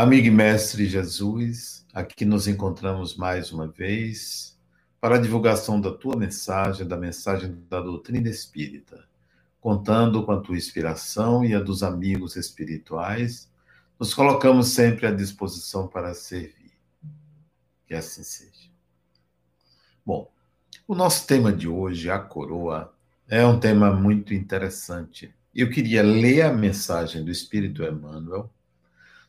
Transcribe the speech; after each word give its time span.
Amigo 0.00 0.28
e 0.28 0.30
mestre 0.30 0.86
Jesus, 0.86 1.84
aqui 1.92 2.24
nos 2.24 2.46
encontramos 2.46 3.16
mais 3.16 3.50
uma 3.50 3.66
vez 3.66 4.56
para 5.00 5.16
a 5.16 5.18
divulgação 5.18 5.80
da 5.80 5.90
tua 5.90 6.16
mensagem, 6.16 6.86
da 6.86 6.96
mensagem 6.96 7.64
da 7.68 7.80
doutrina 7.80 8.28
espírita, 8.28 9.04
contando 9.60 10.24
com 10.24 10.30
a 10.30 10.38
tua 10.40 10.56
inspiração 10.56 11.44
e 11.44 11.52
a 11.52 11.58
dos 11.58 11.82
amigos 11.82 12.36
espirituais, 12.36 13.50
nos 13.98 14.14
colocamos 14.14 14.68
sempre 14.68 15.04
à 15.04 15.10
disposição 15.10 15.88
para 15.88 16.14
servir. 16.14 16.78
Que 17.84 17.94
assim 17.94 18.22
seja. 18.22 18.70
Bom, 20.06 20.30
o 20.86 20.94
nosso 20.94 21.26
tema 21.26 21.52
de 21.52 21.66
hoje, 21.66 22.08
a 22.08 22.20
coroa, 22.20 22.94
é 23.26 23.44
um 23.44 23.58
tema 23.58 23.92
muito 23.92 24.32
interessante. 24.32 25.34
Eu 25.52 25.68
queria 25.68 26.04
ler 26.04 26.42
a 26.42 26.52
mensagem 26.52 27.24
do 27.24 27.32
Espírito 27.32 27.82
Emmanuel 27.82 28.48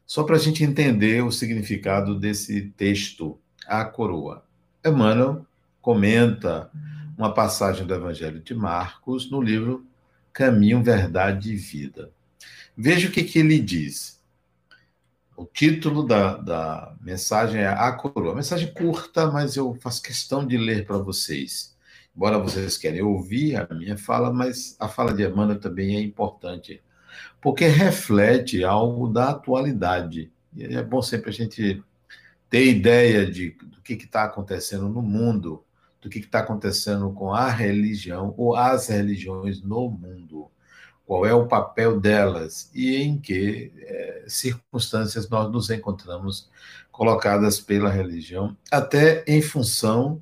só 0.09 0.23
para 0.23 0.37
a 0.37 0.39
gente 0.39 0.63
entender 0.63 1.23
o 1.23 1.31
significado 1.31 2.19
desse 2.19 2.73
texto, 2.75 3.39
a 3.67 3.85
coroa. 3.85 4.43
Emmanuel 4.83 5.45
comenta 5.79 6.71
uma 7.15 7.31
passagem 7.31 7.85
do 7.85 7.93
Evangelho 7.93 8.39
de 8.39 8.55
Marcos 8.55 9.29
no 9.29 9.39
livro 9.39 9.85
Caminho, 10.33 10.81
Verdade 10.81 11.53
e 11.53 11.55
Vida. 11.55 12.11
Veja 12.75 13.07
o 13.07 13.11
que, 13.11 13.23
que 13.23 13.37
ele 13.37 13.59
diz. 13.59 14.19
O 15.37 15.45
título 15.45 16.01
da, 16.01 16.37
da 16.37 16.95
mensagem 16.99 17.61
é 17.61 17.67
A 17.67 17.91
Coroa. 17.91 18.33
Mensagem 18.33 18.73
curta, 18.73 19.29
mas 19.29 19.57
eu 19.57 19.75
faço 19.75 20.01
questão 20.01 20.43
de 20.43 20.57
ler 20.57 20.87
para 20.87 20.97
vocês. 20.97 21.77
Embora 22.15 22.39
vocês 22.39 22.77
querem 22.77 23.03
ouvir 23.03 23.57
a 23.57 23.75
minha 23.75 23.95
fala, 23.95 24.33
mas 24.33 24.75
a 24.79 24.87
fala 24.87 25.13
de 25.13 25.23
Emmanuel 25.23 25.59
também 25.59 25.97
é 25.97 26.01
importante 26.01 26.81
porque 27.41 27.67
reflete 27.67 28.63
algo 28.63 29.07
da 29.07 29.29
atualidade. 29.29 30.31
E 30.55 30.63
é 30.63 30.83
bom 30.83 31.01
sempre 31.01 31.29
a 31.29 31.33
gente 31.33 31.83
ter 32.49 32.65
ideia 32.65 33.29
de, 33.29 33.51
do 33.61 33.81
que 33.81 33.93
está 33.93 34.23
acontecendo 34.23 34.89
no 34.89 35.01
mundo, 35.01 35.63
do 36.01 36.09
que 36.09 36.19
está 36.19 36.39
acontecendo 36.39 37.11
com 37.11 37.33
a 37.33 37.49
religião 37.49 38.33
ou 38.37 38.55
as 38.55 38.87
religiões 38.87 39.61
no 39.61 39.89
mundo, 39.89 40.49
qual 41.05 41.25
é 41.25 41.33
o 41.33 41.47
papel 41.47 41.99
delas 41.99 42.69
e 42.73 42.95
em 42.97 43.17
que 43.17 43.71
é, 43.77 44.25
circunstâncias 44.27 45.27
nós 45.29 45.51
nos 45.51 45.69
encontramos 45.69 46.49
colocadas 46.91 47.59
pela 47.59 47.89
religião, 47.89 48.55
até 48.71 49.23
em 49.25 49.41
função 49.41 50.21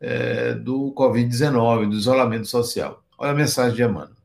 é, 0.00 0.54
do 0.54 0.92
Covid-19, 0.96 1.90
do 1.90 1.96
isolamento 1.96 2.46
social. 2.46 3.02
Olha 3.16 3.32
a 3.32 3.34
mensagem 3.34 3.76
de 3.76 3.82
Emmanuel. 3.82 4.17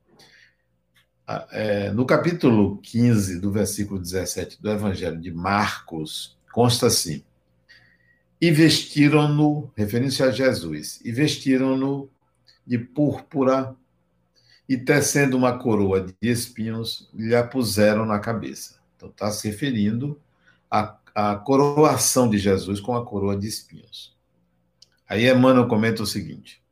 Ah, 1.25 1.47
é, 1.51 1.89
no 1.91 2.05
capítulo 2.05 2.77
15, 2.79 3.39
do 3.39 3.49
versículo 3.49 3.99
17 3.99 4.61
do 4.61 4.69
Evangelho 4.69 5.19
de 5.19 5.31
Marcos, 5.31 6.37
consta 6.51 6.87
assim: 6.87 7.23
E 8.41 8.51
vestiram-no, 8.51 9.71
referindo-se 9.75 10.21
a 10.21 10.31
Jesus, 10.31 10.99
e 11.03 11.13
vestiram-no 11.13 12.09
de 12.67 12.77
púrpura, 12.77 13.73
e 14.67 14.77
tecendo 14.77 15.37
uma 15.37 15.57
coroa 15.57 16.01
de 16.01 16.13
espinhos, 16.21 17.09
lhe 17.13 17.33
a 17.35 17.43
puseram 17.43 18.05
na 18.05 18.19
cabeça. 18.19 18.79
Então, 18.95 19.09
está 19.09 19.31
se 19.31 19.47
referindo 19.47 20.19
à, 20.69 20.97
à 21.13 21.35
coroação 21.35 22.29
de 22.29 22.37
Jesus 22.37 22.79
com 22.79 22.95
a 22.95 23.05
coroa 23.05 23.37
de 23.37 23.47
espinhos. 23.47 24.13
Aí 25.07 25.29
Emmanuel 25.29 25.67
comenta 25.67 26.03
o 26.03 26.07
seguinte: 26.07 26.62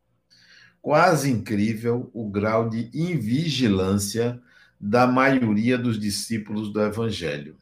quase 0.82 1.30
incrível 1.30 2.10
o 2.14 2.30
grau 2.30 2.70
de 2.70 2.90
invigilância 2.94 4.42
da 4.80 5.06
maioria 5.06 5.78
dos 5.78 6.00
discípulos 6.00 6.74
do 6.74 6.82
Evangelho. 6.82 7.56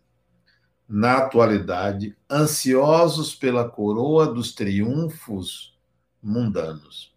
Na 0.88 1.18
atualidade, 1.18 2.16
ansiosos 2.29 3.35
pela 3.35 3.69
coroa 3.69 4.34
dos 4.34 4.53
triunfos 4.53 5.78
mundanos. 6.24 7.13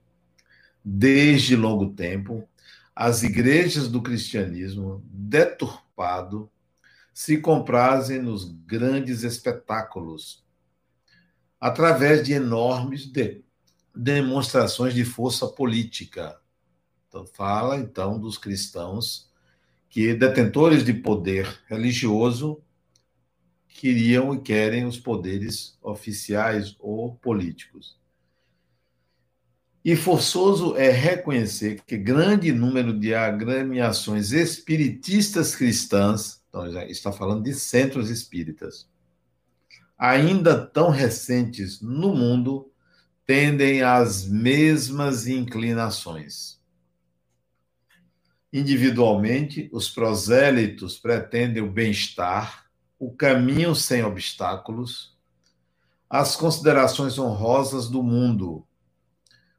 Desde 0.85 1.55
longo 1.57 1.91
tempo, 1.93 2.47
as 2.95 3.23
igrejas 3.23 3.89
do 3.89 4.03
cristianismo, 4.03 5.03
deturpado, 5.09 6.51
se 7.15 7.39
comprazem 7.39 8.21
nos 8.21 8.45
grandes 8.67 9.23
espetáculos, 9.23 10.45
através 11.61 12.27
de 12.27 12.33
enormes 12.33 13.07
de 13.07 13.43
demonstrações 13.95 14.95
de 14.95 15.05
força 15.05 15.47
política. 15.47 16.39
Então, 17.09 17.27
fala 17.27 17.77
então 17.77 18.19
dos 18.19 18.39
cristãos 18.39 19.31
que 19.89 20.15
detentores 20.15 20.85
de 20.85 20.95
poder 20.95 21.47
religioso 21.69 22.63
queriam 23.69 24.35
e 24.35 24.41
querem 24.41 24.87
os 24.87 24.99
poderes 24.99 25.77
oficiais 25.83 26.75
ou 26.79 27.15
políticos. 27.17 28.01
E 29.85 29.97
forçoso 29.97 30.77
é 30.77 30.91
reconhecer 30.91 31.83
que 31.85 31.99
grande 31.99 32.53
número 32.53 32.99
de 32.99 33.15
agremiações 33.15 34.31
espiritistas 34.31 35.57
cristãs, 35.57 36.41
então 36.49 36.71
já 36.71 36.87
está 36.87 37.11
falando 37.11 37.43
de 37.43 37.53
centros 37.53 38.09
espíritas, 38.09 38.89
ainda 39.99 40.65
tão 40.65 40.89
recentes 40.89 41.83
no 41.83 42.15
mundo, 42.15 42.72
tendem 43.33 43.81
às 43.81 44.27
mesmas 44.27 45.27
inclinações. 45.27 46.61
Individualmente, 48.53 49.71
os 49.73 49.89
prosélitos 49.89 50.99
pretendem 50.99 51.63
o 51.63 51.73
bem-estar, 51.73 52.67
o 52.99 53.11
caminho 53.11 53.75
sem 53.75 54.05
obstáculos, 54.05 55.17
as 56.11 56.37
considerações 56.37 57.19
honrosas 57.19 57.89
do 57.89 58.03
mundo, 58.03 58.67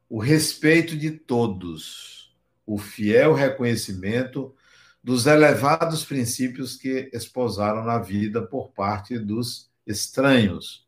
o 0.08 0.20
respeito 0.20 0.96
de 0.96 1.10
todos, 1.10 2.32
o 2.64 2.78
fiel 2.78 3.34
reconhecimento 3.34 4.54
dos 5.02 5.26
elevados 5.26 6.04
princípios 6.04 6.76
que 6.76 7.10
esposaram 7.12 7.82
na 7.82 7.98
vida 7.98 8.40
por 8.40 8.68
parte 8.68 9.18
dos 9.18 9.68
estranhos 9.84 10.84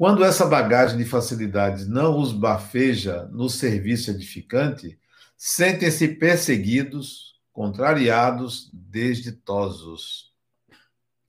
quando 0.00 0.24
essa 0.24 0.46
bagagem 0.46 0.96
de 0.96 1.04
facilidades 1.04 1.86
não 1.86 2.18
os 2.18 2.32
bafeja 2.32 3.26
no 3.26 3.50
serviço 3.50 4.10
edificante, 4.10 4.98
sentem-se 5.36 6.08
perseguidos, 6.08 7.38
contrariados, 7.52 8.70
desditosos. 8.72 10.32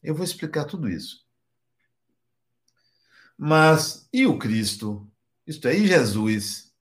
Eu 0.02 0.16
vou 0.16 0.24
explicar 0.24 0.64
tudo 0.64 0.88
isso. 0.88 1.28
Mas 3.38 4.08
e 4.14 4.26
o 4.26 4.40
Cristo? 4.40 5.06
Isto 5.46 5.68
é, 5.68 5.76
e 5.76 5.86
Jesus? 5.86 6.74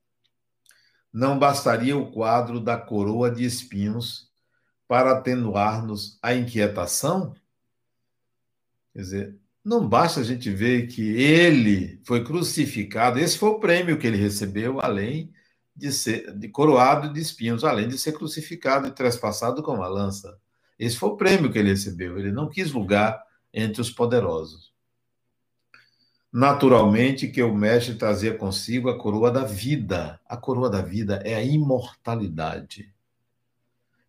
Não 1.13 1.41
bastaria 1.41 1.97
o 1.97 2.13
quadro 2.13 2.61
da 2.61 2.79
coroa 2.79 3.29
de 3.33 3.45
espinhos 3.45 4.31
para 4.87 5.11
atenuar-nos 5.11 6.21
a 6.23 6.37
inquietação? 6.37 7.35
Quer 8.93 9.01
dizer, 9.01 9.41
não 9.65 9.87
basta 9.87 10.21
a 10.21 10.25
gente 10.25 10.51
ver 10.51 10.87
que 10.87 11.17
ele 11.17 12.01
foi 12.05 12.25
crucificado, 12.25 13.19
esse 13.19 13.37
foi 13.37 13.51
o 13.51 13.61
prêmio 13.61 13.99
que 13.99 14.07
ele 14.07 14.17
recebeu, 14.17 14.81
além 14.81 15.33
de 15.77 15.93
ser 15.93 16.35
de 16.37 16.49
coroado 16.49 17.13
de 17.13 17.21
espinhos, 17.21 17.65
além 17.65 17.89
de 17.89 17.99
ser 17.99 18.13
crucificado 18.13 18.87
e 18.87 18.91
trespassado 18.91 19.63
com 19.63 19.75
uma 19.75 19.89
lança. 19.89 20.39
Esse 20.79 20.97
foi 20.97 21.11
o 21.11 21.17
prêmio 21.17 21.53
que 21.53 21.59
ele 21.59 21.71
recebeu. 21.71 22.19
Ele 22.19 22.33
não 22.33 22.49
quis 22.49 22.73
lugar 22.73 23.23
entre 23.53 23.81
os 23.81 23.91
poderosos. 23.91 24.73
Naturalmente 26.33 27.29
que 27.29 27.43
o 27.43 27.55
mestre 27.55 27.97
trazia 27.97 28.35
consigo 28.35 28.89
a 28.89 28.99
coroa 28.99 29.31
da 29.31 29.45
vida. 29.45 30.19
A 30.27 30.37
coroa 30.37 30.71
da 30.71 30.81
vida 30.81 31.21
é 31.25 31.35
a 31.35 31.43
imortalidade. 31.43 32.93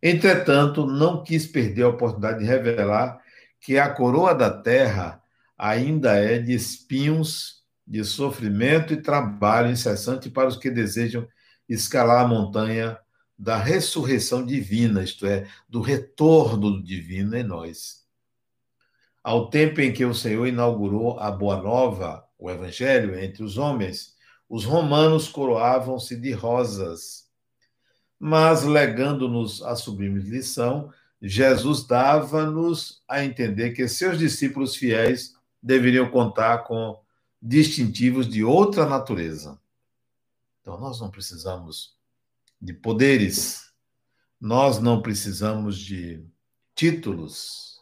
Entretanto, 0.01 0.85
não 0.85 1.23
quis 1.23 1.45
perder 1.45 1.83
a 1.83 1.89
oportunidade 1.89 2.39
de 2.39 2.45
revelar 2.45 3.21
que 3.59 3.77
a 3.77 3.89
coroa 3.89 4.33
da 4.33 4.49
terra 4.49 5.20
ainda 5.61 6.15
é 6.15 6.39
de 6.39 6.53
espinhos, 6.55 7.63
de 7.85 8.03
sofrimento 8.03 8.93
e 8.93 9.01
trabalho 9.01 9.69
incessante 9.69 10.27
para 10.27 10.47
os 10.47 10.57
que 10.57 10.71
desejam 10.71 11.27
escalar 11.69 12.25
a 12.25 12.27
montanha 12.27 12.97
da 13.37 13.57
ressurreição 13.57 14.43
divina, 14.43 15.03
isto 15.03 15.27
é, 15.27 15.47
do 15.69 15.79
retorno 15.79 16.81
divino 16.81 17.37
em 17.37 17.43
nós. 17.43 18.01
Ao 19.23 19.51
tempo 19.51 19.79
em 19.81 19.93
que 19.93 20.03
o 20.03 20.15
Senhor 20.15 20.47
inaugurou 20.47 21.19
a 21.19 21.29
Boa 21.29 21.61
Nova, 21.61 22.25
o 22.39 22.49
Evangelho, 22.49 23.19
entre 23.19 23.43
os 23.43 23.59
homens, 23.59 24.15
os 24.49 24.65
romanos 24.65 25.27
coroavam-se 25.27 26.15
de 26.15 26.31
rosas. 26.31 27.25
Mas, 28.19 28.63
legando-nos 28.63 29.61
a 29.61 29.75
sublime 29.75 30.21
lição, 30.21 30.91
Jesus 31.21 31.85
dava-nos 31.85 33.03
a 33.07 33.23
entender 33.23 33.73
que 33.73 33.87
seus 33.87 34.17
discípulos 34.17 34.75
fiéis 34.75 35.39
deveriam 35.61 36.09
contar 36.09 36.59
com 36.59 36.99
distintivos 37.41 38.27
de 38.27 38.43
outra 38.43 38.85
natureza. 38.85 39.59
Então, 40.61 40.79
nós 40.79 40.99
não 40.99 41.09
precisamos 41.09 41.95
de 42.61 42.73
poderes, 42.73 43.71
nós 44.39 44.79
não 44.79 45.01
precisamos 45.01 45.77
de 45.77 46.23
títulos, 46.75 47.79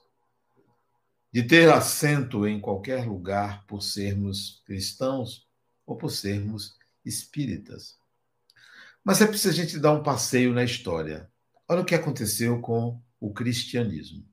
de 1.32 1.44
ter 1.44 1.70
assento 1.72 2.48
em 2.48 2.60
qualquer 2.60 3.08
lugar 3.08 3.66
por 3.66 3.84
sermos 3.84 4.62
cristãos 4.66 5.48
ou 5.86 5.96
por 5.96 6.10
sermos 6.10 6.78
espíritas. 7.06 7.98
Mas 9.04 9.22
é 9.22 9.28
preciso 9.28 9.50
a 9.50 9.64
gente 9.64 9.80
dar 9.80 9.94
um 9.94 10.04
passeio 10.04 10.54
na 10.54 10.64
história. 10.64 11.30
Olha 11.68 11.82
o 11.82 11.86
que 11.86 11.96
aconteceu 11.96 12.60
com 12.62 13.02
o 13.20 13.34
cristianismo. 13.34 14.26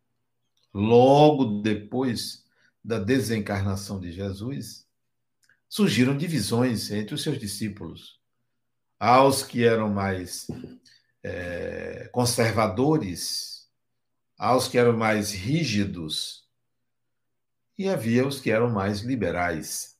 Logo 0.72 1.60
depois 1.60 2.45
da 2.86 3.00
desencarnação 3.00 3.98
de 3.98 4.12
Jesus, 4.12 4.86
surgiram 5.68 6.16
divisões 6.16 6.92
entre 6.92 7.16
os 7.16 7.22
seus 7.22 7.36
discípulos. 7.36 8.20
Aos 8.96 9.42
que 9.42 9.64
eram 9.64 9.88
mais 9.92 10.46
é, 11.20 12.08
conservadores, 12.12 13.68
aos 14.38 14.68
que 14.68 14.78
eram 14.78 14.96
mais 14.96 15.32
rígidos, 15.32 16.46
e 17.76 17.88
havia 17.88 18.24
os 18.24 18.40
que 18.40 18.52
eram 18.52 18.70
mais 18.70 19.00
liberais. 19.00 19.96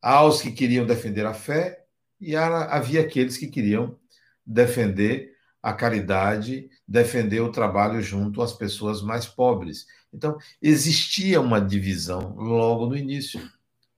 Aos 0.00 0.42
que 0.42 0.52
queriam 0.52 0.84
defender 0.84 1.24
a 1.24 1.32
fé, 1.32 1.86
e 2.20 2.36
havia 2.36 3.00
aqueles 3.00 3.38
que 3.38 3.46
queriam 3.46 3.98
defender 4.44 5.34
a 5.62 5.72
caridade, 5.72 6.70
defender 6.86 7.40
o 7.40 7.52
trabalho 7.52 8.00
junto 8.00 8.40
às 8.42 8.52
pessoas 8.52 9.02
mais 9.02 9.26
pobres. 9.26 9.86
Então, 10.12 10.38
existia 10.62 11.40
uma 11.40 11.60
divisão 11.60 12.34
logo 12.36 12.86
no 12.86 12.96
início. 12.96 13.40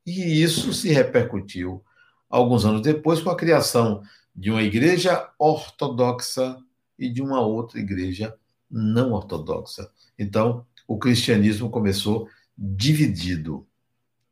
E 0.07 0.43
isso 0.43 0.73
se 0.73 0.89
repercutiu 0.89 1.85
alguns 2.29 2.65
anos 2.65 2.83
depois 2.83 3.21
com 3.21 3.31
a 3.31 3.37
criação 3.37 4.03
de 4.35 4.51
uma 4.51 4.63
igreja 4.63 5.29
ortodoxa 5.39 6.57
e 6.99 7.09
de 7.09 7.21
uma 7.21 7.41
outra 7.41 7.79
igreja 7.79 8.35
não 8.71 9.13
ortodoxa. 9.13 9.91
Então, 10.19 10.67
o 10.87 10.99
cristianismo 10.99 11.71
começou 11.71 12.29
dividido. 12.57 13.67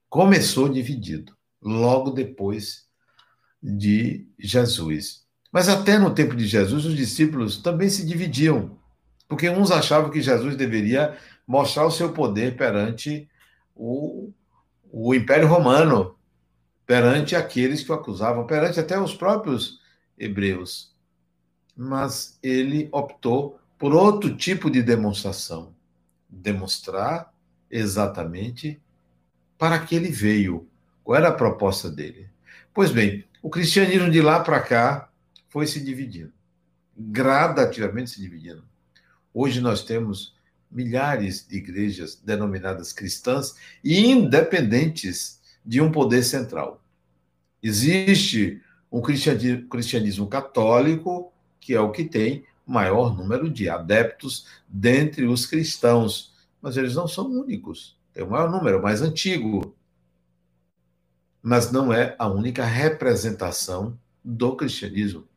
Começou 0.08 0.68
dividido, 0.68 1.36
logo 1.60 2.10
depois 2.10 2.88
de 3.62 4.26
Jesus. 4.38 5.27
Mas 5.50 5.68
até 5.68 5.98
no 5.98 6.14
tempo 6.14 6.36
de 6.36 6.46
Jesus, 6.46 6.84
os 6.84 6.94
discípulos 6.94 7.56
também 7.58 7.88
se 7.88 8.04
dividiam, 8.04 8.78
porque 9.26 9.48
uns 9.48 9.70
achavam 9.70 10.10
que 10.10 10.20
Jesus 10.20 10.56
deveria 10.56 11.16
mostrar 11.46 11.86
o 11.86 11.90
seu 11.90 12.12
poder 12.12 12.56
perante 12.56 13.28
o, 13.74 14.30
o 14.90 15.14
Império 15.14 15.48
Romano, 15.48 16.16
perante 16.86 17.34
aqueles 17.34 17.82
que 17.82 17.90
o 17.90 17.94
acusavam, 17.94 18.46
perante 18.46 18.80
até 18.80 19.00
os 19.00 19.14
próprios 19.14 19.80
hebreus. 20.18 20.94
Mas 21.76 22.38
ele 22.42 22.88
optou 22.92 23.58
por 23.78 23.94
outro 23.94 24.36
tipo 24.36 24.70
de 24.70 24.82
demonstração 24.82 25.74
demonstrar 26.28 27.32
exatamente 27.70 28.80
para 29.56 29.78
que 29.78 29.94
ele 29.94 30.10
veio, 30.10 30.68
qual 31.02 31.16
era 31.16 31.28
a 31.28 31.34
proposta 31.34 31.90
dele. 31.90 32.28
Pois 32.74 32.90
bem, 32.90 33.24
o 33.42 33.48
cristianismo 33.48 34.10
de 34.10 34.20
lá 34.20 34.40
para 34.40 34.60
cá 34.60 35.07
foi 35.48 35.66
se 35.66 35.80
dividindo, 35.80 36.32
gradativamente 36.96 38.10
se 38.10 38.20
dividindo. 38.20 38.64
Hoje 39.32 39.60
nós 39.60 39.82
temos 39.82 40.34
milhares 40.70 41.46
de 41.46 41.56
igrejas 41.56 42.16
denominadas 42.16 42.92
cristãs 42.92 43.54
e 43.82 44.06
independentes 44.06 45.40
de 45.64 45.80
um 45.80 45.90
poder 45.90 46.22
central. 46.22 46.82
Existe 47.62 48.62
um 48.90 49.00
cristianismo 49.00 50.26
católico, 50.26 51.32
que 51.60 51.74
é 51.74 51.80
o 51.80 51.90
que 51.90 52.04
tem 52.04 52.44
maior 52.66 53.16
número 53.16 53.50
de 53.50 53.68
adeptos 53.68 54.46
dentre 54.68 55.26
os 55.26 55.46
cristãos, 55.46 56.34
mas 56.60 56.76
eles 56.76 56.94
não 56.94 57.08
são 57.08 57.26
únicos. 57.26 57.98
Tem 58.12 58.22
o 58.22 58.30
maior 58.30 58.50
número, 58.50 58.82
mais 58.82 59.00
antigo. 59.00 59.74
Mas 61.42 61.70
não 61.70 61.92
é 61.92 62.14
a 62.18 62.28
única 62.28 62.64
representação 62.64 63.98
do 64.24 64.56
cristianismo. 64.56 65.27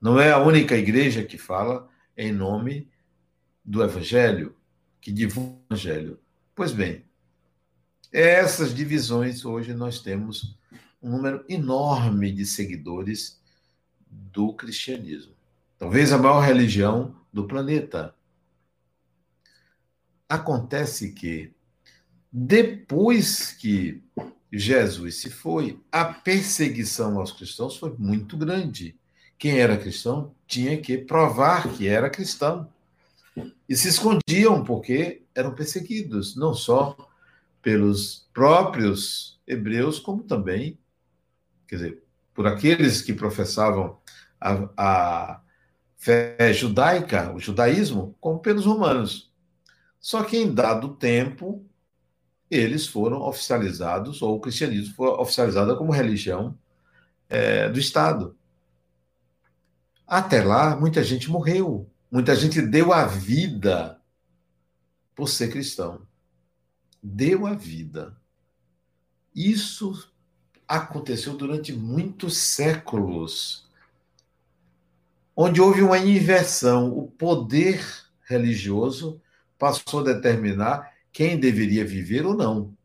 Não 0.00 0.20
é 0.20 0.30
a 0.30 0.38
única 0.38 0.76
igreja 0.76 1.24
que 1.24 1.38
fala 1.38 1.88
em 2.16 2.32
nome 2.32 2.88
do 3.64 3.82
evangelho, 3.82 4.54
que 5.00 5.12
divulga 5.12 5.56
o 5.70 5.74
evangelho. 5.74 6.20
Pois 6.54 6.72
bem, 6.72 7.04
essas 8.12 8.74
divisões 8.74 9.44
hoje 9.44 9.74
nós 9.74 10.00
temos 10.00 10.56
um 11.02 11.10
número 11.10 11.44
enorme 11.48 12.32
de 12.32 12.46
seguidores 12.46 13.40
do 14.08 14.52
cristianismo. 14.54 15.34
Talvez 15.78 16.12
a 16.12 16.18
maior 16.18 16.40
religião 16.40 17.14
do 17.32 17.46
planeta. 17.46 18.14
Acontece 20.28 21.12
que, 21.12 21.52
depois 22.32 23.52
que 23.52 24.02
Jesus 24.52 25.16
se 25.16 25.30
foi, 25.30 25.80
a 25.92 26.04
perseguição 26.04 27.18
aos 27.18 27.32
cristãos 27.32 27.76
foi 27.76 27.94
muito 27.98 28.36
grande. 28.36 28.98
Quem 29.38 29.58
era 29.58 29.76
cristão 29.76 30.34
tinha 30.46 30.80
que 30.80 30.96
provar 30.98 31.68
que 31.74 31.86
era 31.86 32.10
cristão. 32.10 32.68
E 33.68 33.76
se 33.76 33.88
escondiam 33.88 34.64
porque 34.64 35.22
eram 35.34 35.54
perseguidos, 35.54 36.36
não 36.36 36.54
só 36.54 36.96
pelos 37.60 38.26
próprios 38.32 39.38
hebreus, 39.46 39.98
como 39.98 40.22
também, 40.22 40.78
quer 41.68 41.76
dizer, 41.76 42.02
por 42.32 42.46
aqueles 42.46 43.02
que 43.02 43.12
professavam 43.12 43.98
a, 44.40 44.68
a 44.76 45.40
fé 45.96 46.52
judaica, 46.52 47.32
o 47.32 47.40
judaísmo, 47.40 48.16
como 48.20 48.38
pelos 48.38 48.64
romanos. 48.64 49.32
Só 49.98 50.22
que 50.22 50.36
em 50.36 50.54
dado 50.54 50.94
tempo, 50.94 51.66
eles 52.50 52.86
foram 52.86 53.20
oficializados, 53.22 54.22
ou 54.22 54.36
o 54.36 54.40
cristianismo 54.40 54.94
foi 54.94 55.08
oficializado 55.08 55.76
como 55.76 55.90
religião 55.92 56.56
é, 57.28 57.68
do 57.68 57.78
Estado. 57.80 58.36
Até 60.06 60.44
lá, 60.44 60.76
muita 60.76 61.02
gente 61.02 61.28
morreu, 61.28 61.90
muita 62.10 62.36
gente 62.36 62.62
deu 62.62 62.92
a 62.92 63.06
vida 63.06 64.00
por 65.14 65.28
ser 65.28 65.50
cristão. 65.50 66.06
Deu 67.02 67.46
a 67.46 67.54
vida. 67.54 68.16
Isso 69.34 70.10
aconteceu 70.68 71.36
durante 71.36 71.72
muitos 71.72 72.36
séculos 72.36 73.66
onde 75.36 75.60
houve 75.60 75.82
uma 75.82 75.98
inversão. 75.98 76.96
O 76.96 77.08
poder 77.08 77.84
religioso 78.22 79.20
passou 79.58 80.00
a 80.00 80.14
determinar 80.14 80.92
quem 81.12 81.38
deveria 81.38 81.84
viver 81.84 82.24
ou 82.24 82.34
não. 82.34 82.76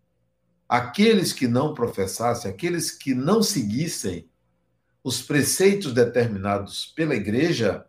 Aqueles 0.68 1.34
que 1.34 1.48
não 1.48 1.74
professassem, 1.74 2.50
aqueles 2.50 2.92
que 2.92 3.14
não 3.14 3.44
seguissem 3.44 4.30
os 5.04 5.22
preceitos 5.22 5.94
determinados 5.94 6.86
pela 6.86 7.16
igreja, 7.16 7.86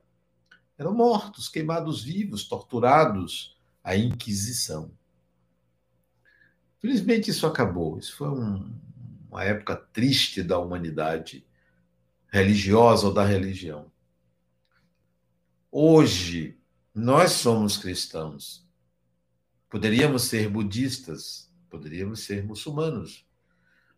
eram 0.79 0.95
mortos, 0.95 1.49
queimados 1.49 2.03
vivos, 2.03 2.45
torturados, 2.49 3.57
a 3.85 3.97
Inquisição. 3.97 4.91
Felizmente 6.81 7.31
isso 7.31 7.47
acabou. 7.47 7.99
Isso 7.99 8.17
foi 8.17 8.29
um, 8.29 8.75
uma 9.31 9.45
época 9.45 9.77
triste 9.77 10.43
da 10.43 10.59
humanidade 10.59 11.47
religiosa 12.29 13.07
ou 13.07 13.15
da 13.15 13.25
religião. 13.25 13.93
Hoje, 15.71 16.59
nós 16.95 17.33
somos 17.33 17.77
cristãos. 17.77 18.67
Poderíamos 19.71 20.25
ser 20.25 20.49
budistas, 20.49 21.51
poderíamos 21.71 22.21
ser 22.21 22.45
muçulmanos, 22.45 23.27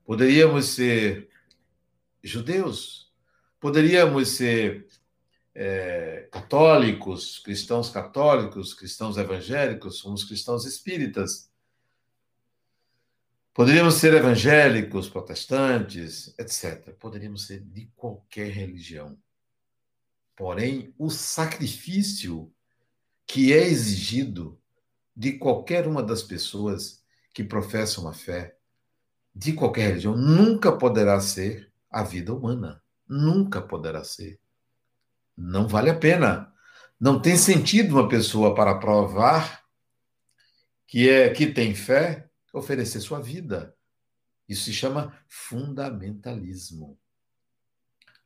poderíamos 0.04 0.66
ser 0.66 1.28
judeus, 2.22 3.03
poderíamos 3.64 4.28
ser 4.28 4.86
é, 5.54 6.28
católicos, 6.30 7.38
cristãos 7.38 7.88
católicos, 7.88 8.74
cristãos 8.74 9.16
evangélicos, 9.16 10.00
somos 10.00 10.22
cristãos 10.22 10.66
espíritas. 10.66 11.50
Poderíamos 13.54 13.94
ser 13.94 14.12
evangélicos, 14.12 15.08
protestantes, 15.08 16.34
etc. 16.38 16.92
Poderíamos 16.98 17.46
ser 17.46 17.60
de 17.60 17.86
qualquer 17.96 18.50
religião. 18.50 19.16
Porém, 20.36 20.94
o 20.98 21.08
sacrifício 21.08 22.52
que 23.26 23.54
é 23.54 23.66
exigido 23.66 24.60
de 25.16 25.38
qualquer 25.38 25.88
uma 25.88 26.02
das 26.02 26.22
pessoas 26.22 27.02
que 27.32 27.42
professam 27.42 28.06
a 28.06 28.12
fé, 28.12 28.58
de 29.34 29.54
qualquer 29.54 29.86
religião, 29.86 30.14
nunca 30.14 30.70
poderá 30.70 31.18
ser 31.18 31.72
a 31.90 32.02
vida 32.02 32.34
humana. 32.34 32.83
Nunca 33.08 33.60
poderá 33.60 34.02
ser. 34.04 34.40
Não 35.36 35.66
vale 35.66 35.90
a 35.90 35.98
pena. 35.98 36.52
Não 36.98 37.20
tem 37.20 37.36
sentido 37.36 37.96
uma 37.96 38.08
pessoa 38.08 38.54
para 38.54 38.78
provar 38.78 39.64
que 40.86 41.08
é 41.08 41.30
que 41.30 41.46
tem 41.46 41.74
fé 41.74 42.28
oferecer 42.52 43.00
sua 43.00 43.20
vida. 43.20 43.74
Isso 44.48 44.64
se 44.64 44.72
chama 44.72 45.16
fundamentalismo. 45.28 46.98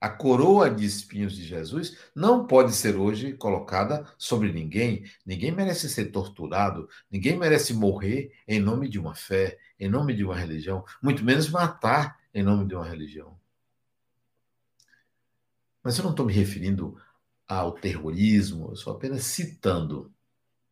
A 0.00 0.08
coroa 0.08 0.70
de 0.70 0.85
espinhos 0.85 1.35
de 1.35 1.44
Jesus 1.44 1.97
não 2.14 2.47
pode 2.47 2.73
ser 2.73 2.94
hoje 2.94 3.32
colocada 3.32 4.06
sobre 4.16 4.52
ninguém. 4.52 5.04
Ninguém 5.26 5.50
merece 5.50 5.88
ser 5.88 6.12
torturado, 6.12 6.88
ninguém 7.11 7.37
merece 7.37 7.75
morrer 7.75 8.32
em 8.47 8.61
nome 8.61 8.88
de 8.88 8.99
uma 8.99 9.14
fé, 9.14 9.58
em 9.78 9.88
nome 9.88 10.14
de 10.14 10.25
uma 10.25 10.37
religião, 10.37 10.85
muito 11.02 11.25
menos 11.25 11.50
matar 11.50 12.16
em 12.32 12.44
nome 12.44 12.64
de 12.66 12.76
uma 12.76 12.87
religião. 12.87 13.37
Mas 15.82 15.99
eu 15.99 16.04
não 16.04 16.11
estou 16.11 16.26
me 16.26 16.32
referindo 16.32 17.00
ao 17.47 17.73
terrorismo, 17.73 18.68
eu 18.68 18.75
estou 18.75 18.92
apenas 18.92 19.25
citando. 19.25 20.12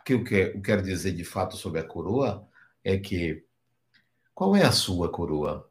O 0.00 0.04
que 0.04 0.12
eu 0.12 0.24
quero 0.62 0.82
dizer 0.82 1.12
de 1.12 1.24
fato 1.24 1.56
sobre 1.56 1.80
a 1.80 1.84
coroa 1.84 2.46
é 2.84 2.98
que 2.98 3.44
qual 4.34 4.54
é 4.54 4.64
a 4.64 4.72
sua 4.72 5.10
coroa? 5.10 5.70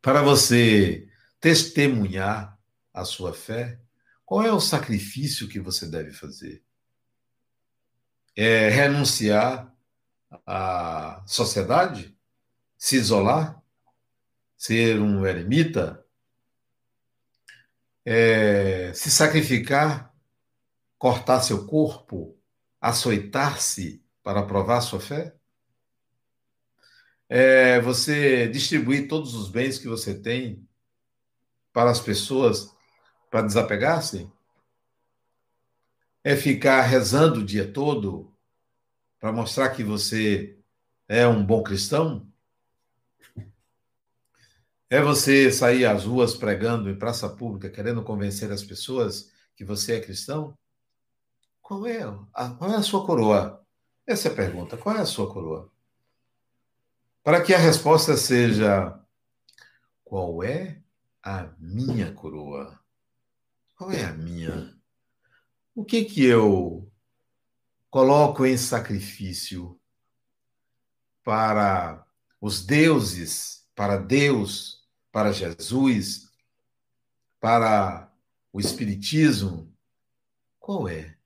Para 0.00 0.22
você 0.22 1.08
testemunhar 1.40 2.58
a 2.92 3.04
sua 3.04 3.32
fé, 3.32 3.80
qual 4.24 4.42
é 4.42 4.52
o 4.52 4.60
sacrifício 4.60 5.48
que 5.48 5.60
você 5.60 5.86
deve 5.86 6.12
fazer? 6.12 6.62
É 8.34 8.68
renunciar 8.68 9.72
à 10.46 11.22
sociedade? 11.26 12.16
Se 12.76 12.96
isolar? 12.96 13.62
Ser 14.56 15.00
um 15.00 15.26
eremita? 15.26 16.03
É 18.04 18.92
se 18.92 19.10
sacrificar? 19.10 20.14
Cortar 20.98 21.40
seu 21.40 21.66
corpo? 21.66 22.38
Açoitar-se 22.80 24.04
para 24.22 24.44
provar 24.44 24.80
sua 24.80 25.00
fé? 25.00 25.34
É 27.28 27.80
você 27.80 28.46
distribuir 28.48 29.08
todos 29.08 29.34
os 29.34 29.48
bens 29.48 29.78
que 29.78 29.88
você 29.88 30.14
tem 30.14 30.68
para 31.72 31.90
as 31.90 32.00
pessoas 32.00 32.74
para 33.30 33.42
desapegar-se? 33.42 34.30
É 36.22 36.36
ficar 36.36 36.82
rezando 36.82 37.40
o 37.40 37.44
dia 37.44 37.70
todo 37.70 38.32
para 39.18 39.32
mostrar 39.32 39.70
que 39.70 39.82
você 39.82 40.58
é 41.08 41.26
um 41.26 41.44
bom 41.44 41.62
cristão? 41.62 42.30
É 44.90 45.00
você 45.00 45.50
sair 45.50 45.86
às 45.86 46.04
ruas 46.04 46.34
pregando 46.34 46.90
em 46.90 46.98
praça 46.98 47.28
pública, 47.28 47.70
querendo 47.70 48.02
convencer 48.02 48.52
as 48.52 48.62
pessoas 48.62 49.32
que 49.56 49.64
você 49.64 49.94
é 49.94 50.00
cristão? 50.00 50.56
Qual 51.62 51.86
é 51.86 52.02
a, 52.32 52.50
qual 52.50 52.70
é 52.70 52.76
a 52.76 52.82
sua 52.82 53.06
coroa? 53.06 53.64
Essa 54.06 54.28
é 54.28 54.32
a 54.32 54.34
pergunta. 54.34 54.76
Qual 54.76 54.94
é 54.94 55.00
a 55.00 55.06
sua 55.06 55.32
coroa? 55.32 55.72
Para 57.22 57.42
que 57.42 57.54
a 57.54 57.58
resposta 57.58 58.16
seja: 58.16 59.00
qual 60.04 60.42
é 60.42 60.82
a 61.22 61.48
minha 61.58 62.12
coroa? 62.12 62.78
Qual 63.74 63.90
é 63.90 64.04
a 64.04 64.12
minha? 64.12 64.76
O 65.74 65.84
que 65.84 66.04
que 66.04 66.24
eu 66.24 66.92
coloco 67.90 68.44
em 68.44 68.56
sacrifício 68.56 69.80
para 71.24 72.06
os 72.40 72.64
deuses, 72.64 73.63
para 73.74 73.96
Deus, 73.96 74.86
para 75.10 75.32
Jesus, 75.32 76.30
para 77.40 78.12
o 78.52 78.60
Espiritismo? 78.60 79.72
Qual 80.58 80.88
é? 80.88 81.16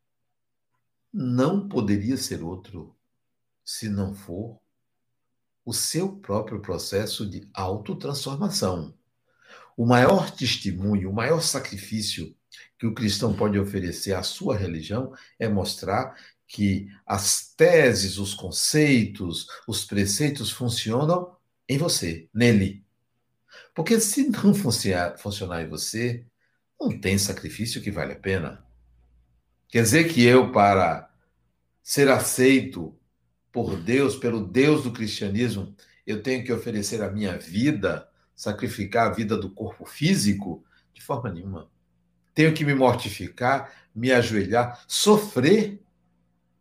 Não 1.12 1.68
poderia 1.68 2.16
ser 2.16 2.42
outro 2.42 2.96
se 3.64 3.88
não 3.88 4.14
for 4.14 4.58
o 5.64 5.72
seu 5.72 6.16
próprio 6.16 6.60
processo 6.60 7.28
de 7.28 7.48
autotransformação. 7.52 8.94
O 9.76 9.84
maior 9.86 10.30
testemunho, 10.30 11.10
o 11.10 11.14
maior 11.14 11.40
sacrifício 11.40 12.34
que 12.78 12.86
o 12.86 12.94
cristão 12.94 13.36
pode 13.36 13.58
oferecer 13.58 14.14
à 14.14 14.22
sua 14.22 14.56
religião 14.56 15.12
é 15.38 15.48
mostrar 15.48 16.16
que 16.46 16.88
as 17.06 17.52
teses, 17.54 18.16
os 18.16 18.32
conceitos, 18.32 19.46
os 19.66 19.84
preceitos 19.84 20.50
funcionam 20.50 21.36
em 21.68 21.78
você, 21.78 22.28
nele. 22.32 22.84
Porque 23.74 24.00
se 24.00 24.28
não 24.28 24.54
funcionar, 24.54 25.18
funcionar 25.18 25.62
em 25.62 25.68
você, 25.68 26.24
não 26.80 26.98
tem 26.98 27.18
sacrifício 27.18 27.82
que 27.82 27.90
vale 27.90 28.12
a 28.12 28.18
pena. 28.18 28.64
Quer 29.68 29.82
dizer 29.82 30.08
que 30.08 30.24
eu, 30.24 30.50
para 30.52 31.10
ser 31.82 32.08
aceito 32.08 32.98
por 33.52 33.76
Deus, 33.76 34.16
pelo 34.16 34.46
Deus 34.46 34.82
do 34.82 34.92
cristianismo, 34.92 35.74
eu 36.06 36.22
tenho 36.22 36.44
que 36.44 36.52
oferecer 36.52 37.02
a 37.02 37.10
minha 37.10 37.36
vida 37.36 38.08
sacrificar 38.38 39.08
a 39.08 39.12
vida 39.12 39.36
do 39.36 39.50
corpo 39.50 39.84
físico? 39.84 40.64
De 40.94 41.02
forma 41.02 41.28
nenhuma. 41.28 41.68
Tenho 42.32 42.54
que 42.54 42.64
me 42.64 42.72
mortificar, 42.72 43.72
me 43.92 44.12
ajoelhar, 44.12 44.84
sofrer 44.86 45.82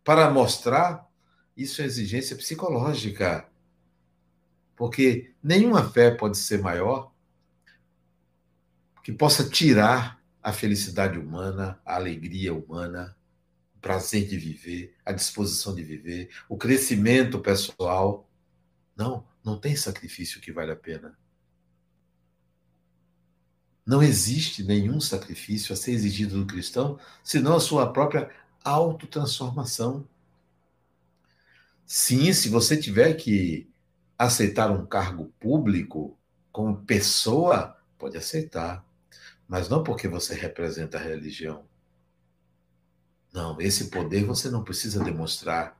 para 0.02 0.28
mostrar. 0.28 1.08
Isso 1.56 1.80
é 1.80 1.84
exigência 1.84 2.34
psicológica. 2.34 3.48
Porque 4.78 5.34
nenhuma 5.42 5.90
fé 5.90 6.12
pode 6.12 6.38
ser 6.38 6.62
maior 6.62 7.12
que 9.02 9.12
possa 9.12 9.50
tirar 9.50 10.22
a 10.40 10.52
felicidade 10.52 11.18
humana, 11.18 11.80
a 11.84 11.96
alegria 11.96 12.54
humana, 12.54 13.16
o 13.74 13.80
prazer 13.80 14.28
de 14.28 14.38
viver, 14.38 14.94
a 15.04 15.10
disposição 15.10 15.74
de 15.74 15.82
viver, 15.82 16.30
o 16.48 16.56
crescimento 16.56 17.40
pessoal. 17.40 18.30
Não, 18.96 19.26
não 19.44 19.58
tem 19.58 19.74
sacrifício 19.74 20.40
que 20.40 20.52
vale 20.52 20.70
a 20.70 20.76
pena. 20.76 21.18
Não 23.84 24.00
existe 24.00 24.62
nenhum 24.62 25.00
sacrifício 25.00 25.72
a 25.72 25.76
ser 25.76 25.90
exigido 25.90 26.38
do 26.38 26.46
cristão, 26.46 27.00
senão 27.24 27.56
a 27.56 27.60
sua 27.60 27.92
própria 27.92 28.30
autotransformação. 28.62 30.06
Sim, 31.84 32.32
se 32.32 32.48
você 32.48 32.76
tiver 32.76 33.14
que 33.14 33.68
aceitar 34.18 34.70
um 34.70 34.84
cargo 34.84 35.32
público 35.38 36.18
como 36.50 36.84
pessoa, 36.84 37.78
pode 37.96 38.16
aceitar, 38.16 38.84
mas 39.46 39.68
não 39.68 39.82
porque 39.82 40.08
você 40.08 40.34
representa 40.34 40.98
a 40.98 41.00
religião. 41.00 41.64
Não, 43.32 43.60
esse 43.60 43.88
poder 43.90 44.24
você 44.24 44.50
não 44.50 44.64
precisa 44.64 45.02
demonstrar. 45.04 45.78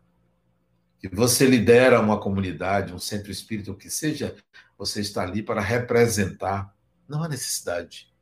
Que 1.01 1.09
você 1.09 1.47
lidera 1.47 2.01
uma 2.01 2.21
comunidade, 2.21 2.95
um 2.95 2.99
centro 2.99 3.31
espírita, 3.31 3.71
o 3.71 3.77
que 3.77 3.91
seja, 3.91 4.37
você 4.77 5.01
está 5.01 5.23
ali 5.23 5.43
para 5.43 5.61
representar 5.61 6.75
não 7.09 7.25
há 7.25 7.29
necessidade. 7.29 8.13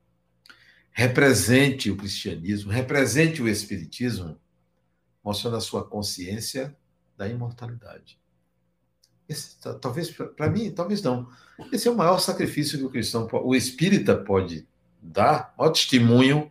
Represente 0.93 1.91
o 1.91 1.97
cristianismo, 1.97 2.71
represente 2.71 3.43
o 3.43 3.49
espiritismo, 3.49 4.41
mostrando 5.23 5.57
a 5.57 5.61
sua 5.61 5.85
consciência 5.85 6.75
da 7.17 7.29
imortalidade. 7.29 8.19
Esse, 9.29 9.57
talvez, 9.81 10.11
para 10.11 10.49
mim, 10.49 10.71
talvez 10.71 11.03
não. 11.03 11.29
Esse 11.73 11.89
é 11.89 11.91
o 11.91 11.97
maior 11.97 12.19
sacrifício 12.19 12.79
que 12.79 12.85
o 12.85 12.91
cristão, 12.91 13.29
o 13.33 13.55
espírita 13.55 14.17
pode 14.17 14.67
dar, 15.03 15.55
o 15.59 15.69
testemunho 15.71 16.51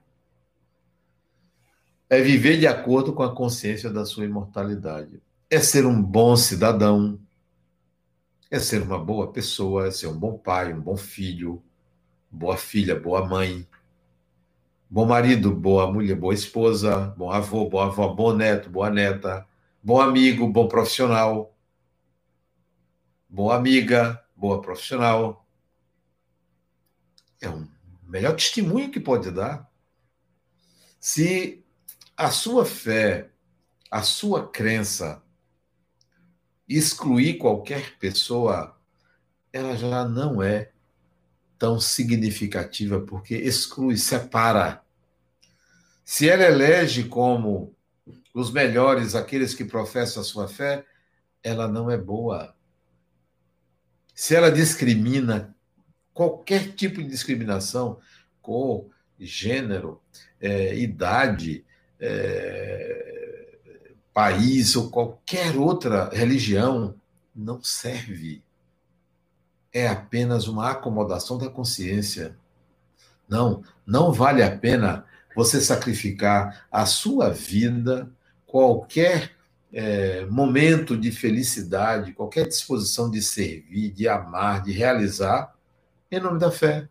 é 2.09 2.21
viver 2.21 2.57
de 2.57 2.67
acordo 2.67 3.13
com 3.13 3.23
a 3.23 3.33
consciência 3.33 3.89
da 3.89 4.05
sua 4.05 4.25
imortalidade. 4.25 5.21
É 5.49 5.59
ser 5.59 5.85
um 5.85 6.01
bom 6.01 6.35
cidadão, 6.35 7.19
é 8.51 8.59
ser 8.59 8.81
uma 8.81 8.99
boa 8.99 9.31
pessoa, 9.31 9.87
é 9.87 9.91
ser 9.91 10.07
um 10.07 10.17
bom 10.17 10.37
pai, 10.37 10.73
um 10.73 10.81
bom 10.81 10.97
filho, 10.97 11.63
boa 12.29 12.57
filha, 12.57 12.99
boa 12.99 13.25
mãe, 13.25 13.67
bom 14.89 15.05
marido, 15.05 15.51
boa 15.51 15.91
mulher, 15.91 16.15
boa 16.15 16.33
esposa, 16.33 17.13
bom 17.17 17.31
avô, 17.31 17.67
boa 17.69 17.85
avó, 17.85 18.09
bom 18.09 18.33
neto, 18.33 18.69
boa 18.69 18.89
neta, 18.89 19.45
bom 19.81 19.99
amigo, 19.99 20.47
bom 20.47 20.67
profissional, 20.67 21.54
boa 23.29 23.55
amiga, 23.55 24.23
boa 24.35 24.61
profissional. 24.61 25.45
É 27.41 27.49
o 27.49 27.67
melhor 28.03 28.35
testemunho 28.35 28.91
que 28.91 28.99
pode 28.99 29.31
dar. 29.31 29.69
Se 30.99 31.63
a 32.17 32.31
sua 32.31 32.65
fé, 32.65 33.29
a 33.91 34.01
sua 34.01 34.47
crença 34.49 35.21
excluir 36.67 37.37
qualquer 37.37 37.97
pessoa, 37.99 38.75
ela 39.53 39.75
já 39.75 40.03
não 40.05 40.41
é 40.41 40.71
tão 41.57 41.79
significativa, 41.79 42.99
porque 42.99 43.35
exclui, 43.35 43.97
separa. 43.97 44.83
Se 46.03 46.29
ela 46.29 46.43
elege 46.43 47.05
como 47.05 47.75
os 48.33 48.51
melhores 48.51 49.15
aqueles 49.15 49.53
que 49.53 49.63
professam 49.63 50.21
a 50.21 50.25
sua 50.25 50.47
fé, 50.47 50.85
ela 51.41 51.67
não 51.67 51.89
é 51.89 51.97
boa. 51.97 52.54
Se 54.15 54.33
ela 54.35 54.49
discrimina 54.49 55.53
qualquer 56.13 56.71
tipo 56.73 57.03
de 57.03 57.09
discriminação, 57.09 57.99
cor, 58.41 58.89
gênero, 59.19 60.01
é, 60.41 60.75
idade, 60.75 61.63
é, 61.99 63.57
país 64.13 64.75
ou 64.75 64.89
qualquer 64.89 65.55
outra 65.55 66.09
religião, 66.09 66.95
não 67.35 67.61
serve 67.61 68.41
é 69.75 69.89
apenas 69.89 70.47
uma 70.47 70.71
acomodação 70.71 71.37
da 71.37 71.49
consciência. 71.49 72.37
Não, 73.27 73.61
não 73.85 74.09
vale 74.13 74.41
a 74.41 74.57
pena 74.57 75.05
você 75.35 75.59
sacrificar 75.59 76.65
a 76.71 76.85
sua 76.85 77.29
vida, 77.29 78.09
qualquer 78.45 79.34
é, 79.77 80.25
momento 80.27 80.95
de 80.95 81.11
felicidade, 81.11 82.13
qualquer 82.13 82.47
disposição 82.47 83.11
de 83.11 83.21
servir, 83.21 83.91
de 83.91 84.07
amar, 84.07 84.63
de 84.63 84.71
realizar, 84.71 85.53
em 86.09 86.17
nome 86.17 86.39
da 86.39 86.49
fé. 86.49 86.87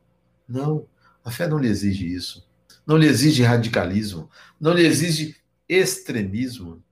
Não, 0.46 0.86
a 1.24 1.30
fé 1.30 1.48
não 1.48 1.56
lhe 1.58 1.66
exige 1.66 2.06
isso. 2.06 2.46
Não 2.86 2.98
lhe 2.98 3.06
exige 3.06 3.42
radicalismo, 3.42 4.28
não 4.60 4.74
lhe 4.74 4.84
exige 4.84 5.34
extremismo. 5.66 6.84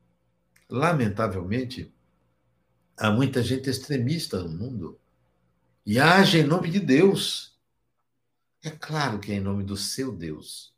Lamentavelmente, 0.67 1.93
há 2.97 3.11
muita 3.11 3.43
gente 3.43 3.69
extremista 3.69 4.43
no 4.43 4.49
mundo 4.49 4.99
e 5.85 6.01
age 6.01 6.39
em 6.39 6.45
nome 6.45 6.71
de 6.71 6.81
Deus. 6.81 7.55
É 8.65 8.71
claro 8.71 9.19
que 9.19 9.31
é 9.31 9.35
em 9.35 9.41
nome 9.41 9.63
do 9.63 9.77
seu 9.77 10.11
Deus. 10.11 10.72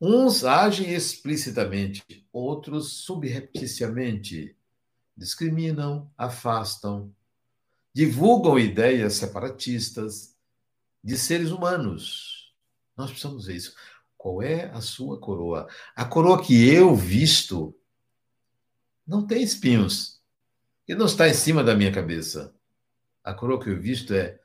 Uns 0.00 0.44
agem 0.44 0.92
explicitamente, 0.92 2.26
outros 2.32 2.92
subrepticiamente. 3.04 4.54
Discriminam, 5.16 6.10
afastam, 6.18 7.10
divulgam 7.94 8.58
ideias 8.58 9.14
separatistas 9.14 10.36
de 11.02 11.16
seres 11.16 11.50
humanos. 11.50 12.54
Nós 12.94 13.08
precisamos 13.08 13.46
ver 13.46 13.56
isso. 13.56 13.74
Qual 14.18 14.42
é 14.42 14.66
a 14.70 14.82
sua 14.82 15.18
coroa? 15.18 15.66
A 15.94 16.04
coroa 16.04 16.44
que 16.44 16.68
eu 16.68 16.94
visto 16.94 17.74
não 19.06 19.26
tem 19.26 19.42
espinhos 19.42 20.20
e 20.86 20.94
não 20.94 21.06
está 21.06 21.26
em 21.26 21.34
cima 21.34 21.64
da 21.64 21.74
minha 21.74 21.92
cabeça. 21.92 22.54
A 23.24 23.32
coroa 23.32 23.62
que 23.62 23.70
eu 23.70 23.80
visto 23.80 24.12
é 24.12 24.38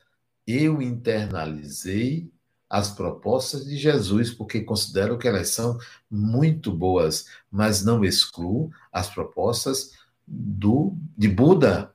eu 0.48 0.82
internalizei 0.82 2.31
as 2.72 2.90
propostas 2.90 3.66
de 3.66 3.76
Jesus, 3.76 4.32
porque 4.32 4.62
considero 4.62 5.18
que 5.18 5.28
elas 5.28 5.50
são 5.50 5.78
muito 6.10 6.72
boas, 6.72 7.28
mas 7.52 7.84
não 7.84 8.06
excluo 8.06 8.72
as 8.94 9.10
propostas 9.10 9.92
do, 10.26 10.96
de 11.18 11.28
Buda, 11.28 11.94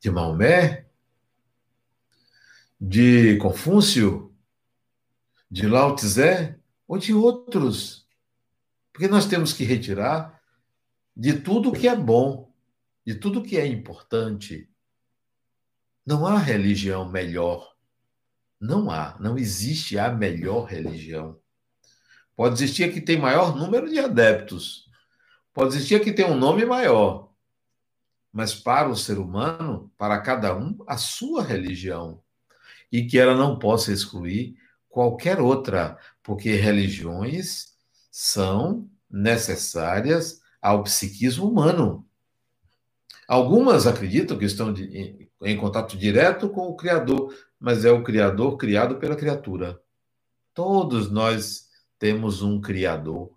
de 0.00 0.08
Maomé, 0.08 0.86
de 2.80 3.36
Confúcio, 3.38 4.32
de 5.50 5.66
Lao 5.66 5.96
Tse 5.96 6.54
ou 6.86 6.96
de 6.96 7.12
outros. 7.12 8.06
Porque 8.92 9.08
nós 9.08 9.26
temos 9.26 9.52
que 9.52 9.64
retirar 9.64 10.40
de 11.16 11.40
tudo 11.40 11.72
que 11.72 11.88
é 11.88 11.96
bom, 11.96 12.54
de 13.04 13.16
tudo 13.16 13.42
que 13.42 13.58
é 13.58 13.66
importante. 13.66 14.70
Não 16.06 16.24
há 16.24 16.38
religião 16.38 17.10
melhor 17.10 17.76
não 18.60 18.90
há, 18.90 19.16
não 19.20 19.38
existe 19.38 19.98
a 19.98 20.10
melhor 20.10 20.64
religião. 20.64 21.38
Pode 22.34 22.54
existir 22.54 22.84
a 22.84 22.92
que 22.92 23.00
tem 23.00 23.18
maior 23.18 23.56
número 23.56 23.88
de 23.88 23.98
adeptos. 23.98 24.88
Pode 25.52 25.74
existir 25.74 25.96
a 25.96 26.00
que 26.00 26.12
tem 26.12 26.24
um 26.24 26.36
nome 26.36 26.64
maior. 26.64 27.32
Mas 28.32 28.54
para 28.54 28.88
o 28.88 28.96
ser 28.96 29.18
humano, 29.18 29.92
para 29.98 30.20
cada 30.20 30.56
um, 30.56 30.76
a 30.86 30.96
sua 30.96 31.42
religião. 31.42 32.22
E 32.90 33.04
que 33.04 33.18
ela 33.18 33.34
não 33.34 33.58
possa 33.58 33.92
excluir 33.92 34.56
qualquer 34.88 35.40
outra, 35.40 35.98
porque 36.22 36.54
religiões 36.54 37.74
são 38.10 38.88
necessárias 39.10 40.40
ao 40.60 40.82
psiquismo 40.82 41.48
humano. 41.48 42.07
Algumas 43.28 43.86
acreditam 43.86 44.38
que 44.38 44.46
estão 44.46 44.72
de, 44.72 44.84
em, 44.84 45.30
em 45.42 45.56
contato 45.58 45.98
direto 45.98 46.48
com 46.48 46.66
o 46.66 46.74
Criador, 46.74 47.34
mas 47.60 47.84
é 47.84 47.92
o 47.92 48.02
Criador 48.02 48.56
criado 48.56 48.96
pela 48.96 49.14
criatura. 49.14 49.78
Todos 50.54 51.10
nós 51.10 51.68
temos 51.98 52.40
um 52.40 52.58
Criador. 52.58 53.30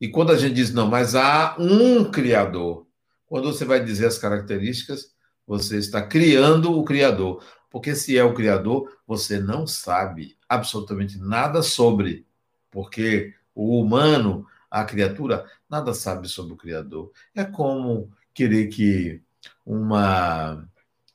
E 0.00 0.08
quando 0.08 0.30
a 0.30 0.38
gente 0.38 0.54
diz, 0.54 0.72
não, 0.72 0.86
mas 0.86 1.16
há 1.16 1.56
um 1.58 2.08
Criador, 2.08 2.86
quando 3.26 3.52
você 3.52 3.64
vai 3.64 3.82
dizer 3.84 4.06
as 4.06 4.18
características, 4.18 5.12
você 5.44 5.78
está 5.78 6.00
criando 6.00 6.78
o 6.78 6.84
Criador. 6.84 7.42
Porque 7.68 7.92
se 7.96 8.16
é 8.16 8.22
o 8.22 8.34
Criador, 8.34 8.96
você 9.04 9.40
não 9.40 9.66
sabe 9.66 10.36
absolutamente 10.48 11.18
nada 11.18 11.60
sobre. 11.60 12.24
Porque 12.70 13.34
o 13.52 13.80
humano, 13.80 14.46
a 14.70 14.84
criatura, 14.84 15.44
nada 15.68 15.92
sabe 15.92 16.28
sobre 16.28 16.52
o 16.52 16.56
Criador. 16.56 17.10
É 17.34 17.44
como 17.44 18.12
querer 18.36 18.68
que 18.68 19.22
uma 19.64 20.68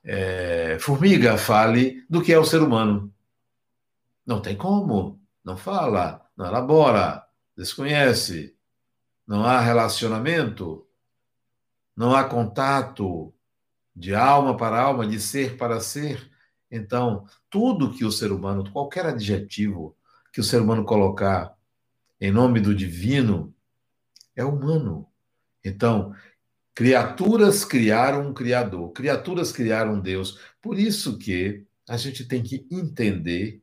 é, 0.03 0.77
formiga 0.79 1.37
fale 1.37 2.03
do 2.09 2.21
que 2.21 2.33
é 2.33 2.39
o 2.39 2.45
ser 2.45 2.61
humano. 2.61 3.13
Não 4.25 4.41
tem 4.41 4.57
como. 4.57 5.21
Não 5.43 5.55
fala, 5.55 6.27
não 6.35 6.45
elabora, 6.45 7.23
desconhece. 7.55 8.55
Não 9.25 9.45
há 9.45 9.59
relacionamento, 9.59 10.85
não 11.95 12.15
há 12.15 12.23
contato 12.23 13.33
de 13.95 14.13
alma 14.15 14.57
para 14.57 14.81
alma, 14.81 15.07
de 15.07 15.19
ser 15.19 15.57
para 15.57 15.79
ser. 15.79 16.29
Então, 16.69 17.25
tudo 17.49 17.93
que 17.93 18.03
o 18.03 18.11
ser 18.11 18.31
humano, 18.31 18.69
qualquer 18.71 19.05
adjetivo 19.05 19.95
que 20.33 20.41
o 20.41 20.43
ser 20.43 20.61
humano 20.61 20.83
colocar 20.83 21.55
em 22.19 22.31
nome 22.31 22.59
do 22.59 22.73
divino, 22.73 23.53
é 24.35 24.43
humano. 24.43 25.07
Então, 25.63 26.15
Criaturas 26.73 27.65
criaram 27.65 28.29
um 28.29 28.33
Criador, 28.33 28.91
criaturas 28.91 29.51
criaram 29.51 29.99
Deus. 29.99 30.39
Por 30.61 30.79
isso 30.79 31.17
que 31.17 31.65
a 31.87 31.97
gente 31.97 32.25
tem 32.25 32.41
que 32.41 32.65
entender 32.71 33.61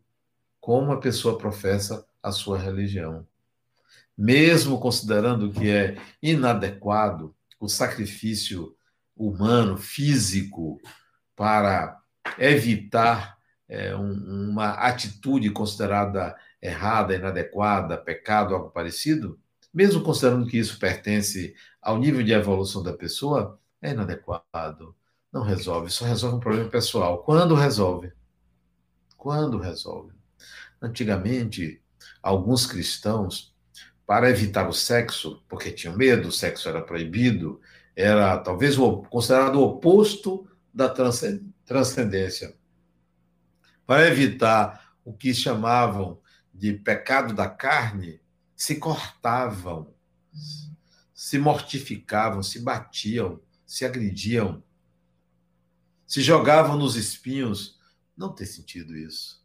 como 0.61 0.92
a 0.92 1.01
pessoa 1.01 1.38
professa 1.38 2.07
a 2.23 2.31
sua 2.31 2.59
religião. 2.59 3.27
Mesmo 4.16 4.79
considerando 4.79 5.51
que 5.51 5.71
é 5.71 5.97
inadequado 6.23 7.35
o 7.59 7.68
sacrifício 7.68 8.77
humano, 9.16 9.77
físico, 9.77 10.81
para 11.35 12.01
evitar 12.38 13.38
é, 13.68 13.94
um, 13.97 14.51
uma 14.51 14.71
atitude 14.71 15.51
considerada 15.51 16.37
errada, 16.61 17.14
inadequada, 17.14 17.97
pecado, 17.97 18.55
algo 18.55 18.71
parecido, 18.71 19.38
mesmo 19.73 20.03
considerando 20.03 20.47
que 20.47 20.59
isso 20.59 20.79
pertence 20.79 21.55
ao 21.88 21.96
nível 21.96 22.22
de 22.22 22.35
evolução 22.35 22.83
da 22.83 22.92
pessoa, 22.92 23.59
é 23.81 23.92
inadequado. 23.92 24.94
Não 25.33 25.40
resolve, 25.40 25.88
só 25.90 26.05
resolve 26.05 26.37
um 26.37 26.40
problema 26.40 26.68
pessoal. 26.68 27.22
Quando 27.22 27.55
resolve? 27.55 28.12
Quando 29.16 29.57
resolve? 29.57 30.12
Antigamente, 30.83 31.83
alguns 32.22 32.66
cristãos, 32.66 33.55
para 34.07 34.29
evitar 34.29 34.68
o 34.68 34.72
sexo, 34.74 35.42
porque 35.48 35.72
tinham 35.72 35.96
medo, 35.96 36.29
o 36.29 36.33
sexo 36.33 36.68
era 36.68 36.83
proibido, 36.83 37.59
era 37.96 38.37
talvez 38.37 38.77
considerado 39.09 39.57
o 39.57 39.62
oposto 39.62 40.46
da 40.74 40.90
transcendência. 40.90 42.55
Para 43.87 44.09
evitar 44.09 44.92
o 45.03 45.14
que 45.14 45.33
chamavam 45.33 46.20
de 46.53 46.74
pecado 46.74 47.33
da 47.33 47.48
carne, 47.48 48.20
se 48.55 48.77
cortavam, 48.77 49.94
se 51.18 51.37
mortificavam, 51.37 52.44
se 52.44 52.61
batiam, 52.61 53.40
se 53.66 53.85
agrediam, 53.85 54.62
se 56.07 56.22
jogavam 56.22 56.78
nos 56.78 56.94
espinhos. 56.94 57.76
Não 58.16 58.33
tem 58.33 58.46
sentido 58.46 58.96
isso. 58.96 59.44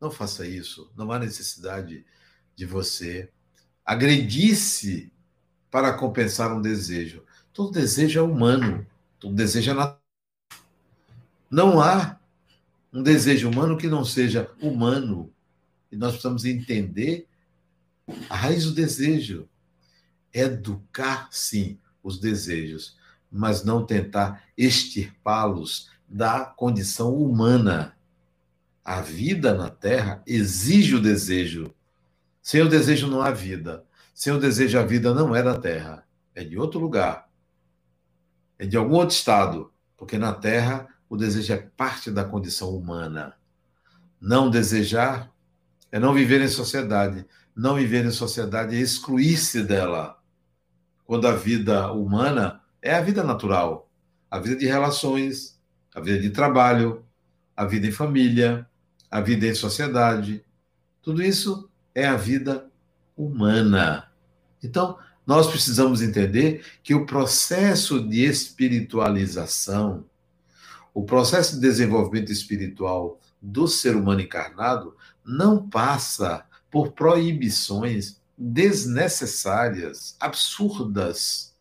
Não 0.00 0.10
faça 0.10 0.46
isso. 0.46 0.90
Não 0.96 1.12
há 1.12 1.18
necessidade 1.18 2.02
de 2.54 2.64
você 2.64 3.30
agredir-se 3.84 5.12
para 5.70 5.92
compensar 5.92 6.50
um 6.50 6.62
desejo. 6.62 7.22
Todo 7.52 7.72
desejo 7.72 8.18
é 8.18 8.22
humano. 8.22 8.86
Todo 9.20 9.34
desejo 9.34 9.72
é 9.72 9.74
natural. 9.74 10.02
Não 11.50 11.78
há 11.78 12.18
um 12.90 13.02
desejo 13.02 13.50
humano 13.50 13.76
que 13.76 13.86
não 13.86 14.02
seja 14.02 14.50
humano. 14.62 15.30
E 15.92 15.96
nós 15.96 16.12
precisamos 16.12 16.46
entender 16.46 17.28
a 18.30 18.34
raiz 18.34 18.64
do 18.64 18.72
desejo. 18.72 19.46
Educar, 20.36 21.28
sim, 21.30 21.78
os 22.02 22.18
desejos, 22.18 22.98
mas 23.32 23.64
não 23.64 23.86
tentar 23.86 24.44
extirpá-los 24.54 25.90
da 26.06 26.44
condição 26.44 27.14
humana. 27.14 27.96
A 28.84 29.00
vida 29.00 29.54
na 29.54 29.70
Terra 29.70 30.22
exige 30.26 30.94
o 30.94 31.00
desejo. 31.00 31.74
Sem 32.42 32.60
o 32.60 32.68
desejo 32.68 33.06
não 33.06 33.22
há 33.22 33.30
vida. 33.30 33.84
Sem 34.14 34.30
o 34.32 34.38
desejo, 34.38 34.78
a 34.78 34.82
vida 34.82 35.14
não 35.14 35.34
é 35.34 35.42
da 35.42 35.58
Terra. 35.58 36.06
É 36.34 36.44
de 36.44 36.58
outro 36.58 36.78
lugar. 36.78 37.28
É 38.58 38.66
de 38.66 38.76
algum 38.76 38.96
outro 38.96 39.16
estado. 39.16 39.72
Porque 39.96 40.18
na 40.18 40.34
Terra 40.34 40.86
o 41.08 41.16
desejo 41.16 41.54
é 41.54 41.56
parte 41.56 42.10
da 42.10 42.24
condição 42.24 42.76
humana. 42.76 43.34
Não 44.20 44.50
desejar 44.50 45.32
é 45.90 45.98
não 45.98 46.12
viver 46.12 46.42
em 46.42 46.48
sociedade 46.48 47.26
não 47.56 47.76
viver 47.76 48.04
em 48.04 48.10
sociedade 48.10 48.76
é 48.76 48.78
excluir-se 48.78 49.62
dela. 49.62 50.15
Quando 51.06 51.28
a 51.28 51.32
vida 51.32 51.92
humana 51.92 52.60
é 52.82 52.94
a 52.94 53.00
vida 53.00 53.22
natural, 53.22 53.88
a 54.30 54.38
vida 54.38 54.56
de 54.56 54.66
relações, 54.66 55.58
a 55.94 56.00
vida 56.00 56.20
de 56.20 56.30
trabalho, 56.30 57.04
a 57.56 57.64
vida 57.64 57.86
em 57.86 57.92
família, 57.92 58.68
a 59.10 59.20
vida 59.20 59.46
em 59.46 59.54
sociedade, 59.54 60.44
Tudo 61.06 61.22
isso 61.22 61.70
é 61.94 62.04
a 62.04 62.16
vida 62.16 62.68
humana. 63.16 64.10
Então, 64.60 64.98
nós 65.24 65.46
precisamos 65.46 66.02
entender 66.02 66.64
que 66.82 66.96
o 66.96 67.06
processo 67.06 68.00
de 68.00 68.24
espiritualização, 68.24 70.04
o 70.92 71.04
processo 71.04 71.54
de 71.54 71.60
desenvolvimento 71.60 72.32
espiritual 72.32 73.20
do 73.40 73.68
ser 73.68 73.94
humano 73.94 74.20
encarnado, 74.20 74.96
não 75.24 75.68
passa 75.68 76.44
por 76.72 76.90
proibições 76.90 78.20
desnecessárias, 78.36 80.16
absurdas, 80.20 81.54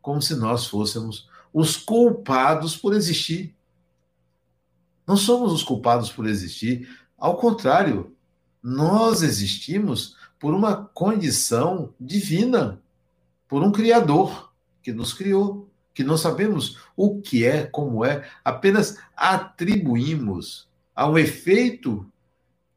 como 0.00 0.22
se 0.22 0.34
nós 0.34 0.66
fôssemos 0.66 1.28
os 1.52 1.76
culpados 1.76 2.76
por 2.76 2.94
existir. 2.94 3.54
Não 5.06 5.16
somos 5.16 5.52
os 5.52 5.62
culpados 5.62 6.10
por 6.10 6.26
existir, 6.26 6.88
ao 7.18 7.36
contrário, 7.36 8.14
nós 8.62 9.22
existimos 9.22 10.16
por 10.38 10.52
uma 10.54 10.84
condição 10.92 11.94
divina, 12.00 12.80
por 13.48 13.62
um 13.62 13.72
Criador 13.72 14.52
que 14.82 14.92
nos 14.92 15.14
criou, 15.14 15.68
que 15.94 16.04
não 16.04 16.16
sabemos 16.16 16.78
o 16.96 17.20
que 17.20 17.44
é, 17.44 17.64
como 17.64 18.04
é, 18.04 18.28
apenas 18.44 18.98
atribuímos 19.16 20.68
a 20.94 21.08
um 21.08 21.16
efeito 21.16 22.06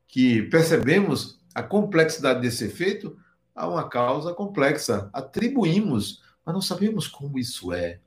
que 0.08 0.43
percebemos 0.43 1.39
a 1.54 1.62
complexidade 1.62 2.41
desse 2.41 2.65
efeito 2.65 3.17
a 3.60 3.67
uma 3.67 3.89
causa 3.89 4.34
complexa. 4.34 5.10
Atribuímos, 5.12 6.24
mas 6.45 6.54
não 6.56 6.62
sabemos 6.62 7.08
como 7.08 7.38
isso 7.38 7.74
é. 7.74 8.00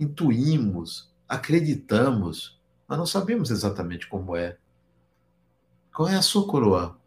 Intuímos, 0.00 1.12
acreditamos, 1.28 2.58
mas 2.88 2.96
não 2.98 3.04
sabemos 3.04 3.50
exatamente 3.50 4.08
como 4.08 4.34
é. 4.34 4.56
Qual 5.94 6.08
é 6.08 6.14
a 6.14 6.22
sua 6.22 6.46
coroa? 6.46 6.98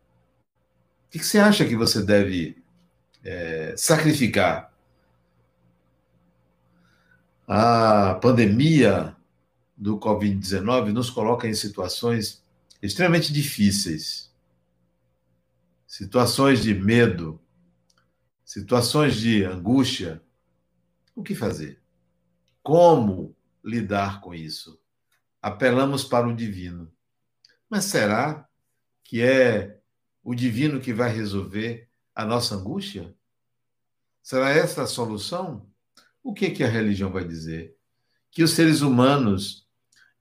O 1.07 1.09
que 1.09 1.19
você 1.19 1.39
acha 1.39 1.65
que 1.65 1.75
você 1.75 2.03
deve 2.03 2.63
é, 3.23 3.73
sacrificar? 3.75 4.71
A 7.47 8.13
pandemia 8.21 9.15
do 9.75 9.97
Covid-19 9.97 10.91
nos 10.91 11.09
coloca 11.09 11.47
em 11.47 11.53
situações 11.55 12.43
extremamente 12.79 13.33
difíceis. 13.33 14.31
Situações 15.87 16.61
de 16.61 16.73
medo, 16.73 17.41
situações 18.51 19.15
de 19.15 19.45
angústia. 19.45 20.21
O 21.15 21.23
que 21.23 21.33
fazer? 21.33 21.81
Como 22.61 23.33
lidar 23.63 24.19
com 24.19 24.35
isso? 24.35 24.77
Apelamos 25.41 26.03
para 26.03 26.27
o 26.27 26.35
divino. 26.35 26.91
Mas 27.69 27.85
será 27.85 28.45
que 29.05 29.21
é 29.21 29.79
o 30.21 30.35
divino 30.35 30.81
que 30.81 30.93
vai 30.93 31.09
resolver 31.09 31.87
a 32.13 32.25
nossa 32.25 32.55
angústia? 32.55 33.15
Será 34.21 34.49
essa 34.49 34.83
a 34.83 34.87
solução? 34.87 35.65
O 36.21 36.33
que, 36.33 36.49
que 36.51 36.61
a 36.65 36.67
religião 36.67 37.09
vai 37.09 37.23
dizer? 37.23 37.73
Que 38.29 38.43
os 38.43 38.51
seres 38.51 38.81
humanos 38.81 39.65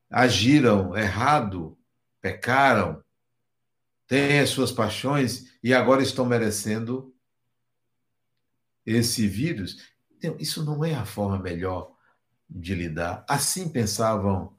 agiram 0.08 0.96
errado, 0.96 1.76
pecaram, 2.20 3.02
têm 4.06 4.38
as 4.38 4.50
suas 4.50 4.70
paixões 4.70 5.52
e 5.64 5.74
agora 5.74 6.00
estão 6.00 6.24
merecendo 6.24 7.12
esse 8.92 9.26
vírus. 9.26 9.78
Então, 10.16 10.36
isso 10.38 10.64
não 10.64 10.84
é 10.84 10.94
a 10.94 11.04
forma 11.04 11.38
melhor 11.38 11.92
de 12.48 12.74
lidar. 12.74 13.24
Assim 13.28 13.68
pensavam 13.68 14.52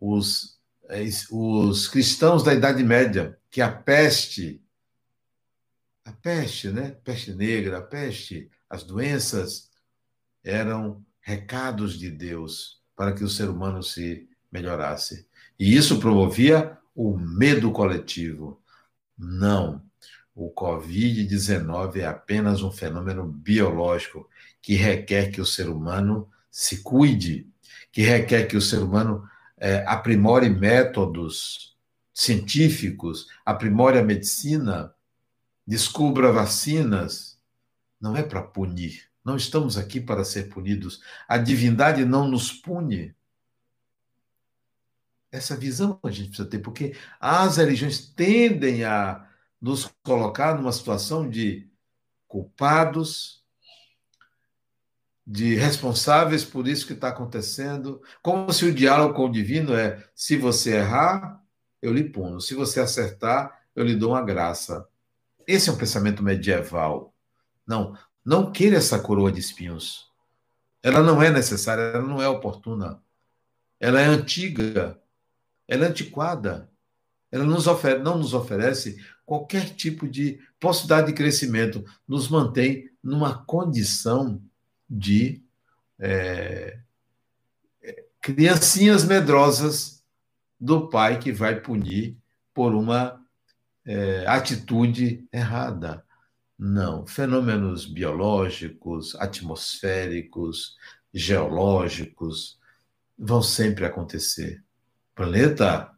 os, 0.00 0.58
eh, 0.88 1.04
os 1.30 1.88
cristãos 1.88 2.42
da 2.42 2.54
Idade 2.54 2.82
Média, 2.82 3.38
que 3.50 3.60
a 3.60 3.70
peste 3.70 4.62
a 6.06 6.12
peste, 6.12 6.70
né? 6.70 6.92
Peste 7.02 7.34
negra, 7.34 7.78
a 7.78 7.82
peste, 7.82 8.48
as 8.70 8.84
doenças 8.84 9.68
eram 10.42 11.04
recados 11.20 11.98
de 11.98 12.08
Deus 12.08 12.80
para 12.94 13.12
que 13.12 13.24
o 13.24 13.28
ser 13.28 13.50
humano 13.50 13.82
se 13.82 14.28
melhorasse. 14.50 15.28
E 15.58 15.74
isso 15.76 15.98
promovia 15.98 16.78
o 16.94 17.18
medo 17.18 17.72
coletivo. 17.72 18.62
Não. 19.18 19.84
O 20.36 20.52
Covid-19 20.52 21.96
é 21.96 22.06
apenas 22.06 22.60
um 22.60 22.70
fenômeno 22.70 23.26
biológico 23.26 24.28
que 24.60 24.74
requer 24.74 25.30
que 25.30 25.40
o 25.40 25.46
ser 25.46 25.70
humano 25.70 26.28
se 26.50 26.82
cuide, 26.82 27.48
que 27.90 28.02
requer 28.02 28.46
que 28.46 28.54
o 28.54 28.60
ser 28.60 28.80
humano 28.80 29.26
é, 29.56 29.82
aprimore 29.86 30.50
métodos 30.50 31.74
científicos, 32.12 33.28
aprimore 33.46 33.96
a 33.96 34.04
medicina, 34.04 34.94
descubra 35.66 36.30
vacinas, 36.30 37.38
não 37.98 38.14
é 38.14 38.22
para 38.22 38.42
punir. 38.42 39.08
Não 39.24 39.36
estamos 39.36 39.78
aqui 39.78 40.02
para 40.02 40.22
ser 40.22 40.50
punidos. 40.50 41.02
A 41.26 41.38
divindade 41.38 42.04
não 42.04 42.28
nos 42.28 42.52
pune. 42.52 43.14
Essa 45.32 45.56
visão 45.56 45.98
a 46.02 46.10
gente 46.10 46.28
precisa 46.28 46.48
ter, 46.48 46.58
porque 46.58 46.94
as 47.18 47.56
religiões 47.56 48.06
tendem 48.06 48.84
a 48.84 49.25
nos 49.66 49.90
colocar 50.04 50.54
numa 50.54 50.70
situação 50.70 51.28
de 51.28 51.68
culpados, 52.28 53.44
de 55.26 55.56
responsáveis 55.56 56.44
por 56.44 56.68
isso 56.68 56.86
que 56.86 56.92
está 56.92 57.08
acontecendo, 57.08 58.00
como 58.22 58.52
se 58.52 58.64
o 58.64 58.72
diálogo 58.72 59.14
com 59.14 59.24
o 59.24 59.32
divino 59.32 59.74
é: 59.74 60.08
se 60.14 60.36
você 60.36 60.76
errar, 60.76 61.42
eu 61.82 61.92
lhe 61.92 62.04
puno, 62.04 62.40
se 62.40 62.54
você 62.54 62.78
acertar, 62.78 63.60
eu 63.74 63.84
lhe 63.84 63.96
dou 63.96 64.12
uma 64.12 64.22
graça. 64.22 64.86
Esse 65.48 65.68
é 65.68 65.72
um 65.72 65.76
pensamento 65.76 66.22
medieval. 66.22 67.12
Não, 67.66 67.98
não 68.24 68.52
queira 68.52 68.76
essa 68.76 69.00
coroa 69.00 69.32
de 69.32 69.40
espinhos. 69.40 70.06
Ela 70.80 71.02
não 71.02 71.20
é 71.20 71.28
necessária, 71.28 71.82
ela 71.82 72.06
não 72.06 72.22
é 72.22 72.28
oportuna. 72.28 73.02
Ela 73.80 74.00
é 74.00 74.04
antiga, 74.04 74.96
ela 75.66 75.86
é 75.86 75.88
antiquada. 75.88 76.70
Ela 77.30 77.44
nos 77.44 77.66
oferece, 77.66 78.02
não 78.02 78.18
nos 78.18 78.34
oferece 78.34 79.04
qualquer 79.24 79.74
tipo 79.74 80.08
de 80.08 80.38
possibilidade 80.60 81.08
de 81.08 81.12
crescimento, 81.12 81.84
nos 82.06 82.28
mantém 82.28 82.90
numa 83.02 83.44
condição 83.44 84.40
de 84.88 85.42
é, 85.98 86.78
criancinhas 88.20 89.04
medrosas 89.04 90.04
do 90.58 90.88
pai 90.88 91.18
que 91.18 91.32
vai 91.32 91.60
punir 91.60 92.16
por 92.54 92.74
uma 92.74 93.20
é, 93.84 94.24
atitude 94.26 95.26
errada. 95.32 96.04
Não. 96.58 97.06
Fenômenos 97.06 97.84
biológicos, 97.84 99.14
atmosféricos, 99.16 100.76
geológicos 101.12 102.58
vão 103.18 103.42
sempre 103.42 103.84
acontecer. 103.84 104.62
Planeta 105.14 105.95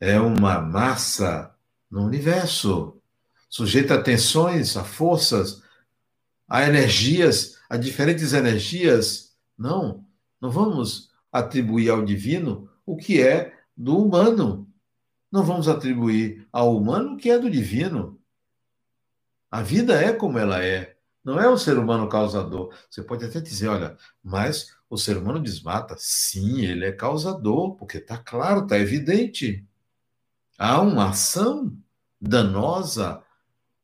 é 0.00 0.18
uma 0.20 0.60
massa 0.60 1.54
no 1.90 2.04
universo, 2.04 3.00
sujeita 3.48 3.94
a 3.94 4.02
tensões, 4.02 4.76
a 4.76 4.84
forças, 4.84 5.62
a 6.48 6.64
energias, 6.66 7.58
a 7.68 7.76
diferentes 7.76 8.32
energias. 8.32 9.36
Não, 9.56 10.04
não 10.40 10.50
vamos 10.50 11.10
atribuir 11.32 11.90
ao 11.90 12.04
divino 12.04 12.68
o 12.84 12.96
que 12.96 13.22
é 13.22 13.54
do 13.76 13.98
humano 13.98 14.66
não 15.30 15.44
vamos 15.44 15.68
atribuir 15.68 16.48
ao 16.52 16.76
humano 16.76 17.12
o 17.12 17.16
que 17.16 17.30
é 17.30 17.38
do 17.38 17.50
divino. 17.50 18.18
A 19.50 19.62
vida 19.62 20.00
é 20.00 20.12
como 20.12 20.38
ela 20.38 20.64
é. 20.64 20.96
Não 21.22 21.40
é 21.40 21.48
o 21.48 21.58
ser 21.58 21.76
humano 21.76 22.08
causador. 22.08 22.72
Você 22.88 23.02
pode 23.02 23.24
até 23.24 23.40
dizer, 23.40 23.68
olha, 23.68 23.96
mas 24.22 24.74
o 24.88 24.96
ser 24.96 25.16
humano 25.16 25.38
desmata. 25.38 25.96
Sim, 25.98 26.64
ele 26.64 26.86
é 26.86 26.92
causador, 26.92 27.74
porque 27.74 27.98
está 27.98 28.16
claro, 28.16 28.62
está 28.62 28.78
evidente. 28.78 29.66
Há 30.58 30.80
uma 30.80 31.10
ação 31.10 31.76
danosa 32.20 33.22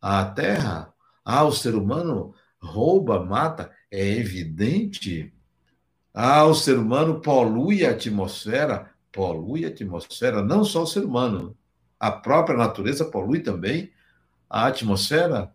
à 0.00 0.24
terra. 0.24 0.92
Ah, 1.24 1.44
o 1.44 1.52
ser 1.52 1.74
humano 1.74 2.34
rouba, 2.60 3.24
mata. 3.24 3.70
É 3.90 4.06
evidente. 4.06 5.32
Ah, 6.14 6.44
o 6.44 6.54
ser 6.54 6.78
humano 6.78 7.20
polui 7.20 7.84
a 7.84 7.90
atmosfera 7.90 8.92
polui 9.12 9.64
a 9.66 9.68
atmosfera, 9.68 10.42
não 10.42 10.64
só 10.64 10.82
o 10.82 10.86
ser 10.86 11.04
humano, 11.04 11.56
a 12.00 12.10
própria 12.10 12.56
natureza 12.56 13.04
polui 13.04 13.40
também 13.40 13.92
a 14.48 14.66
atmosfera. 14.66 15.54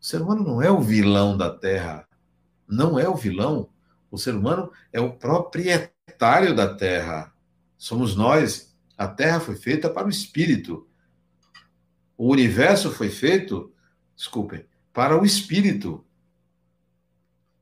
O 0.00 0.04
ser 0.04 0.20
humano 0.20 0.44
não 0.44 0.62
é 0.62 0.70
o 0.70 0.80
vilão 0.80 1.36
da 1.36 1.50
Terra, 1.50 2.06
não 2.68 2.98
é 2.98 3.08
o 3.08 3.16
vilão. 3.16 3.70
O 4.10 4.18
ser 4.18 4.34
humano 4.34 4.70
é 4.92 5.00
o 5.00 5.12
proprietário 5.12 6.54
da 6.54 6.72
Terra. 6.72 7.32
Somos 7.76 8.14
nós. 8.14 8.67
A 8.98 9.06
Terra 9.06 9.38
foi 9.38 9.54
feita 9.54 9.88
para 9.88 10.08
o 10.08 10.10
espírito. 10.10 10.84
O 12.16 12.32
universo 12.32 12.90
foi 12.90 13.08
feito, 13.08 13.72
desculpem, 14.16 14.66
para 14.92 15.16
o 15.16 15.24
espírito. 15.24 16.04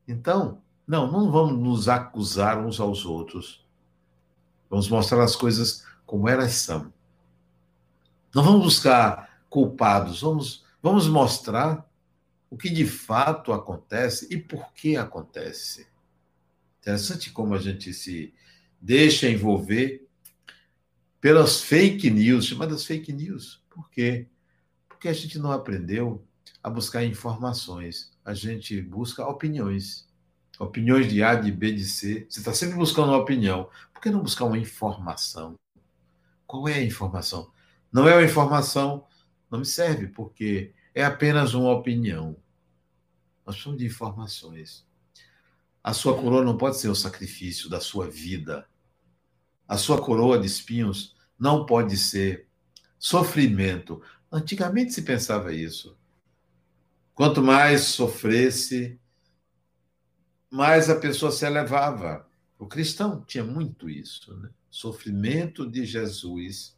Então, 0.09 0.63
não, 0.87 1.13
não 1.13 1.31
vamos 1.31 1.59
nos 1.59 1.89
acusar 1.91 2.59
uns 2.59 2.81
aos 2.81 3.05
outros. 3.05 3.63
Vamos 4.71 4.89
mostrar 4.89 5.23
as 5.23 5.37
coisas 5.37 5.85
como 6.07 6.27
elas 6.27 6.53
são. 6.53 6.91
Não 8.35 8.43
vamos 8.43 8.63
buscar 8.63 9.45
culpados, 9.51 10.23
vamos, 10.23 10.65
vamos 10.83 11.07
mostrar 11.07 11.87
o 12.49 12.57
que 12.57 12.71
de 12.71 12.87
fato 12.87 13.53
acontece 13.53 14.27
e 14.33 14.39
por 14.39 14.73
que 14.73 14.97
acontece. 14.97 15.87
Interessante 16.81 17.31
como 17.31 17.55
a 17.55 17.59
gente 17.59 17.93
se 17.93 18.33
deixa 18.81 19.29
envolver 19.29 20.06
pelas 21.27 21.61
fake 21.61 22.09
news, 22.09 22.47
chamadas 22.47 22.85
fake 22.85 23.13
news. 23.13 23.61
Por 23.69 23.91
quê? 23.91 24.29
Porque 24.89 25.09
a 25.09 25.13
gente 25.13 25.41
não 25.41 25.51
aprendeu 25.51 26.25
a 26.63 26.71
buscar 26.71 27.05
informações, 27.05 28.17
a 28.25 28.33
gente 28.33 28.81
busca 28.81 29.27
opiniões. 29.27 30.09
Opiniões 30.57 31.09
de 31.13 31.25
A, 31.25 31.35
de 31.35 31.51
B, 31.51 31.73
de 31.73 31.85
C. 31.85 32.29
Você 32.31 32.39
está 32.39 32.55
sempre 32.55 32.77
buscando 32.77 33.09
uma 33.09 33.19
opinião. 33.19 33.69
Por 33.93 34.01
que 34.01 34.09
não 34.09 34.23
buscar 34.23 34.45
uma 34.45 34.57
informação? 34.57 35.57
Qual 36.47 36.69
é 36.69 36.75
a 36.75 36.85
informação? 36.85 37.51
Não 37.91 38.07
é 38.07 38.15
uma 38.15 38.25
informação, 38.25 39.05
não 39.51 39.59
me 39.59 39.67
serve, 39.67 40.07
porque 40.07 40.73
é 40.95 41.05
apenas 41.05 41.55
uma 41.55 41.73
opinião. 41.73 42.37
Nós 43.45 43.57
precisamos 43.57 43.81
de 43.81 43.87
informações. 43.87 44.87
A 45.83 45.93
sua 45.93 46.17
coroa 46.17 46.45
não 46.45 46.57
pode 46.57 46.79
ser 46.79 46.89
o 46.89 46.95
sacrifício 46.95 47.69
da 47.69 47.81
sua 47.81 48.09
vida. 48.09 48.69
A 49.67 49.77
sua 49.77 50.01
coroa 50.01 50.39
de 50.39 50.47
espinhos 50.47 51.16
não 51.39 51.67
pode 51.67 51.97
ser 51.97 52.47
sofrimento. 52.99 54.03
Antigamente 54.31 54.93
se 54.93 55.03
pensava 55.03 55.53
isso. 55.53 55.97
Quanto 57.15 57.43
mais 57.43 57.83
sofresse, 57.83 58.99
mais 60.51 60.91
a 60.91 60.97
pessoa 60.97 61.33
se 61.33 61.45
elevava. 61.47 62.27
O 62.59 62.67
cristão 62.67 63.23
tinha 63.27 63.45
muito 63.45 63.89
isso. 63.89 64.35
Né? 64.37 64.51
Sofrimento 64.71 65.69
de 65.69 65.85
Jesus 65.85 66.77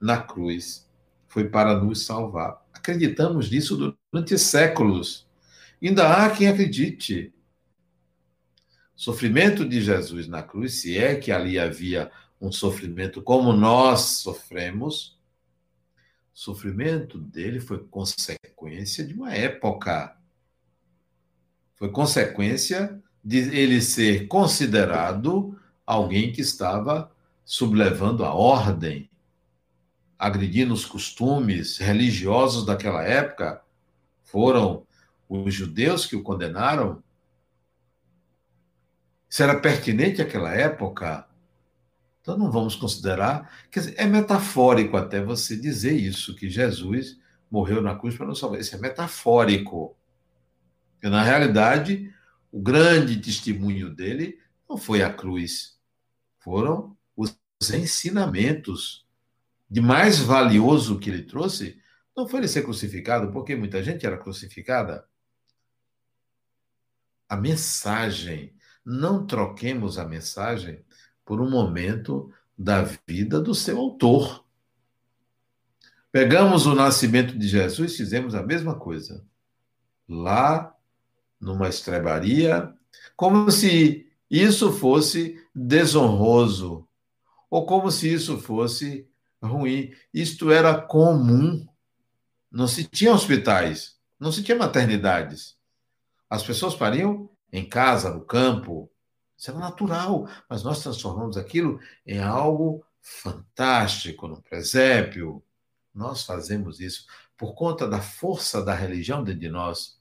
na 0.00 0.20
cruz 0.20 0.88
foi 1.28 1.48
para 1.48 1.78
nos 1.78 2.04
salvar. 2.04 2.64
Acreditamos 2.72 3.50
nisso 3.50 3.96
durante 4.12 4.38
séculos. 4.38 5.28
Ainda 5.82 6.12
há 6.12 6.30
quem 6.30 6.48
acredite. 6.48 7.32
Sofrimento 8.94 9.66
de 9.66 9.80
Jesus 9.80 10.26
na 10.26 10.42
cruz, 10.42 10.74
se 10.74 10.98
é 10.98 11.14
que 11.14 11.32
ali 11.32 11.58
havia 11.58 12.10
um 12.40 12.50
sofrimento 12.50 13.20
como 13.20 13.52
nós 13.52 14.00
sofremos, 14.00 15.20
sofrimento 16.40 17.18
dele 17.18 17.60
foi 17.60 17.84
consequência 17.84 19.06
de 19.06 19.12
uma 19.12 19.34
época. 19.34 20.16
Foi 21.74 21.90
consequência 21.90 22.98
de 23.22 23.38
ele 23.54 23.82
ser 23.82 24.26
considerado 24.26 25.60
alguém 25.84 26.32
que 26.32 26.40
estava 26.40 27.14
sublevando 27.44 28.24
a 28.24 28.32
ordem, 28.32 29.10
agredindo 30.18 30.72
os 30.72 30.86
costumes 30.86 31.76
religiosos 31.76 32.64
daquela 32.64 33.02
época. 33.02 33.62
Foram 34.22 34.86
os 35.28 35.52
judeus 35.52 36.06
que 36.06 36.16
o 36.16 36.22
condenaram. 36.22 37.02
Isso 39.28 39.42
era 39.42 39.60
pertinente 39.60 40.22
àquela 40.22 40.54
época. 40.54 41.28
Então 42.20 42.36
não 42.36 42.50
vamos 42.50 42.76
considerar. 42.76 43.50
Quer 43.70 43.80
dizer, 43.80 43.94
é 43.96 44.06
metafórico 44.06 44.96
até 44.96 45.22
você 45.22 45.56
dizer 45.56 45.94
isso, 45.94 46.34
que 46.34 46.50
Jesus 46.50 47.18
morreu 47.50 47.82
na 47.82 47.96
cruz 47.96 48.16
para 48.16 48.26
nos 48.26 48.38
salvar. 48.38 48.60
Isso 48.60 48.74
é 48.74 48.78
metafórico. 48.78 49.96
Porque, 50.94 51.08
na 51.08 51.22
realidade, 51.22 52.12
o 52.52 52.60
grande 52.60 53.16
testemunho 53.16 53.88
dele 53.94 54.38
não 54.68 54.76
foi 54.76 55.02
a 55.02 55.12
cruz, 55.12 55.78
foram 56.38 56.96
os 57.16 57.36
ensinamentos. 57.72 59.06
De 59.68 59.80
mais 59.80 60.18
valioso 60.18 60.98
que 60.98 61.08
ele 61.08 61.22
trouxe 61.22 61.80
não 62.16 62.28
foi 62.28 62.40
ele 62.40 62.48
ser 62.48 62.62
crucificado, 62.62 63.32
porque 63.32 63.54
muita 63.56 63.82
gente 63.82 64.04
era 64.04 64.18
crucificada. 64.18 65.08
A 67.28 67.36
mensagem. 67.36 68.54
Não 68.84 69.26
troquemos 69.26 69.98
a 69.98 70.06
mensagem 70.06 70.82
por 71.30 71.40
um 71.40 71.48
momento 71.48 72.28
da 72.58 72.82
vida 73.06 73.40
do 73.40 73.54
seu 73.54 73.78
autor. 73.78 74.44
Pegamos 76.10 76.66
o 76.66 76.74
nascimento 76.74 77.38
de 77.38 77.46
Jesus 77.46 77.96
fizemos 77.96 78.34
a 78.34 78.42
mesma 78.42 78.74
coisa. 78.74 79.24
Lá 80.08 80.74
numa 81.40 81.68
estrebaria, 81.68 82.74
como 83.14 83.48
se 83.48 84.10
isso 84.28 84.72
fosse 84.72 85.40
desonroso, 85.54 86.84
ou 87.48 87.64
como 87.64 87.92
se 87.92 88.12
isso 88.12 88.40
fosse 88.40 89.08
ruim. 89.40 89.92
Isto 90.12 90.50
era 90.50 90.82
comum. 90.82 91.64
Não 92.50 92.66
se 92.66 92.82
tinha 92.82 93.14
hospitais, 93.14 94.00
não 94.18 94.32
se 94.32 94.42
tinha 94.42 94.58
maternidades. 94.58 95.56
As 96.28 96.42
pessoas 96.42 96.74
pariam 96.74 97.30
em 97.52 97.64
casa, 97.64 98.12
no 98.12 98.20
campo. 98.20 98.90
Isso 99.40 99.50
era 99.50 99.58
natural, 99.58 100.28
mas 100.50 100.62
nós 100.62 100.82
transformamos 100.82 101.38
aquilo 101.38 101.80
em 102.06 102.18
algo 102.18 102.84
fantástico, 103.00 104.28
no 104.28 104.42
presépio. 104.42 105.42
Nós 105.94 106.24
fazemos 106.24 106.78
isso 106.78 107.06
por 107.38 107.54
conta 107.54 107.88
da 107.88 108.02
força 108.02 108.62
da 108.62 108.74
religião 108.74 109.24
dentro 109.24 109.40
de 109.40 109.48
nós. 109.48 109.98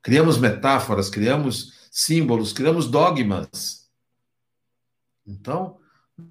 Criamos 0.00 0.38
metáforas, 0.38 1.10
criamos 1.10 1.86
símbolos, 1.92 2.50
criamos 2.50 2.90
dogmas. 2.90 3.90
Então, 5.26 5.78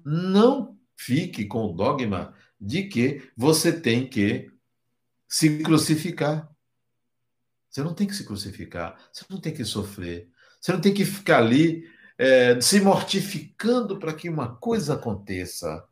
não 0.04 0.76
fique 0.96 1.44
com 1.44 1.66
o 1.66 1.72
dogma 1.72 2.34
de 2.60 2.88
que 2.88 3.30
você 3.36 3.72
tem 3.80 4.10
que 4.10 4.50
se 5.28 5.62
crucificar. 5.62 6.50
Você 7.70 7.84
não 7.84 7.94
tem 7.94 8.08
que 8.08 8.16
se 8.16 8.24
crucificar, 8.24 8.98
você 9.12 9.24
não 9.30 9.40
tem 9.40 9.54
que 9.54 9.64
sofrer, 9.64 10.28
você 10.68 10.72
não 10.72 10.80
tem 10.82 10.92
que 10.92 11.06
ficar 11.06 11.38
ali 11.38 11.88
é, 12.18 12.60
se 12.60 12.78
mortificando 12.78 13.98
para 13.98 14.12
que 14.12 14.28
uma 14.28 14.54
coisa 14.56 14.94
aconteça. 14.94 15.82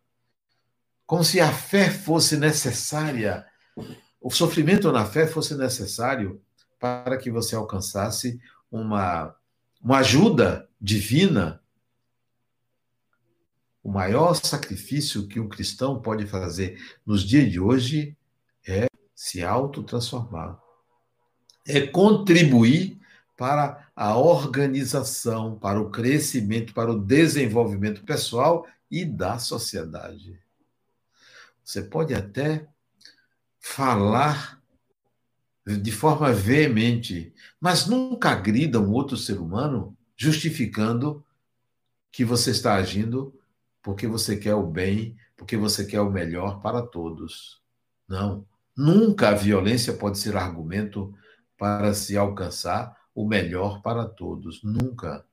Como 1.06 1.24
se 1.24 1.40
a 1.40 1.50
fé 1.50 1.88
fosse 1.90 2.36
necessária, 2.36 3.46
o 4.20 4.30
sofrimento 4.30 4.92
na 4.92 5.06
fé 5.06 5.26
fosse 5.26 5.54
necessário 5.54 6.42
para 6.78 7.16
que 7.16 7.30
você 7.30 7.56
alcançasse 7.56 8.38
uma, 8.70 9.34
uma 9.80 9.98
ajuda 9.98 10.68
divina. 10.78 11.62
O 13.82 13.90
maior 13.90 14.34
sacrifício 14.34 15.26
que 15.26 15.40
um 15.40 15.48
cristão 15.48 16.02
pode 16.02 16.26
fazer 16.26 16.78
nos 17.06 17.22
dias 17.22 17.50
de 17.50 17.58
hoje 17.58 18.14
é 18.68 18.88
se 19.14 19.42
autotransformar. 19.42 20.60
É 21.66 21.80
contribuir 21.86 23.00
para 23.36 23.88
a 23.94 24.16
organização, 24.16 25.58
para 25.58 25.80
o 25.80 25.90
crescimento, 25.90 26.72
para 26.72 26.90
o 26.90 26.98
desenvolvimento 26.98 28.02
pessoal 28.02 28.66
e 28.90 29.04
da 29.04 29.38
sociedade. 29.38 30.40
Você 31.62 31.82
pode 31.82 32.14
até 32.14 32.66
falar 33.58 34.62
de 35.66 35.90
forma 35.90 36.32
veemente, 36.32 37.34
mas 37.60 37.86
nunca 37.86 38.30
agrida 38.30 38.80
um 38.80 38.92
outro 38.92 39.16
ser 39.16 39.38
humano 39.38 39.96
justificando 40.16 41.24
que 42.12 42.24
você 42.24 42.52
está 42.52 42.74
agindo 42.74 43.34
porque 43.82 44.06
você 44.06 44.36
quer 44.36 44.54
o 44.54 44.66
bem, 44.66 45.16
porque 45.36 45.56
você 45.56 45.84
quer 45.84 46.00
o 46.00 46.10
melhor 46.10 46.60
para 46.60 46.82
todos. 46.82 47.60
Não. 48.08 48.46
Nunca 48.76 49.28
a 49.28 49.34
violência 49.34 49.92
pode 49.92 50.18
ser 50.18 50.36
argumento 50.36 51.12
para 51.58 51.92
se 51.94 52.16
alcançar 52.16 52.96
o 53.16 53.26
melhor 53.26 53.80
para 53.80 54.06
todos. 54.06 54.62
Nunca. 54.62 55.26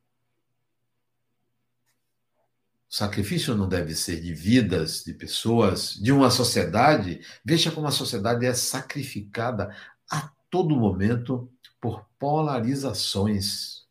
O 2.90 2.96
sacrifício 2.96 3.54
não 3.56 3.68
deve 3.68 3.94
ser 3.94 4.22
de 4.22 4.34
vidas, 4.34 5.04
de 5.04 5.14
pessoas, 5.14 5.94
de 5.96 6.10
uma 6.12 6.32
sociedade. 6.32 7.20
Veja 7.44 7.72
como 7.72 7.86
a 7.86 7.92
sociedade 7.92 8.46
é 8.46 8.54
sacrificada 8.54 9.76
a 10.10 10.32
todo 10.50 10.78
momento 10.78 11.52
por 11.82 12.06
polarizações, 12.18 13.86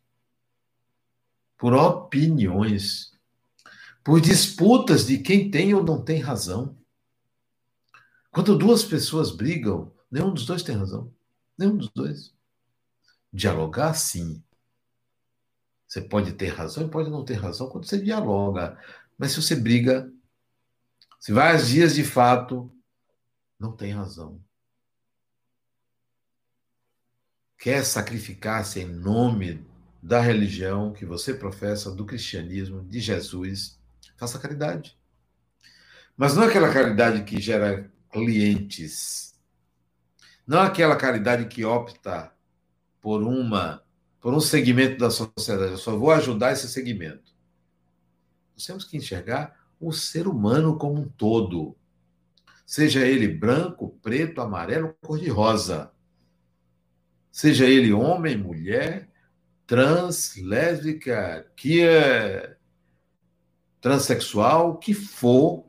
por 1.55 1.73
opiniões, 1.75 3.13
por 4.03 4.19
disputas 4.19 5.05
de 5.05 5.19
quem 5.19 5.51
tem 5.51 5.75
ou 5.75 5.83
não 5.83 6.01
tem 6.01 6.19
razão. 6.19 6.75
Quando 8.31 8.57
duas 8.57 8.83
pessoas 8.83 9.29
brigam, 9.29 9.93
nenhum 10.09 10.33
dos 10.33 10.47
dois 10.47 10.63
tem 10.63 10.75
razão. 10.75 11.13
Nenhum 11.55 11.77
dos 11.77 11.89
dois. 11.89 12.33
Dialogar, 13.33 13.93
sim. 13.95 14.43
Você 15.87 16.01
pode 16.01 16.33
ter 16.33 16.47
razão 16.47 16.85
e 16.85 16.89
pode 16.89 17.09
não 17.09 17.25
ter 17.25 17.35
razão 17.35 17.67
quando 17.67 17.85
você 17.85 17.99
dialoga. 17.99 18.77
Mas 19.17 19.31
se 19.31 19.41
você 19.41 19.55
briga, 19.55 20.11
se 21.19 21.31
vai 21.31 21.55
às 21.55 21.67
dias 21.67 21.95
de 21.95 22.03
fato, 22.03 22.71
não 23.59 23.75
tem 23.75 23.91
razão 23.91 24.39
quer 27.63 27.85
sacrificar-se 27.85 28.81
em 28.81 28.85
nome 28.85 29.65
da 30.01 30.19
religião 30.19 30.91
que 30.91 31.05
você 31.05 31.33
professa, 31.33 31.89
do 31.89 32.05
cristianismo, 32.05 32.83
de 32.83 32.99
Jesus, 32.99 33.79
faça 34.17 34.37
caridade. 34.37 34.99
Mas 36.17 36.35
não 36.35 36.43
aquela 36.43 36.73
caridade 36.73 37.23
que 37.23 37.39
gera 37.39 37.89
clientes. 38.11 39.33
Não 40.45 40.59
aquela 40.59 40.97
caridade 40.97 41.45
que 41.45 41.63
opta 41.63 42.32
por 43.03 43.21
uma 43.21 43.83
por 44.21 44.33
um 44.33 44.39
segmento 44.39 44.97
da 44.97 45.11
sociedade. 45.11 45.73
Eu 45.73 45.77
só 45.77 45.97
vou 45.97 46.09
ajudar 46.09 46.53
esse 46.53 46.69
segmento. 46.69 47.35
Nós 48.53 48.65
temos 48.65 48.85
que 48.85 48.95
enxergar 48.95 49.53
o 49.77 49.91
ser 49.91 50.29
humano 50.29 50.77
como 50.77 51.01
um 51.01 51.09
todo. 51.09 51.75
Seja 52.65 53.05
ele 53.05 53.27
branco, 53.27 53.99
preto, 54.01 54.39
amarelo, 54.39 54.95
cor-de-rosa. 55.01 55.91
Seja 57.29 57.65
ele 57.65 57.91
homem, 57.91 58.37
mulher, 58.37 59.11
trans, 59.67 60.37
lésbica, 60.37 61.51
que 61.57 61.81
é 61.81 62.55
transexual, 63.81 64.69
o 64.69 64.77
que 64.77 64.93
for, 64.93 65.65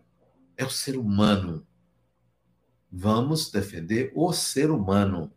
é 0.57 0.65
o 0.65 0.71
ser 0.71 0.97
humano. 0.97 1.67
Vamos 2.89 3.51
defender 3.51 4.13
o 4.15 4.33
ser 4.33 4.71
humano. 4.71 5.34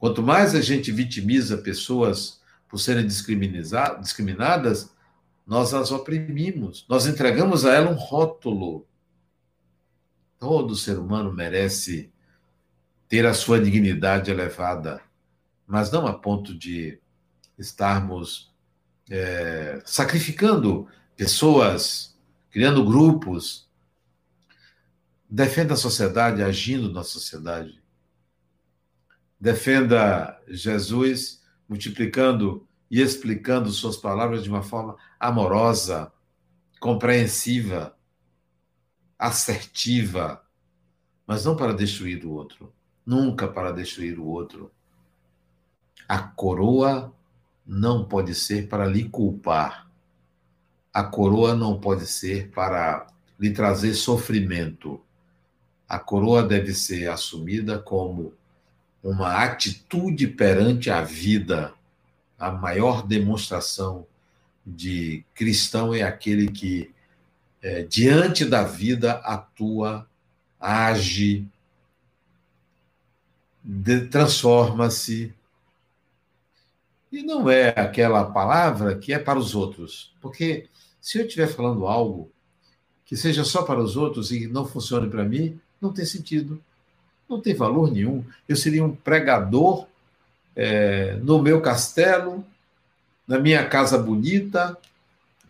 Quanto 0.00 0.22
mais 0.22 0.54
a 0.54 0.62
gente 0.62 0.90
vitimiza 0.90 1.58
pessoas 1.58 2.40
por 2.66 2.78
serem 2.78 3.06
discriminadas, 3.06 4.90
nós 5.46 5.74
as 5.74 5.92
oprimimos, 5.92 6.86
nós 6.88 7.06
entregamos 7.06 7.66
a 7.66 7.74
ela 7.74 7.90
um 7.90 7.96
rótulo. 7.96 8.86
Todo 10.38 10.74
ser 10.74 10.98
humano 10.98 11.30
merece 11.30 12.10
ter 13.08 13.26
a 13.26 13.34
sua 13.34 13.60
dignidade 13.60 14.30
elevada, 14.30 15.02
mas 15.66 15.90
não 15.90 16.06
a 16.06 16.14
ponto 16.14 16.56
de 16.56 16.98
estarmos 17.58 18.50
é, 19.10 19.82
sacrificando 19.84 20.88
pessoas, 21.14 22.18
criando 22.50 22.86
grupos. 22.86 23.68
Defenda 25.28 25.74
a 25.74 25.76
sociedade 25.76 26.42
agindo 26.42 26.90
na 26.90 27.02
sociedade 27.02 27.79
defenda 29.40 30.38
Jesus 30.46 31.42
multiplicando 31.68 32.66
e 32.90 33.00
explicando 33.00 33.70
suas 33.70 33.96
palavras 33.96 34.42
de 34.42 34.50
uma 34.50 34.62
forma 34.62 34.96
amorosa, 35.18 36.12
compreensiva, 36.78 37.96
assertiva, 39.18 40.44
mas 41.26 41.44
não 41.44 41.56
para 41.56 41.72
destruir 41.72 42.24
o 42.24 42.32
outro, 42.32 42.72
nunca 43.06 43.46
para 43.46 43.70
destruir 43.70 44.18
o 44.18 44.26
outro. 44.26 44.70
A 46.08 46.18
coroa 46.18 47.14
não 47.64 48.04
pode 48.04 48.34
ser 48.34 48.68
para 48.68 48.84
lhe 48.84 49.08
culpar. 49.08 49.88
A 50.92 51.04
coroa 51.04 51.54
não 51.54 51.78
pode 51.78 52.06
ser 52.06 52.50
para 52.50 53.06
lhe 53.38 53.52
trazer 53.52 53.94
sofrimento. 53.94 55.00
A 55.88 56.00
coroa 56.00 56.42
deve 56.42 56.74
ser 56.74 57.08
assumida 57.08 57.78
como 57.78 58.34
uma 59.02 59.44
atitude 59.44 60.26
perante 60.26 60.90
a 60.90 61.02
vida. 61.02 61.74
A 62.38 62.50
maior 62.50 63.06
demonstração 63.06 64.06
de 64.64 65.24
cristão 65.34 65.94
é 65.94 66.02
aquele 66.02 66.50
que, 66.50 66.90
é, 67.62 67.82
diante 67.82 68.44
da 68.44 68.62
vida, 68.62 69.12
atua, 69.24 70.06
age, 70.58 71.46
transforma-se. 74.10 75.34
E 77.12 77.22
não 77.22 77.50
é 77.50 77.68
aquela 77.70 78.24
palavra 78.24 78.96
que 78.96 79.12
é 79.12 79.18
para 79.18 79.38
os 79.38 79.54
outros. 79.54 80.14
Porque 80.20 80.68
se 81.00 81.18
eu 81.18 81.26
estiver 81.26 81.48
falando 81.48 81.86
algo 81.86 82.30
que 83.04 83.16
seja 83.16 83.42
só 83.44 83.62
para 83.64 83.80
os 83.80 83.96
outros 83.96 84.30
e 84.30 84.46
não 84.46 84.64
funcione 84.64 85.10
para 85.10 85.24
mim, 85.24 85.60
não 85.80 85.92
tem 85.92 86.04
sentido 86.04 86.62
não 87.30 87.40
tem 87.40 87.54
valor 87.54 87.92
nenhum. 87.92 88.24
Eu 88.48 88.56
seria 88.56 88.84
um 88.84 88.94
pregador 88.94 89.86
é, 90.56 91.14
no 91.22 91.40
meu 91.40 91.60
castelo, 91.60 92.44
na 93.26 93.38
minha 93.38 93.64
casa 93.68 93.96
bonita, 93.96 94.76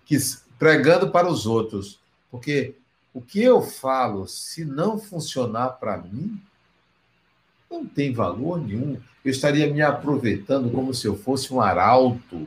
que, 0.04 0.18
pregando 0.58 1.10
para 1.10 1.26
os 1.26 1.46
outros. 1.46 1.98
Porque 2.30 2.74
o 3.14 3.22
que 3.22 3.42
eu 3.42 3.62
falo, 3.62 4.28
se 4.28 4.62
não 4.62 4.98
funcionar 4.98 5.70
para 5.70 5.96
mim, 5.96 6.38
não 7.70 7.86
tem 7.86 8.12
valor 8.12 8.60
nenhum. 8.60 9.00
Eu 9.24 9.30
estaria 9.30 9.72
me 9.72 9.80
aproveitando 9.80 10.70
como 10.70 10.92
se 10.92 11.06
eu 11.06 11.16
fosse 11.16 11.52
um 11.52 11.62
arauto, 11.62 12.46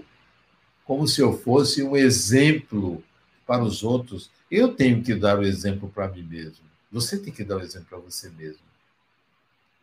como 0.85 1.07
se 1.07 1.21
eu 1.21 1.35
fosse 1.35 1.81
um 1.81 1.97
exemplo 1.97 3.03
para 3.47 3.63
os 3.63 3.83
outros. 3.83 4.29
Eu 4.51 4.75
tenho 4.75 5.01
que 5.01 5.15
dar 5.15 5.39
o 5.39 5.43
exemplo 5.43 5.89
para 5.89 6.07
mim 6.07 6.21
mesmo. 6.21 6.63
Você 6.91 7.17
tem 7.17 7.33
que 7.33 7.43
dar 7.43 7.57
o 7.57 7.61
exemplo 7.61 7.87
para 7.89 7.97
você 7.97 8.29
mesmo. 8.29 8.72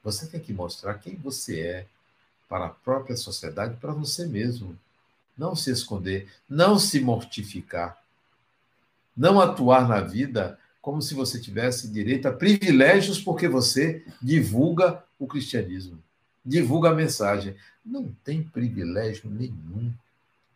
Você 0.03 0.27
tem 0.27 0.41
que 0.41 0.53
mostrar 0.53 0.95
quem 0.95 1.17
você 1.17 1.61
é 1.61 1.87
para 2.49 2.67
a 2.67 2.71
própria 2.71 3.17
sociedade, 3.17 3.77
para 3.77 3.93
você 3.93 4.27
mesmo. 4.27 4.79
Não 5.37 5.55
se 5.55 5.71
esconder, 5.71 6.29
não 6.49 6.79
se 6.79 7.01
mortificar. 7.01 8.03
Não 9.17 9.41
atuar 9.41 9.89
na 9.89 10.01
vida 10.01 10.59
como 10.81 11.03
se 11.03 11.15
você 11.15 11.41
tivesse 11.41 11.89
direito 11.89 12.27
a 12.27 12.33
privilégios 12.33 13.21
porque 13.21 13.49
você 13.49 14.05
divulga 14.21 15.05
o 15.19 15.27
cristianismo, 15.27 16.03
divulga 16.45 16.91
a 16.91 16.95
mensagem. 16.95 17.55
Não 17.85 18.15
tem 18.25 18.43
privilégio 18.43 19.31
nenhum. 19.31 19.93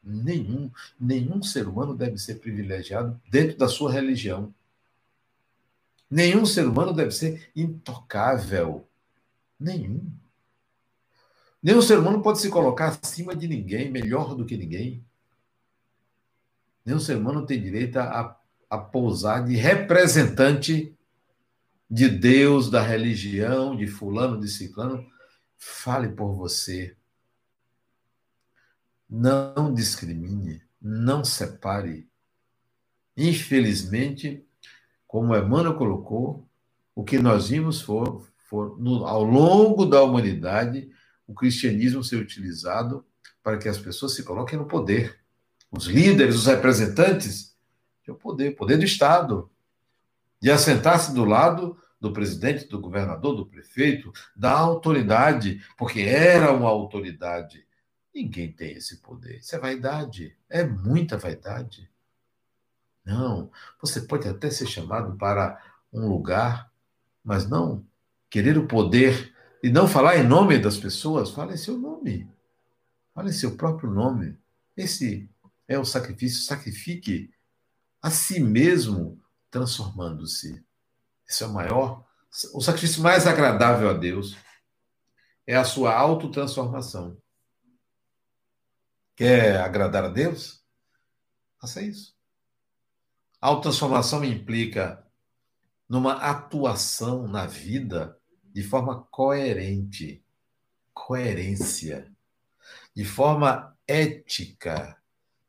Nenhum, 0.03 0.71
nenhum 1.01 1.43
ser 1.43 1.67
humano 1.67 1.95
deve 1.95 2.19
ser 2.19 2.35
privilegiado 2.35 3.19
dentro 3.31 3.57
da 3.57 3.69
sua 3.69 3.91
religião. 3.91 4.53
Nenhum 6.11 6.45
ser 6.45 6.67
humano 6.67 6.93
deve 6.93 7.11
ser 7.11 7.51
intocável. 7.57 8.87
Nenhum. 9.59 10.13
Nenhum 11.63 11.81
ser 11.81 11.99
humano 11.99 12.21
pode 12.23 12.41
se 12.41 12.51
colocar 12.51 12.89
acima 12.89 13.35
de 13.35 13.49
ninguém, 13.49 13.91
melhor 13.91 14.35
do 14.35 14.45
que 14.45 14.57
ninguém. 14.57 15.05
Nenhum 16.85 17.01
ser 17.01 17.17
humano 17.17 17.47
tem 17.47 17.63
direito 17.63 17.97
a, 17.99 18.39
a 18.69 18.77
pousar 18.79 19.45
de 19.45 19.57
representante 19.57 20.95
de 21.89 22.09
Deus, 22.09 22.71
da 22.71 22.83
religião, 22.83 23.75
de 23.75 23.87
fulano, 23.87 24.39
de 24.39 24.49
ciclano. 24.49 25.07
Fale 25.57 26.09
por 26.09 26.35
você. 26.35 26.97
Não 29.09 29.73
discrimine, 29.73 30.63
não 30.81 31.25
separe. 31.25 32.09
Infelizmente, 33.17 34.45
como 35.07 35.35
Emmanuel 35.37 35.79
colocou, 35.79 36.47
o 36.95 37.05
que 37.05 37.19
nós 37.19 37.49
vimos 37.49 37.81
foi, 37.81 38.05
for, 38.55 38.79
no, 38.79 39.05
ao 39.05 39.25
longo 39.25 39.85
da 39.85 40.01
humanidade, 40.01 40.89
o 41.27 41.35
cristianismo 41.35 42.05
ser 42.05 42.17
utilizado 42.17 43.05
para 43.43 43.59
que 43.59 43.69
as 43.69 43.79
pessoas 43.79 44.15
se 44.15 44.23
coloquem 44.23 44.57
no 44.57 44.67
poder. 44.67 45.19
Os 45.73 45.87
líderes, 45.87 46.37
os 46.37 46.47
representantes, 46.47 47.57
o 48.07 48.15
poder, 48.15 48.51
o 48.51 48.57
poder 48.57 48.79
do 48.79 48.85
Estado. 48.85 49.51
De 50.41 50.53
assentar-se 50.53 51.13
do 51.13 51.25
lado 51.25 51.77
do 52.01 52.13
presidente, 52.13 52.69
do 52.69 52.81
governador, 52.81 53.35
do 53.35 53.47
prefeito, 53.47 54.13
da 54.37 54.53
autoridade, 54.53 55.61
porque 55.77 56.03
era 56.03 56.53
uma 56.53 56.69
autoridade. 56.69 57.67
Ninguém 58.15 58.53
tem 58.53 58.75
esse 58.75 58.99
poder. 58.99 59.39
Isso 59.39 59.57
é 59.57 59.59
vaidade. 59.59 60.37
É 60.49 60.63
muita 60.63 61.19
vaidade. 61.19 61.91
Não. 63.05 63.51
Você 63.81 64.03
pode 64.03 64.29
até 64.29 64.49
ser 64.49 64.67
chamado 64.67 65.17
para 65.17 65.61
um 65.93 66.09
lugar, 66.09 66.71
mas 67.25 67.49
não 67.49 67.85
querer 68.35 68.59
o 68.59 68.67
poder 68.67 69.33
e 69.63 69.71
não 69.71 69.87
falar 69.87 70.17
em 70.17 70.27
nome 70.27 70.59
das 70.59 70.77
pessoas, 70.77 71.31
fale 71.31 71.55
em 71.55 71.57
seu 71.57 71.79
nome. 71.79 72.29
Fale 73.15 73.31
em 73.31 73.33
seu 73.33 73.57
próprio 73.57 73.89
nome. 73.89 74.37
Esse 74.77 75.31
é 75.69 75.79
o 75.79 75.85
sacrifício. 75.85 76.43
Sacrifique 76.43 77.33
a 78.03 78.11
si 78.11 78.41
mesmo, 78.41 79.23
transformando-se. 79.53 80.67
Esse 81.29 81.45
é 81.45 81.47
o 81.47 81.53
maior, 81.53 82.05
o 82.53 82.61
sacrifício 82.61 83.01
mais 83.01 83.25
agradável 83.25 83.89
a 83.89 83.93
Deus. 83.93 84.37
É 85.47 85.55
a 85.55 85.63
sua 85.63 85.95
autotransformação. 85.95 87.17
Quer 89.15 89.61
agradar 89.61 90.07
a 90.07 90.09
Deus? 90.09 90.61
Faça 91.61 91.81
isso. 91.81 92.17
A 93.41 93.47
autotransformação 93.47 94.25
implica 94.25 95.07
numa 95.89 96.15
atuação 96.15 97.29
na 97.29 97.47
vida 97.47 98.21
de 98.55 98.63
forma 98.63 99.03
coerente, 99.11 100.23
coerência, 100.95 102.11
de 102.95 103.05
forma 103.05 103.77
ética, 103.87 104.97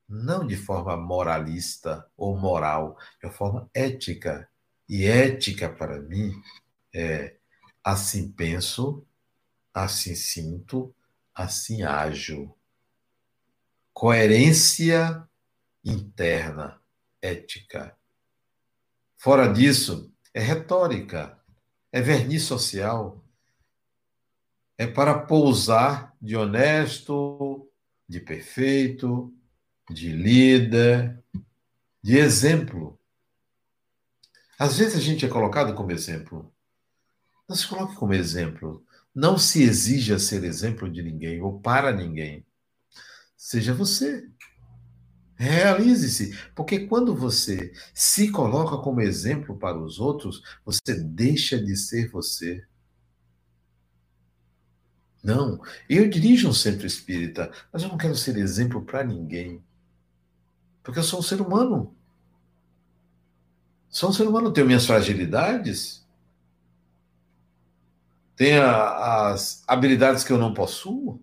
não 0.09 0.45
de 0.45 0.57
forma 0.57 0.97
moralista 0.97 2.09
ou 2.17 2.35
moral, 2.35 2.97
de 3.23 3.29
forma 3.29 3.69
ética. 3.73 4.49
E 4.89 5.05
ética, 5.05 5.69
para 5.69 6.01
mim, 6.01 6.31
é 6.93 7.35
assim 7.83 8.31
penso, 8.31 9.05
assim 9.73 10.15
sinto, 10.15 10.93
assim 11.33 11.83
ajo. 11.83 12.55
Coerência 13.93 15.27
interna, 15.83 16.81
ética. 17.21 17.95
Fora 19.15 19.47
disso, 19.51 20.11
é 20.33 20.39
retórica, 20.39 21.39
é 21.95 22.01
verniz 22.01 22.43
social, 22.43 23.23
é 24.77 24.85
para 24.85 25.17
pousar 25.17 26.13
de 26.21 26.35
honesto, 26.35 27.71
de 28.05 28.19
perfeito, 28.19 29.33
de 29.89 30.11
líder, 30.11 31.17
de 32.03 32.17
exemplo. 32.17 32.99
Às 34.59 34.77
vezes 34.77 34.97
a 34.97 34.99
gente 34.99 35.25
é 35.25 35.29
colocado 35.29 35.73
como 35.73 35.93
exemplo. 35.93 36.53
Não 37.47 37.55
se 37.55 37.65
coloque 37.65 37.95
como 37.95 38.13
exemplo. 38.13 38.85
Não 39.13 39.37
se 39.37 39.63
exija 39.63 40.19
ser 40.19 40.43
exemplo 40.43 40.91
de 40.91 41.01
ninguém 41.01 41.41
ou 41.41 41.61
para 41.61 41.93
ninguém. 41.93 42.45
Seja 43.37 43.73
você. 43.73 44.29
Realize-se, 45.37 46.37
porque 46.55 46.87
quando 46.87 47.13
você 47.13 47.73
se 47.93 48.31
coloca 48.31 48.77
como 48.77 49.01
exemplo 49.01 49.57
para 49.57 49.77
os 49.77 49.99
outros, 49.99 50.41
você 50.63 50.95
deixa 50.95 51.61
de 51.61 51.75
ser 51.75 52.09
você. 52.09 52.65
Não, 55.23 55.59
eu 55.89 56.09
dirijo 56.09 56.47
um 56.47 56.53
centro 56.53 56.85
espírita, 56.85 57.51
mas 57.73 57.83
eu 57.83 57.89
não 57.89 57.97
quero 57.97 58.15
ser 58.15 58.37
exemplo 58.37 58.81
para 58.81 59.03
ninguém. 59.03 59.61
Porque 60.83 60.99
eu 60.99 61.03
sou 61.03 61.19
um 61.19 61.23
ser 61.23 61.41
humano. 61.41 61.95
Sou 63.89 64.09
um 64.09 64.13
ser 64.13 64.27
humano, 64.27 64.53
tenho 64.53 64.67
minhas 64.67 64.85
fragilidades, 64.85 66.05
tenho 68.35 68.63
as 68.63 69.63
habilidades 69.67 70.23
que 70.23 70.31
eu 70.31 70.37
não 70.37 70.53
possuo. 70.53 71.21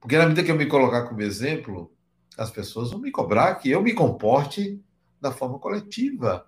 Porque 0.00 0.18
na 0.18 0.26
medida 0.26 0.44
que 0.44 0.50
eu 0.50 0.56
me 0.56 0.66
colocar 0.66 1.08
como 1.08 1.22
exemplo, 1.22 1.91
as 2.36 2.50
pessoas 2.50 2.90
vão 2.90 3.00
me 3.00 3.10
cobrar 3.10 3.54
que 3.56 3.70
eu 3.70 3.82
me 3.82 3.92
comporte 3.92 4.80
da 5.20 5.30
forma 5.32 5.58
coletiva. 5.58 6.46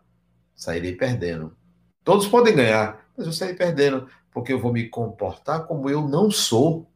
Sairei 0.54 0.94
perdendo. 0.94 1.56
Todos 2.02 2.26
podem 2.26 2.54
ganhar, 2.54 3.08
mas 3.16 3.26
eu 3.26 3.32
sairei 3.32 3.56
perdendo, 3.56 4.08
porque 4.30 4.52
eu 4.52 4.60
vou 4.60 4.72
me 4.72 4.88
comportar 4.88 5.66
como 5.66 5.88
eu 5.88 6.06
não 6.06 6.30
sou. 6.30 6.90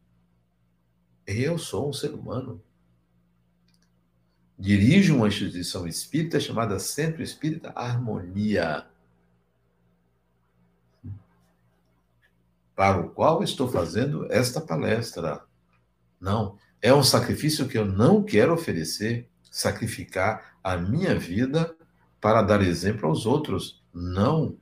Eu 1.26 1.58
sou 1.58 1.88
um 1.88 1.92
ser 1.92 2.14
humano. 2.14 2.62
Dirijo 4.58 5.14
uma 5.14 5.28
instituição 5.28 5.86
espírita 5.86 6.40
chamada 6.40 6.80
Centro 6.80 7.22
Espírita 7.22 7.72
Harmonia, 7.76 8.86
para 12.74 13.00
o 13.00 13.10
qual 13.10 13.42
estou 13.42 13.68
fazendo 13.68 14.26
esta 14.32 14.60
palestra. 14.60 15.44
Não, 16.20 16.56
é 16.80 16.94
um 16.94 17.02
sacrifício 17.02 17.68
que 17.68 17.76
eu 17.76 17.84
não 17.84 18.22
quero 18.22 18.52
oferecer, 18.52 19.28
sacrificar 19.50 20.58
a 20.62 20.76
minha 20.76 21.18
vida 21.18 21.74
para 22.20 22.42
dar 22.42 22.62
exemplo 22.62 23.08
aos 23.08 23.26
outros. 23.26 23.82
Não. 23.92 24.56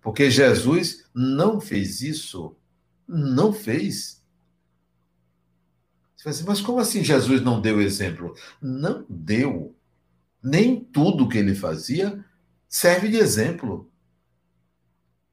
Porque 0.00 0.30
Jesus 0.30 1.08
não 1.14 1.60
fez 1.60 2.00
isso. 2.00 2.56
Não 3.06 3.52
fez. 3.52 4.22
Você 6.16 6.24
vai 6.24 6.32
dizer, 6.32 6.44
mas 6.46 6.60
como 6.60 6.80
assim 6.80 7.04
Jesus 7.04 7.40
não 7.40 7.60
deu 7.60 7.80
exemplo? 7.80 8.34
Não 8.60 9.04
deu. 9.08 9.74
Nem 10.42 10.80
tudo 10.80 11.28
que 11.28 11.38
ele 11.38 11.54
fazia 11.54 12.24
serve 12.68 13.08
de 13.08 13.16
exemplo. 13.16 13.90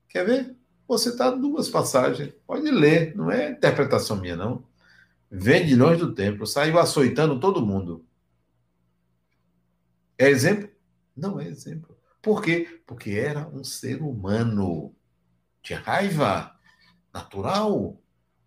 Quer 0.09 0.25
ver? 0.25 0.55
Você 0.87 1.09
está 1.09 1.31
duas 1.31 1.69
passagens. 1.69 2.33
Pode 2.45 2.69
ler, 2.69 3.15
não 3.15 3.31
é 3.31 3.51
interpretação 3.51 4.17
minha, 4.17 4.35
não 4.35 4.63
vem 5.35 5.65
de 5.65 5.75
longe 5.75 5.99
do 5.99 6.13
templo, 6.13 6.45
saiu 6.45 6.77
açoitando 6.77 7.39
todo 7.39 7.65
mundo. 7.65 8.05
É 10.15 10.29
exemplo? 10.29 10.69
Não 11.17 11.39
é 11.39 11.47
exemplo. 11.47 11.97
Por 12.21 12.41
quê? 12.41 12.81
Porque 12.85 13.11
era 13.11 13.47
um 13.47 13.63
ser 13.63 14.01
humano. 14.01 14.95
Tinha 15.63 15.79
raiva 15.79 16.55
natural. 17.11 17.99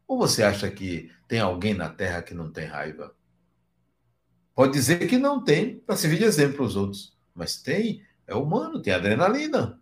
Ou 0.06 0.18
você 0.18 0.44
acha 0.44 0.70
que 0.70 1.10
tem 1.26 1.40
alguém 1.40 1.74
na 1.74 1.88
Terra 1.88 2.22
que 2.22 2.32
não 2.32 2.52
tem 2.52 2.66
raiva? 2.66 3.14
Pode 4.54 4.72
dizer 4.72 5.08
que 5.08 5.18
não 5.18 5.42
tem, 5.42 5.80
para 5.80 5.96
servir 5.96 6.18
de 6.18 6.24
exemplo 6.24 6.58
para 6.58 6.66
os 6.66 6.76
outros. 6.76 7.18
Mas 7.34 7.60
tem, 7.60 8.02
é 8.28 8.34
humano, 8.34 8.80
tem 8.80 8.94
adrenalina. 8.94 9.80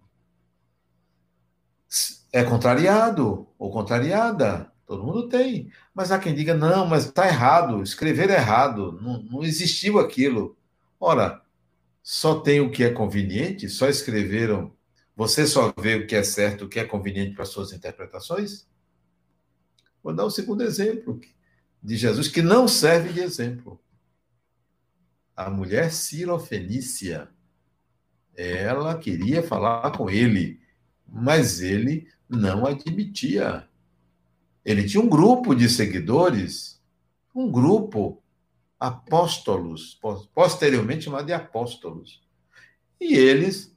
É 2.32 2.42
contrariado 2.42 3.46
ou 3.59 3.70
contrariada. 3.70 4.72
Todo 4.87 5.05
mundo 5.05 5.28
tem. 5.28 5.70
Mas 5.95 6.11
há 6.11 6.18
quem 6.18 6.35
diga, 6.35 6.55
não, 6.55 6.87
mas 6.87 7.07
está 7.07 7.26
errado, 7.26 7.82
escrever 7.82 8.30
errado, 8.30 8.99
não, 9.01 9.22
não 9.22 9.43
existiu 9.43 9.99
aquilo. 9.99 10.57
Ora, 11.01 11.43
só 12.03 12.41
tem 12.41 12.61
o 12.61 12.70
que 12.70 12.85
é 12.85 12.91
conveniente? 12.91 13.68
Só 13.68 13.89
escreveram. 13.89 14.74
Você 15.16 15.47
só 15.47 15.72
vê 15.78 15.97
o 15.97 16.07
que 16.07 16.14
é 16.14 16.22
certo, 16.22 16.64
o 16.64 16.68
que 16.68 16.78
é 16.78 16.85
conveniente 16.85 17.35
para 17.35 17.45
suas 17.45 17.72
interpretações? 17.72 18.66
Vou 20.03 20.14
dar 20.14 20.24
o 20.24 20.26
um 20.26 20.30
segundo 20.30 20.62
exemplo 20.62 21.18
de 21.82 21.97
Jesus, 21.97 22.28
que 22.28 22.43
não 22.43 22.68
serve 22.68 23.12
de 23.12 23.20
exemplo. 23.20 23.80
A 25.35 25.49
mulher 25.49 25.91
Cirofenícia. 25.91 27.28
Ela 28.37 28.99
queria 28.99 29.43
falar 29.43 29.97
com 29.97 30.11
ele, 30.11 30.61
mas 31.07 31.61
ele 31.61 32.09
não 32.28 32.66
admitia. 32.66 33.68
Ele 34.64 34.84
tinha 34.84 35.02
um 35.02 35.08
grupo 35.08 35.54
de 35.54 35.68
seguidores, 35.68 36.80
um 37.34 37.50
grupo, 37.50 38.22
apóstolos, 38.78 39.98
posteriormente 40.34 41.04
chamado 41.04 41.26
de 41.26 41.32
apóstolos. 41.32 42.22
E 43.00 43.14
eles 43.14 43.74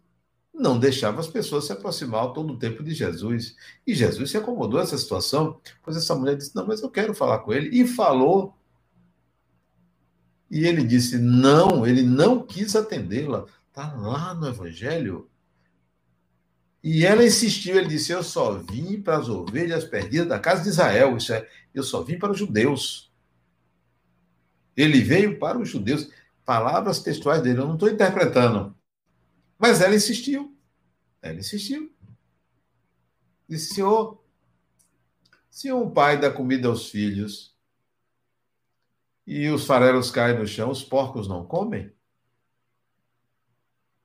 não 0.53 0.79
deixavam 0.79 1.19
as 1.19 1.27
pessoas 1.27 1.65
se 1.65 1.71
aproximar 1.71 2.33
todo 2.33 2.53
o 2.53 2.57
tempo 2.57 2.83
de 2.83 2.93
Jesus. 2.93 3.55
E 3.85 3.93
Jesus 3.93 4.31
se 4.31 4.38
acomodou 4.38 4.79
essa 4.79 4.97
situação, 4.97 5.59
pois 5.83 5.95
essa 5.95 6.15
mulher 6.15 6.35
disse: 6.35 6.55
Não, 6.55 6.65
mas 6.65 6.81
eu 6.81 6.89
quero 6.89 7.13
falar 7.13 7.39
com 7.39 7.53
ele. 7.53 7.69
E 7.79 7.85
falou. 7.85 8.55
E 10.49 10.65
ele 10.65 10.83
disse: 10.83 11.17
Não, 11.17 11.85
ele 11.85 12.01
não 12.01 12.45
quis 12.45 12.75
atendê-la. 12.75 13.45
Está 13.69 13.93
lá 13.93 14.33
no 14.33 14.47
Evangelho. 14.47 15.29
E 16.84 17.05
ela 17.05 17.25
insistiu, 17.25 17.75
ele 17.75 17.88
disse: 17.88 18.11
Eu 18.11 18.23
só 18.23 18.53
vim 18.53 19.01
para 19.01 19.17
as 19.17 19.28
ovelhas 19.30 19.84
perdidas 19.84 20.28
da 20.28 20.39
casa 20.39 20.63
de 20.63 20.69
Israel. 20.69 21.17
Isso 21.17 21.34
é, 21.34 21.49
eu 21.73 21.84
só 21.84 22.01
vim 22.01 22.17
para 22.17 22.32
os 22.32 22.38
judeus. 22.38 23.11
Ele 24.75 25.01
veio 25.01 25.39
para 25.39 25.57
os 25.57 25.69
judeus. 25.69 26.09
Palavras 26.45 27.01
textuais 27.01 27.41
dele, 27.41 27.59
eu 27.59 27.67
não 27.67 27.73
estou 27.73 27.89
interpretando. 27.89 28.73
Mas 29.57 29.82
ela 29.82 29.95
insistiu. 29.95 30.55
Ela 31.21 31.39
insistiu. 31.39 31.91
Disse: 33.49 33.73
Senhor, 33.73 34.23
se 35.49 35.71
um 35.71 35.89
pai 35.89 36.19
dá 36.19 36.32
comida 36.32 36.67
aos 36.67 36.89
filhos 36.89 37.57
e 39.25 39.49
os 39.49 39.65
farelos 39.65 40.11
caem 40.11 40.38
no 40.38 40.47
chão, 40.47 40.69
os 40.69 40.84
porcos 40.84 41.28
não 41.28 41.45
comem? 41.45 41.91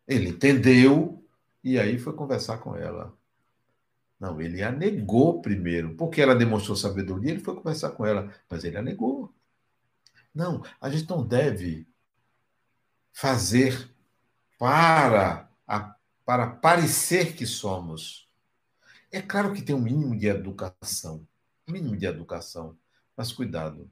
Ele 0.09 0.31
entendeu 0.31 1.22
e 1.63 1.79
aí 1.79 1.99
foi 1.99 2.13
conversar 2.15 2.59
com 2.59 2.77
ela. 2.77 3.17
Não, 4.19 4.41
ele 4.41 4.63
a 4.63 4.71
negou 4.71 5.43
primeiro. 5.43 5.97
Porque 5.97 6.21
ela 6.21 6.35
demonstrou 6.35 6.77
sabedoria, 6.77 7.33
ele 7.33 7.41
foi 7.41 7.57
conversar 7.57 7.91
com 7.91 8.07
ela. 8.07 8.33
Mas 8.49 8.65
ele 8.65 8.77
a 8.77 8.83
negou. 8.83 9.35
Não, 10.35 10.63
a 10.81 10.89
gente 10.89 11.09
não 11.09 11.27
deve 11.27 11.87
fazer 13.13 13.91
para, 14.59 15.51
a, 15.67 15.97
para 16.25 16.47
parecer 16.47 17.35
que 17.35 17.45
somos. 17.45 18.29
É 19.11 19.21
claro 19.21 19.53
que 19.53 19.61
tem 19.61 19.75
um 19.75 19.83
mínimo 19.83 20.17
de 20.17 20.29
educação. 20.29 21.27
Mínimo 21.69 21.97
de 21.97 22.07
educação. 22.07 22.79
Mas 23.17 23.33
cuidado. 23.33 23.91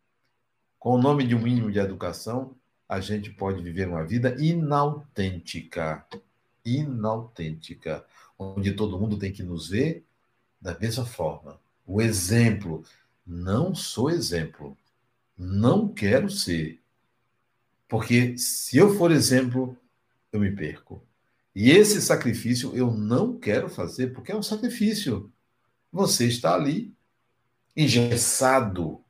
Com 0.78 0.94
o 0.94 1.02
nome 1.02 1.26
de 1.26 1.34
um 1.34 1.42
mínimo 1.42 1.70
de 1.70 1.78
educação, 1.78 2.56
a 2.88 3.00
gente 3.00 3.30
pode 3.30 3.62
viver 3.62 3.86
uma 3.88 4.04
vida 4.04 4.34
inautêntica 4.40 6.06
inautêntica, 6.64 8.04
onde 8.38 8.72
todo 8.72 8.98
mundo 8.98 9.18
tem 9.18 9.32
que 9.32 9.42
nos 9.42 9.68
ver 9.68 10.04
da 10.60 10.78
mesma 10.78 11.04
forma. 11.04 11.58
O 11.86 12.00
exemplo. 12.00 12.84
Não 13.26 13.74
sou 13.74 14.10
exemplo. 14.10 14.76
Não 15.36 15.88
quero 15.88 16.28
ser. 16.28 16.80
Porque 17.88 18.36
se 18.36 18.76
eu 18.76 18.96
for 18.96 19.10
exemplo, 19.10 19.76
eu 20.32 20.40
me 20.40 20.50
perco. 20.50 21.02
E 21.54 21.70
esse 21.70 22.00
sacrifício 22.00 22.74
eu 22.76 22.92
não 22.92 23.36
quero 23.38 23.68
fazer, 23.68 24.08
porque 24.08 24.32
é 24.32 24.36
um 24.36 24.42
sacrifício. 24.42 25.32
Você 25.92 26.26
está 26.26 26.54
ali, 26.54 26.94
engessado. 27.76 29.02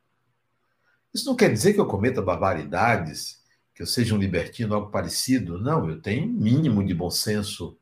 Isso 1.13 1.25
não 1.25 1.35
quer 1.35 1.51
dizer 1.51 1.73
que 1.73 1.79
eu 1.79 1.85
cometa 1.85 2.21
barbaridades, 2.21 3.40
que 3.73 3.81
eu 3.81 3.85
seja 3.87 4.15
um 4.15 4.17
libertino, 4.17 4.75
algo 4.75 4.91
parecido. 4.91 5.59
Não, 5.59 5.89
eu 5.89 6.01
tenho 6.01 6.25
um 6.25 6.31
mínimo 6.31 6.85
de 6.85 6.93
bom 6.93 7.09
senso, 7.09 7.77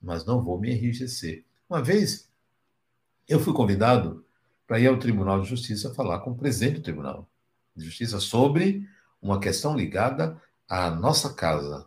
mas 0.00 0.24
não 0.24 0.42
vou 0.42 0.58
me 0.58 0.70
enrijecer. 0.70 1.44
Uma 1.68 1.82
vez, 1.82 2.30
eu 3.28 3.40
fui 3.40 3.52
convidado 3.52 4.24
para 4.66 4.80
ir 4.80 4.86
ao 4.86 4.98
Tribunal 4.98 5.40
de 5.40 5.48
Justiça 5.48 5.94
falar 5.94 6.20
com 6.20 6.32
o 6.32 6.36
presidente 6.36 6.76
do 6.76 6.82
Tribunal 6.82 7.28
de 7.74 7.84
Justiça 7.84 8.20
sobre 8.20 8.86
uma 9.20 9.40
questão 9.40 9.76
ligada 9.76 10.40
à 10.68 10.90
nossa 10.90 11.32
casa. 11.32 11.86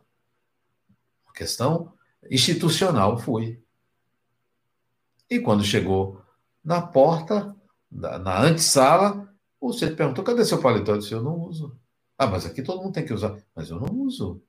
Uma 1.26 1.34
questão 1.34 1.94
institucional, 2.30 3.18
fui. 3.20 3.62
E 5.30 5.40
quando 5.40 5.64
chegou 5.64 6.22
na 6.64 6.82
porta, 6.82 7.56
na 7.92 8.42
antessala, 8.42 9.34
você 9.60 9.90
perguntou: 9.90 10.24
cadê 10.24 10.46
seu 10.46 10.62
paletó? 10.62 10.94
Eu 10.94 10.98
disse: 11.00 11.14
eu 11.14 11.24
não 11.24 11.40
uso. 11.40 11.78
Ah, 12.18 12.28
mas 12.28 12.46
aqui 12.46 12.62
todo 12.62 12.82
mundo 12.82 12.94
tem 12.94 13.06
que 13.06 13.14
usar. 13.14 13.38
Mas 13.56 13.70
eu 13.70 13.80
não 13.80 13.94
uso. 14.02 14.42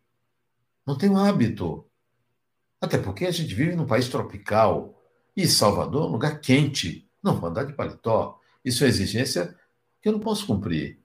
Não 0.86 0.96
tenho 0.96 1.16
hábito. 1.16 1.84
Até 2.80 2.98
porque 2.98 3.26
a 3.26 3.30
gente 3.30 3.54
vive 3.54 3.74
num 3.74 3.86
país 3.86 4.08
tropical. 4.08 5.02
E 5.36 5.46
Salvador 5.46 6.04
é 6.04 6.08
um 6.08 6.12
lugar 6.12 6.40
quente. 6.40 7.08
Não 7.22 7.36
vou 7.36 7.50
andar 7.50 7.64
de 7.64 7.72
paletó. 7.72 8.40
Isso 8.64 8.84
é 8.84 8.88
exigência 8.88 9.56
que 10.00 10.08
eu 10.08 10.12
não 10.12 10.20
posso 10.20 10.46
cumprir. 10.46 11.00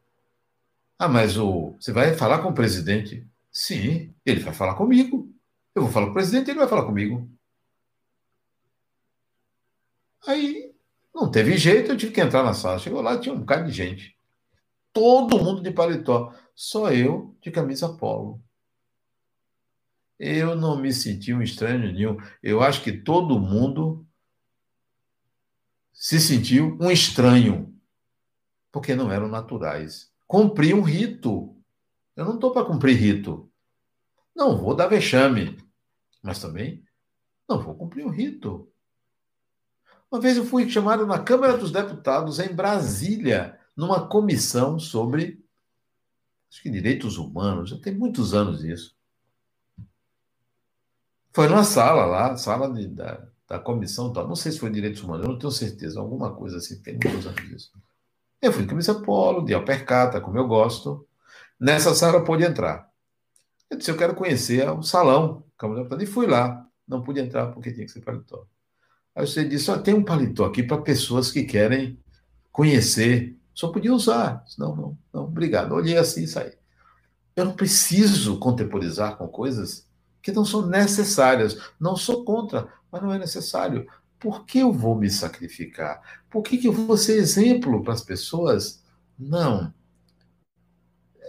Ah, 0.97 1.07
mas 1.07 1.37
o, 1.37 1.75
você 1.79 1.91
vai 1.91 2.15
falar 2.15 2.39
com 2.39 2.49
o 2.49 2.53
presidente? 2.53 3.27
Sim, 3.51 4.13
ele 4.23 4.39
vai 4.39 4.53
falar 4.53 4.75
comigo. 4.75 5.27
Eu 5.73 5.81
vou 5.83 5.91
falar 5.91 6.05
com 6.05 6.11
o 6.11 6.15
presidente, 6.15 6.51
ele 6.51 6.59
vai 6.59 6.67
falar 6.67 6.85
comigo. 6.85 7.27
Aí 10.27 10.71
não 11.13 11.29
teve 11.31 11.57
jeito, 11.57 11.91
eu 11.91 11.97
tive 11.97 12.11
que 12.11 12.21
entrar 12.21 12.43
na 12.43 12.53
sala. 12.53 12.79
Chegou 12.79 13.01
lá, 13.01 13.19
tinha 13.19 13.33
um 13.33 13.39
bocado 13.39 13.65
de 13.65 13.71
gente. 13.71 14.15
Todo 14.93 15.39
mundo 15.39 15.61
de 15.61 15.71
paletó. 15.71 16.33
Só 16.63 16.91
eu 16.91 17.35
de 17.41 17.49
camisa 17.49 17.89
polo. 17.89 18.39
Eu 20.19 20.55
não 20.55 20.79
me 20.79 20.93
senti 20.93 21.33
um 21.33 21.41
estranho 21.41 21.91
nenhum. 21.91 22.17
Eu 22.43 22.61
acho 22.61 22.83
que 22.83 22.91
todo 22.91 23.39
mundo 23.39 24.05
se 25.91 26.19
sentiu 26.19 26.77
um 26.79 26.91
estranho, 26.91 27.75
porque 28.71 28.93
não 28.93 29.11
eram 29.11 29.27
naturais. 29.27 30.11
Cumpri 30.27 30.71
um 30.71 30.83
rito. 30.83 31.59
Eu 32.15 32.25
não 32.25 32.35
estou 32.35 32.53
para 32.53 32.67
cumprir 32.67 32.95
rito. 32.95 33.51
Não 34.35 34.55
vou 34.55 34.75
dar 34.75 34.85
vexame, 34.85 35.57
mas 36.21 36.39
também 36.39 36.85
não 37.49 37.59
vou 37.59 37.73
cumprir 37.73 38.05
um 38.05 38.11
rito. 38.11 38.71
Uma 40.11 40.21
vez 40.21 40.37
eu 40.37 40.45
fui 40.45 40.69
chamado 40.69 41.07
na 41.07 41.17
Câmara 41.23 41.57
dos 41.57 41.71
Deputados 41.71 42.37
em 42.37 42.53
Brasília, 42.53 43.59
numa 43.75 44.07
comissão 44.07 44.77
sobre 44.77 45.40
acho 46.51 46.61
que 46.61 46.69
direitos 46.69 47.17
humanos, 47.17 47.69
já 47.69 47.79
tem 47.79 47.95
muitos 47.95 48.33
anos 48.33 48.63
isso. 48.63 48.95
Foi 51.33 51.47
numa 51.47 51.63
sala 51.63 52.05
lá, 52.05 52.35
sala 52.35 52.71
de, 52.71 52.87
da, 52.87 53.25
da 53.47 53.57
comissão, 53.57 54.11
tal. 54.11 54.27
não 54.27 54.35
sei 54.35 54.51
se 54.51 54.59
foi 54.59 54.69
direitos 54.69 55.01
humanos, 55.01 55.25
eu 55.25 55.31
não 55.31 55.39
tenho 55.39 55.51
certeza, 55.51 55.99
alguma 55.99 56.35
coisa 56.35 56.57
assim, 56.57 56.81
tem 56.81 56.99
muitos 57.01 57.25
anos 57.25 57.49
disso. 57.49 57.71
Eu 58.41 58.51
fui 58.51 58.63
de 58.63 58.69
camisa 58.69 58.95
polo, 59.01 59.45
de 59.45 59.53
alpercata, 59.53 60.19
como 60.19 60.37
eu 60.37 60.47
gosto. 60.47 61.07
Nessa 61.59 61.93
sala 61.93 62.23
pôde 62.23 62.43
entrar. 62.43 62.89
Eu 63.69 63.77
disse, 63.77 63.89
eu 63.89 63.97
quero 63.97 64.15
conhecer 64.15 64.67
o 64.69 64.81
salão, 64.81 65.45
e 65.99 66.05
fui 66.05 66.27
lá. 66.27 66.67
Não 66.87 67.01
pude 67.01 67.21
entrar 67.21 67.47
porque 67.47 67.71
tinha 67.71 67.85
que 67.85 67.91
ser 67.91 68.01
paletó. 68.01 68.45
Aí 69.15 69.25
você 69.25 69.45
disse, 69.45 69.65
só 69.65 69.77
tem 69.77 69.93
um 69.93 70.03
paletó 70.03 70.45
aqui 70.45 70.63
para 70.63 70.81
pessoas 70.81 71.31
que 71.31 71.43
querem 71.43 71.97
conhecer. 72.51 73.37
Só 73.53 73.69
podia 73.69 73.93
usar. 73.93 74.43
Não, 74.57 74.75
não, 74.75 74.97
não, 75.13 75.23
obrigado. 75.25 75.73
Olhei 75.73 75.97
assim 75.97 76.23
e 76.23 76.27
saí. 76.27 76.53
Eu 77.35 77.45
não 77.45 77.53
preciso 77.53 78.37
contemporizar 78.37 79.17
com 79.17 79.27
coisas 79.27 79.87
que 80.21 80.31
não 80.31 80.45
são 80.45 80.65
necessárias. 80.67 81.57
Não 81.79 81.95
sou 81.95 82.23
contra, 82.23 82.71
mas 82.91 83.01
não 83.01 83.13
é 83.13 83.19
necessário. 83.19 83.87
Por 84.19 84.45
que 84.45 84.59
eu 84.59 84.71
vou 84.71 84.95
me 84.95 85.09
sacrificar? 85.09 86.01
Por 86.29 86.43
que, 86.43 86.57
que 86.57 86.67
eu 86.67 86.73
vou 86.73 86.95
ser 86.95 87.17
exemplo 87.17 87.83
para 87.83 87.93
as 87.93 88.03
pessoas? 88.03 88.83
Não. 89.17 89.73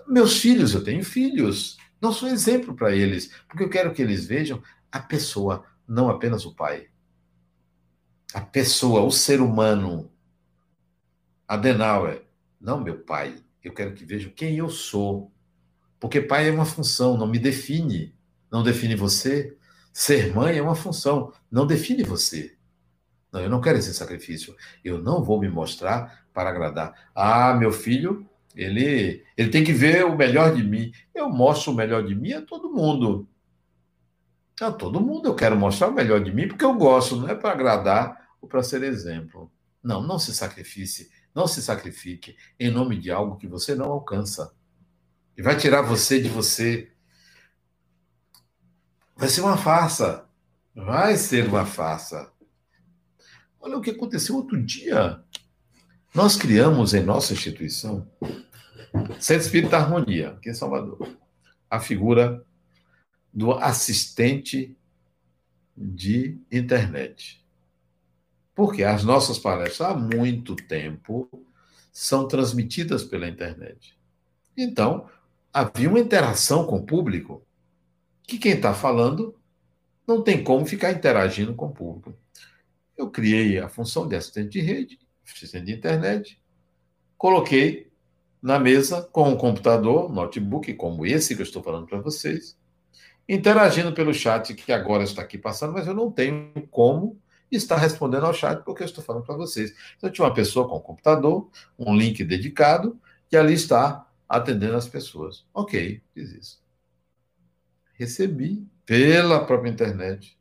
Meus 0.06 0.38
filhos, 0.38 0.74
eu 0.74 0.84
tenho 0.84 1.04
filhos. 1.04 1.78
Não 2.00 2.12
sou 2.12 2.28
exemplo 2.28 2.74
para 2.74 2.94
eles, 2.94 3.30
porque 3.48 3.64
eu 3.64 3.70
quero 3.70 3.94
que 3.94 4.02
eles 4.02 4.26
vejam 4.26 4.62
a 4.90 4.98
pessoa, 4.98 5.64
não 5.88 6.10
apenas 6.10 6.44
o 6.44 6.54
pai. 6.54 6.88
A 8.34 8.40
pessoa, 8.40 9.02
o 9.02 9.10
ser 9.10 9.40
humano. 9.40 10.11
Adenauer, 11.54 12.22
não 12.60 12.80
meu 12.80 12.98
pai. 12.98 13.36
Eu 13.62 13.72
quero 13.72 13.94
que 13.94 14.04
vejam 14.04 14.32
quem 14.34 14.56
eu 14.56 14.68
sou. 14.68 15.32
Porque 16.00 16.20
pai 16.20 16.48
é 16.48 16.52
uma 16.52 16.64
função, 16.64 17.16
não 17.16 17.26
me 17.26 17.38
define 17.38 18.14
não 18.52 18.62
define 18.62 18.94
você. 18.94 19.56
Ser 19.94 20.34
mãe 20.34 20.58
é 20.58 20.62
uma 20.62 20.74
função, 20.74 21.32
não 21.50 21.66
define 21.66 22.02
você. 22.02 22.54
Não, 23.32 23.40
eu 23.40 23.48
não 23.48 23.62
quero 23.62 23.78
esse 23.78 23.94
sacrifício. 23.94 24.54
Eu 24.84 25.02
não 25.02 25.24
vou 25.24 25.40
me 25.40 25.48
mostrar 25.48 26.26
para 26.34 26.50
agradar. 26.50 27.10
Ah, 27.14 27.54
meu 27.54 27.72
filho, 27.72 28.28
ele, 28.54 29.24
ele 29.36 29.48
tem 29.48 29.64
que 29.64 29.72
ver 29.72 30.04
o 30.04 30.14
melhor 30.14 30.54
de 30.54 30.62
mim. 30.62 30.92
Eu 31.14 31.30
mostro 31.30 31.72
o 31.72 31.74
melhor 31.74 32.04
de 32.04 32.14
mim 32.14 32.34
a 32.34 32.42
todo 32.42 32.70
mundo. 32.70 33.26
A 34.60 34.70
todo 34.70 35.00
mundo 35.00 35.28
eu 35.28 35.34
quero 35.34 35.56
mostrar 35.56 35.88
o 35.88 35.94
melhor 35.94 36.22
de 36.22 36.30
mim 36.30 36.46
porque 36.46 36.64
eu 36.64 36.74
gosto, 36.74 37.16
não 37.16 37.28
é 37.28 37.34
para 37.34 37.52
agradar 37.52 38.28
ou 38.40 38.46
para 38.46 38.62
ser 38.62 38.82
exemplo. 38.82 39.50
Não, 39.82 40.02
não 40.02 40.18
se 40.18 40.34
sacrifique, 40.34 41.08
não 41.34 41.46
se 41.46 41.62
sacrifique 41.62 42.36
em 42.58 42.70
nome 42.70 42.98
de 42.98 43.10
algo 43.10 43.36
que 43.36 43.46
você 43.46 43.74
não 43.74 43.86
alcança. 43.86 44.54
E 45.36 45.42
vai 45.42 45.56
tirar 45.56 45.82
você 45.82 46.20
de 46.20 46.28
você, 46.28 46.92
Vai 49.22 49.28
ser 49.28 49.42
uma 49.42 49.56
farsa. 49.56 50.28
Vai 50.74 51.16
ser 51.16 51.46
uma 51.46 51.64
farsa. 51.64 52.32
Olha 53.60 53.78
o 53.78 53.80
que 53.80 53.90
aconteceu 53.90 54.34
outro 54.34 54.60
dia. 54.60 55.22
Nós 56.12 56.34
criamos 56.34 56.92
em 56.92 57.04
nossa 57.04 57.32
instituição, 57.32 58.10
Centro 59.20 59.46
Espírita 59.46 59.76
Harmonia, 59.76 60.30
aqui 60.30 60.50
em 60.50 60.54
Salvador, 60.54 61.16
a 61.70 61.78
figura 61.78 62.44
do 63.32 63.52
assistente 63.52 64.76
de 65.76 66.38
internet. 66.50 67.41
Porque 68.54 68.84
as 68.84 69.02
nossas 69.02 69.38
palestras 69.38 69.90
há 69.90 69.94
muito 69.94 70.54
tempo 70.54 71.28
são 71.92 72.26
transmitidas 72.26 73.04
pela 73.04 73.28
internet. 73.28 73.96
Então, 74.56 75.08
havia 75.52 75.88
uma 75.88 76.00
interação 76.00 76.66
com 76.66 76.76
o 76.76 76.86
público 76.86 77.42
que 78.22 78.38
quem 78.38 78.52
está 78.52 78.72
falando 78.72 79.34
não 80.06 80.22
tem 80.22 80.42
como 80.42 80.66
ficar 80.66 80.90
interagindo 80.92 81.54
com 81.54 81.66
o 81.66 81.72
público. 81.72 82.14
Eu 82.96 83.10
criei 83.10 83.58
a 83.58 83.68
função 83.68 84.06
de 84.06 84.16
assistente 84.16 84.50
de 84.50 84.60
rede, 84.60 84.98
assistente 85.26 85.66
de 85.66 85.72
internet, 85.72 86.40
coloquei 87.16 87.90
na 88.40 88.58
mesa 88.58 89.02
com 89.12 89.28
um 89.28 89.36
computador, 89.36 90.12
notebook, 90.12 90.74
como 90.74 91.06
esse 91.06 91.34
que 91.34 91.42
eu 91.42 91.46
estou 91.46 91.62
falando 91.62 91.86
para 91.86 92.00
vocês, 92.00 92.58
interagindo 93.28 93.92
pelo 93.92 94.12
chat 94.12 94.52
que 94.54 94.72
agora 94.72 95.04
está 95.04 95.22
aqui 95.22 95.38
passando, 95.38 95.72
mas 95.72 95.86
eu 95.86 95.94
não 95.94 96.10
tenho 96.10 96.52
como 96.70 97.21
estar 97.56 97.76
respondendo 97.76 98.26
ao 98.26 98.34
chat 98.34 98.62
porque 98.64 98.82
eu 98.82 98.86
estou 98.86 99.02
falando 99.02 99.24
para 99.24 99.36
vocês. 99.36 99.74
Então, 99.96 100.10
tinha 100.10 100.26
uma 100.26 100.34
pessoa 100.34 100.68
com 100.68 100.76
um 100.76 100.80
computador, 100.80 101.50
um 101.78 101.96
link 101.96 102.22
dedicado, 102.24 102.98
que 103.28 103.36
ali 103.36 103.54
está 103.54 104.06
atendendo 104.28 104.76
as 104.76 104.88
pessoas. 104.88 105.44
Ok, 105.54 106.02
fiz 106.14 106.32
isso 106.32 106.62
recebi 108.02 108.66
pela 108.84 109.44
própria 109.44 109.70
internet 109.70 110.36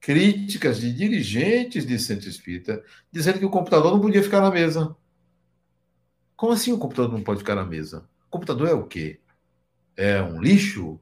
críticas 0.00 0.80
de 0.80 0.92
dirigentes 0.92 1.86
de 1.86 1.98
centro 1.98 2.28
espírita 2.28 2.82
dizendo 3.10 3.38
que 3.38 3.44
o 3.44 3.50
computador 3.50 3.92
não 3.92 4.00
podia 4.00 4.22
ficar 4.22 4.40
na 4.40 4.50
mesa. 4.50 4.94
Como 6.36 6.52
assim 6.52 6.72
o 6.72 6.78
computador 6.78 7.12
não 7.12 7.22
pode 7.22 7.40
ficar 7.40 7.54
na 7.54 7.64
mesa? 7.64 8.08
O 8.26 8.30
computador 8.30 8.68
é 8.68 8.72
o 8.72 8.86
quê? 8.86 9.20
É 9.96 10.22
um 10.22 10.40
lixo? 10.40 10.98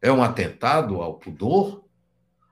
É 0.00 0.12
um 0.12 0.22
atentado 0.22 1.00
ao 1.00 1.14
pudor? 1.14 1.84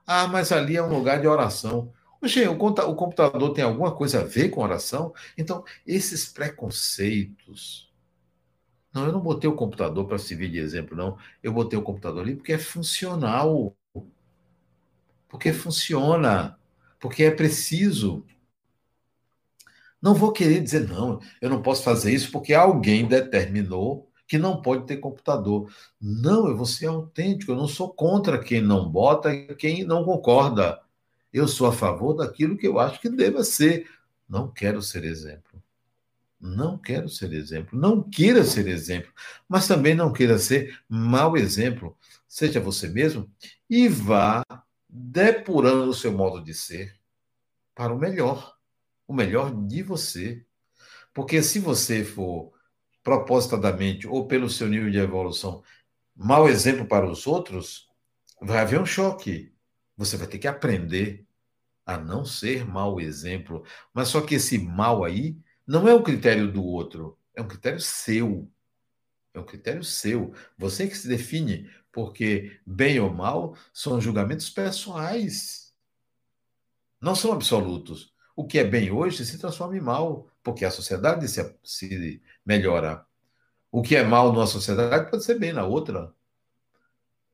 Ah, 0.06 0.26
mas 0.26 0.50
ali 0.50 0.76
é 0.76 0.82
um 0.82 0.92
lugar 0.92 1.20
de 1.20 1.28
oração. 1.28 1.92
Oxe, 2.22 2.46
o 2.46 2.56
computador 2.56 3.52
tem 3.52 3.64
alguma 3.64 3.94
coisa 3.94 4.20
a 4.20 4.24
ver 4.24 4.48
com 4.50 4.62
oração? 4.62 5.12
Então, 5.36 5.64
esses 5.86 6.26
preconceitos 6.26 7.92
não, 8.92 9.06
eu 9.06 9.12
não 9.12 9.20
botei 9.20 9.48
o 9.48 9.54
computador 9.54 10.06
para 10.06 10.18
servir 10.18 10.50
de 10.50 10.58
exemplo, 10.58 10.96
não. 10.96 11.16
Eu 11.42 11.52
botei 11.52 11.78
o 11.78 11.82
computador 11.82 12.22
ali 12.22 12.36
porque 12.36 12.52
é 12.52 12.58
funcional. 12.58 13.74
Porque 15.28 15.52
funciona. 15.52 16.58
Porque 17.00 17.24
é 17.24 17.30
preciso. 17.30 18.24
Não 20.00 20.14
vou 20.14 20.32
querer 20.32 20.60
dizer, 20.60 20.88
não, 20.88 21.20
eu 21.40 21.48
não 21.48 21.62
posso 21.62 21.82
fazer 21.82 22.12
isso 22.12 22.30
porque 22.30 22.52
alguém 22.52 23.06
determinou 23.06 24.10
que 24.26 24.36
não 24.36 24.60
pode 24.60 24.86
ter 24.86 24.98
computador. 24.98 25.72
Não, 26.00 26.48
eu 26.48 26.56
vou 26.56 26.66
ser 26.66 26.86
autêntico. 26.86 27.52
Eu 27.52 27.56
não 27.56 27.68
sou 27.68 27.88
contra 27.88 28.38
quem 28.38 28.60
não 28.60 28.90
bota 28.90 29.32
e 29.32 29.54
quem 29.54 29.84
não 29.84 30.04
concorda. 30.04 30.82
Eu 31.32 31.48
sou 31.48 31.66
a 31.66 31.72
favor 31.72 32.14
daquilo 32.14 32.56
que 32.56 32.66
eu 32.66 32.78
acho 32.78 33.00
que 33.00 33.08
deva 33.08 33.42
ser. 33.42 33.88
Não 34.28 34.50
quero 34.50 34.82
ser 34.82 35.04
exemplo. 35.04 35.62
Não 36.42 36.76
quero 36.76 37.08
ser 37.08 37.32
exemplo. 37.32 37.78
Não 37.78 38.02
queira 38.02 38.42
ser 38.42 38.66
exemplo, 38.66 39.12
mas 39.48 39.68
também 39.68 39.94
não 39.94 40.12
queira 40.12 40.38
ser 40.38 40.76
mau 40.88 41.36
exemplo. 41.36 41.96
Seja 42.26 42.58
você 42.58 42.88
mesmo 42.88 43.30
e 43.70 43.88
vá 43.88 44.44
depurando 44.88 45.88
o 45.88 45.94
seu 45.94 46.12
modo 46.12 46.42
de 46.42 46.52
ser 46.52 46.98
para 47.74 47.94
o 47.94 47.98
melhor, 47.98 48.56
o 49.06 49.14
melhor 49.14 49.54
de 49.54 49.82
você. 49.82 50.44
Porque 51.14 51.42
se 51.42 51.60
você 51.60 52.04
for 52.04 52.52
propositadamente 53.04 54.08
ou 54.08 54.26
pelo 54.26 54.50
seu 54.50 54.68
nível 54.68 54.90
de 54.90 54.98
evolução 54.98 55.62
mau 56.14 56.48
exemplo 56.48 56.86
para 56.86 57.08
os 57.08 57.26
outros, 57.26 57.88
vai 58.40 58.58
haver 58.58 58.80
um 58.80 58.86
choque. 58.86 59.51
Você 59.96 60.16
vai 60.16 60.26
ter 60.26 60.38
que 60.38 60.48
aprender 60.48 61.26
a 61.86 61.98
não 61.98 62.24
ser 62.24 62.66
mau 62.66 63.00
exemplo. 63.00 63.64
Mas 63.94 64.08
só 64.08 64.20
que 64.20 64.36
esse 64.36 64.58
mal 64.58 65.04
aí 65.04 65.36
Não 65.66 65.88
é 65.88 65.94
um 65.94 66.02
critério 66.02 66.50
do 66.52 66.64
outro, 66.64 67.18
é 67.34 67.42
um 67.42 67.48
critério 67.48 67.80
seu. 67.80 68.50
É 69.34 69.40
um 69.40 69.44
critério 69.44 69.84
seu. 69.84 70.34
Você 70.58 70.88
que 70.88 70.96
se 70.96 71.08
define, 71.08 71.70
porque 71.92 72.60
bem 72.66 73.00
ou 73.00 73.10
mal 73.12 73.56
são 73.72 74.00
julgamentos 74.00 74.50
pessoais. 74.50 75.74
Não 77.00 77.14
são 77.14 77.32
absolutos. 77.32 78.14
O 78.34 78.46
que 78.46 78.58
é 78.58 78.64
bem 78.64 78.90
hoje 78.90 79.24
se 79.26 79.38
transforma 79.38 79.76
em 79.76 79.80
mal, 79.80 80.28
porque 80.42 80.64
a 80.64 80.70
sociedade 80.70 81.28
se, 81.28 81.56
se 81.62 82.22
melhora. 82.44 83.06
O 83.70 83.82
que 83.82 83.96
é 83.96 84.04
mal 84.04 84.32
numa 84.32 84.46
sociedade 84.46 85.10
pode 85.10 85.24
ser 85.24 85.38
bem 85.38 85.52
na 85.52 85.64
outra. 85.64 86.14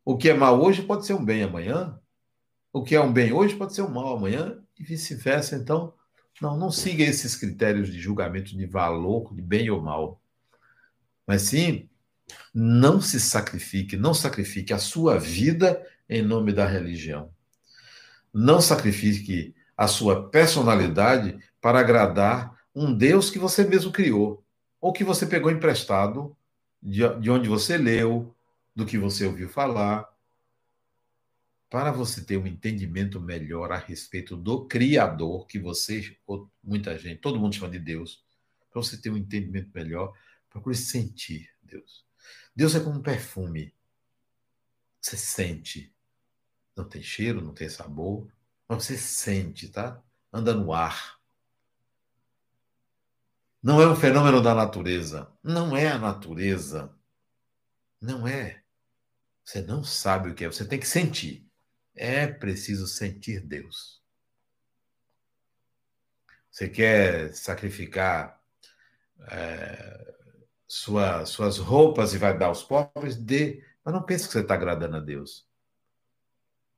O 0.04 0.16
que 0.16 0.30
é 0.30 0.34
mal 0.34 0.61
hoje 0.61 0.82
pode 0.82 1.06
ser 1.06 1.14
um 1.14 1.24
bem 1.24 1.42
amanhã. 1.42 2.00
O 2.79 2.85
que 2.85 2.95
é 2.95 3.01
um 3.01 3.12
bem 3.12 3.33
hoje 3.33 3.57
pode 3.57 3.74
ser 3.74 3.83
um 3.83 3.91
mal 3.91 4.16
amanhã 4.16 4.57
e 4.79 4.85
vice-versa. 4.85 5.57
Então, 5.57 5.93
não, 6.41 6.57
não 6.57 6.70
siga 6.70 7.03
esses 7.03 7.35
critérios 7.35 7.93
de 7.93 7.99
julgamento 7.99 8.57
de 8.57 8.66
valor, 8.66 9.35
de 9.35 9.43
bem 9.43 9.68
ou 9.68 9.83
mal. 9.83 10.22
Mas 11.26 11.43
sim, 11.43 11.89
não 12.55 13.01
se 13.01 13.18
sacrifique, 13.18 13.97
não 13.97 14.14
sacrifique 14.14 14.72
a 14.72 14.79
sua 14.79 15.18
vida 15.18 15.85
em 16.09 16.22
nome 16.22 16.53
da 16.53 16.68
religião. 16.68 17.33
Não 18.33 18.61
sacrifique 18.61 19.57
a 19.76 19.89
sua 19.89 20.29
personalidade 20.29 21.37
para 21.61 21.81
agradar 21.81 22.57
um 22.72 22.95
Deus 22.95 23.29
que 23.29 23.41
você 23.41 23.64
mesmo 23.64 23.91
criou, 23.91 24.45
ou 24.81 24.93
que 24.93 25.03
você 25.03 25.26
pegou 25.26 25.51
emprestado 25.51 26.37
de, 26.81 27.01
de 27.18 27.29
onde 27.29 27.49
você 27.49 27.76
leu, 27.76 28.33
do 28.72 28.87
que 28.87 28.97
você 28.97 29.26
ouviu 29.26 29.49
falar, 29.49 30.09
para 31.71 31.93
você 31.93 32.25
ter 32.25 32.39
um 32.39 32.47
entendimento 32.47 33.21
melhor 33.21 33.73
a 33.73 33.77
respeito 33.77 34.37
do 34.37 34.66
Criador, 34.66 35.47
que 35.47 35.59
você, 35.59 36.16
muita 36.62 36.99
gente, 36.99 37.21
todo 37.21 37.39
mundo 37.39 37.55
chama 37.55 37.71
de 37.71 37.79
Deus, 37.79 38.25
para 38.71 38.83
você 38.83 38.97
ter 38.97 39.11
um 39.11 39.16
entendimento 39.16 39.71
melhor, 39.75 40.14
procure 40.49 40.77
sentir 40.77 41.51
Deus. 41.62 42.07
Deus 42.55 42.75
é 42.75 42.81
como 42.81 42.99
um 42.99 43.03
perfume. 43.03 43.75
Você 45.01 45.16
sente. 45.16 45.95
Não 46.77 46.89
tem 46.89 47.03
cheiro, 47.03 47.41
não 47.41 47.53
tem 47.53 47.69
sabor, 47.69 48.33
mas 48.69 48.85
você 48.85 48.97
sente, 48.97 49.69
tá? 49.69 50.03
Anda 50.33 50.55
no 50.55 50.73
ar. 50.73 51.19
Não 53.62 53.83
é 53.83 53.89
um 53.89 53.97
fenômeno 53.97 54.41
da 54.41 54.55
natureza. 54.55 55.31
Não 55.43 55.77
é 55.77 55.89
a 55.89 55.99
natureza. 55.99 56.95
Não 58.01 58.27
é. 58.27 58.62
Você 59.45 59.62
não 59.62 59.83
sabe 59.83 60.31
o 60.31 60.35
que 60.35 60.45
é. 60.45 60.49
Você 60.49 60.66
tem 60.66 60.79
que 60.79 60.87
sentir. 60.87 61.47
É 62.01 62.28
preciso 62.28 62.86
sentir 62.86 63.40
Deus. 63.40 64.01
Você 66.49 66.68
quer 66.68 67.34
sacrificar 67.34 68.40
é, 69.28 70.14
sua, 70.68 71.26
suas 71.26 71.59
roupas 71.59 72.14
e 72.14 72.18
vai 72.18 72.38
dar 72.38 72.46
aos 72.46 72.62
pobres? 72.62 73.16
Dê. 73.16 73.64
Mas 73.84 73.92
não 73.92 74.03
pense 74.05 74.28
que 74.28 74.32
você 74.32 74.40
está 74.40 74.55
agradando 74.55 74.96
a 74.96 75.01
Deus. 75.01 75.44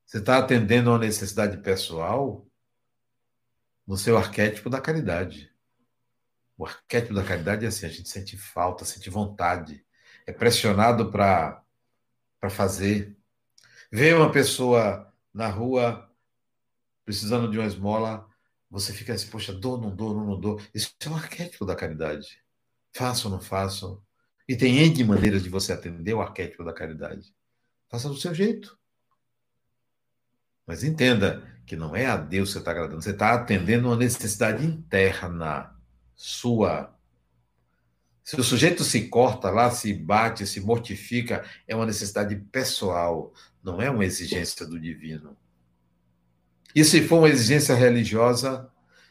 Você 0.06 0.18
está 0.18 0.38
atendendo 0.38 0.88
a 0.88 0.94
uma 0.94 0.98
necessidade 1.00 1.58
pessoal 1.58 2.46
no 3.86 3.98
seu 3.98 4.16
arquétipo 4.16 4.70
da 4.70 4.80
caridade. 4.80 5.52
O 6.56 6.64
arquétipo 6.64 7.12
da 7.12 7.24
caridade 7.24 7.66
é 7.66 7.68
assim: 7.68 7.84
a 7.84 7.90
gente 7.90 8.08
sente 8.08 8.38
falta, 8.38 8.86
sente 8.86 9.10
vontade, 9.10 9.84
é 10.26 10.32
pressionado 10.32 11.10
para 11.10 11.62
fazer. 12.48 13.16
Vê 13.92 14.14
uma 14.14 14.32
pessoa 14.32 15.09
na 15.32 15.48
rua 15.48 16.10
precisando 17.04 17.50
de 17.50 17.58
uma 17.58 17.66
esmola, 17.66 18.28
você 18.70 18.92
fica 18.92 19.12
assim, 19.12 19.28
poxa, 19.28 19.52
dou, 19.52 19.76
não 19.76 19.94
dou, 19.94 20.14
não, 20.14 20.24
não 20.24 20.40
dou. 20.40 20.60
Isso 20.72 20.94
é 21.00 21.08
um 21.08 21.16
arquétipo 21.16 21.66
da 21.66 21.74
caridade. 21.74 22.40
Faço 22.92 23.28
ou 23.28 23.34
não 23.34 23.40
faço? 23.40 24.02
E 24.48 24.56
tem 24.56 24.78
N 24.78 25.04
maneiras 25.04 25.42
de 25.42 25.48
você 25.48 25.72
atender 25.72 26.14
o 26.14 26.20
arquétipo 26.20 26.64
da 26.64 26.72
caridade. 26.72 27.34
Faça 27.88 28.08
do 28.08 28.16
seu 28.16 28.32
jeito. 28.32 28.78
Mas 30.64 30.84
entenda 30.84 31.42
que 31.66 31.74
não 31.74 31.96
é 31.96 32.06
a 32.06 32.16
Deus 32.16 32.50
que 32.50 32.52
você 32.54 32.58
está 32.60 32.70
agradando, 32.70 33.02
você 33.02 33.10
está 33.10 33.34
atendendo 33.34 33.88
uma 33.88 33.96
necessidade 33.96 34.64
interna 34.64 35.76
sua. 36.14 36.96
Se 38.22 38.38
o 38.38 38.44
sujeito 38.44 38.84
se 38.84 39.08
corta 39.08 39.50
lá, 39.50 39.70
se 39.70 39.92
bate, 39.92 40.46
se 40.46 40.60
mortifica, 40.60 41.44
é 41.66 41.74
uma 41.74 41.86
necessidade 41.86 42.36
pessoal 42.52 43.32
não 43.62 43.80
é 43.80 43.90
uma 43.90 44.04
exigência 44.04 44.66
do 44.66 44.80
divino. 44.80 45.36
E 46.74 46.84
se 46.84 47.06
for 47.06 47.18
uma 47.18 47.28
exigência 47.28 47.74
religiosa, 47.74 48.70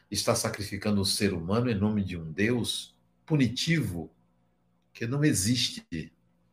está 0.09 0.33
sacrificando 0.33 1.01
o 1.01 1.05
ser 1.05 1.33
humano 1.33 1.69
em 1.69 1.75
nome 1.75 2.03
de 2.03 2.17
um 2.17 2.31
Deus 2.31 2.95
punitivo 3.25 4.11
que 4.91 5.05
não 5.05 5.23
existe, 5.23 5.85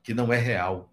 que 0.03 0.13
não 0.13 0.33
é 0.33 0.37
real. 0.37 0.93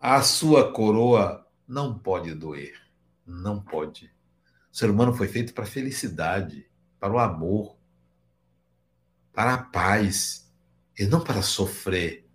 A 0.00 0.22
sua 0.22 0.72
coroa 0.72 1.46
não 1.66 1.98
pode 1.98 2.34
doer, 2.34 2.80
não 3.26 3.60
pode. 3.60 4.06
O 4.72 4.76
ser 4.76 4.90
humano 4.90 5.14
foi 5.14 5.28
feito 5.28 5.54
para 5.54 5.64
a 5.64 5.66
felicidade, 5.66 6.68
para 6.98 7.12
o 7.12 7.18
amor, 7.18 7.77
para 9.38 9.54
a 9.54 9.58
paz, 9.58 10.50
e 10.98 11.06
não 11.06 11.20
para 11.20 11.42
sofrer 11.42 12.26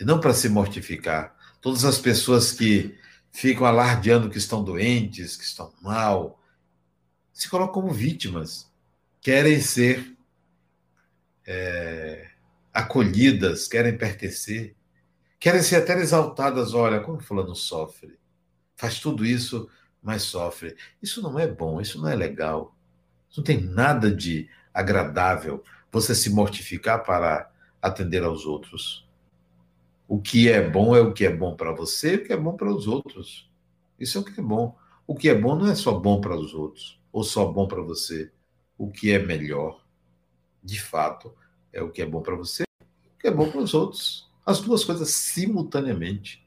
e 0.00 0.04
não 0.04 0.18
para 0.18 0.34
se 0.34 0.48
mortificar. 0.48 1.32
Todas 1.60 1.84
as 1.84 1.96
pessoas 1.96 2.50
que 2.50 2.98
ficam 3.30 3.64
alardeando 3.64 4.28
que 4.28 4.36
estão 4.36 4.64
doentes, 4.64 5.36
que 5.36 5.44
estão 5.44 5.72
mal, 5.80 6.42
se 7.32 7.48
colocam 7.48 7.74
como 7.74 7.92
vítimas, 7.92 8.68
querem 9.20 9.60
ser 9.60 10.16
é, 11.46 12.30
acolhidas, 12.72 13.68
querem 13.68 13.96
pertencer, 13.96 14.74
querem 15.38 15.62
ser 15.62 15.76
até 15.76 15.96
exaltadas. 16.00 16.74
Olha, 16.74 16.98
como 16.98 17.20
fulano 17.20 17.54
sofre, 17.54 18.18
faz 18.74 18.98
tudo 18.98 19.24
isso, 19.24 19.70
mas 20.02 20.22
sofre. 20.22 20.76
Isso 21.00 21.22
não 21.22 21.38
é 21.38 21.46
bom, 21.46 21.80
isso 21.80 22.00
não 22.00 22.08
é 22.08 22.16
legal. 22.16 22.76
Isso 23.30 23.38
não 23.38 23.44
tem 23.44 23.60
nada 23.60 24.10
de 24.10 24.50
agradável 24.74 25.62
você 25.94 26.12
se 26.12 26.28
mortificar 26.28 27.04
para 27.04 27.48
atender 27.80 28.24
aos 28.24 28.44
outros. 28.46 29.08
O 30.08 30.20
que 30.20 30.48
é 30.48 30.68
bom 30.68 30.94
é 30.94 31.00
o 31.00 31.12
que 31.12 31.24
é 31.24 31.34
bom 31.34 31.54
para 31.54 31.72
você, 31.72 32.16
o 32.16 32.24
que 32.24 32.32
é 32.32 32.36
bom 32.36 32.56
para 32.56 32.68
os 32.68 32.88
outros. 32.88 33.48
Isso 33.98 34.18
é 34.18 34.20
o 34.20 34.24
que 34.24 34.40
é 34.40 34.42
bom. 34.42 34.76
O 35.06 35.14
que 35.14 35.28
é 35.28 35.34
bom 35.34 35.54
não 35.54 35.68
é 35.68 35.74
só 35.76 35.92
bom 35.92 36.20
para 36.20 36.36
os 36.36 36.52
outros, 36.52 37.00
ou 37.12 37.22
só 37.22 37.46
bom 37.46 37.68
para 37.68 37.80
você. 37.80 38.32
O 38.76 38.90
que 38.90 39.12
é 39.12 39.20
melhor, 39.20 39.84
de 40.62 40.80
fato, 40.80 41.32
é 41.72 41.80
o 41.80 41.90
que 41.90 42.02
é 42.02 42.06
bom 42.06 42.22
para 42.22 42.34
você, 42.34 42.64
o 42.82 43.18
que 43.20 43.28
é 43.28 43.30
bom 43.30 43.48
para 43.48 43.60
os 43.60 43.72
outros. 43.72 44.28
As 44.44 44.60
duas 44.60 44.84
coisas 44.84 45.10
simultaneamente. 45.10 46.44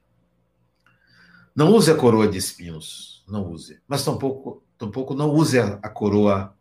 Não 1.56 1.74
use 1.74 1.90
a 1.90 1.96
coroa 1.96 2.28
de 2.28 2.38
espinhos, 2.38 3.24
não 3.28 3.50
use. 3.50 3.82
Mas 3.88 4.04
tampouco, 4.04 4.62
tampouco 4.78 5.16
não 5.16 5.30
use 5.30 5.58
a, 5.58 5.80
a 5.82 5.90
coroa 5.90 6.54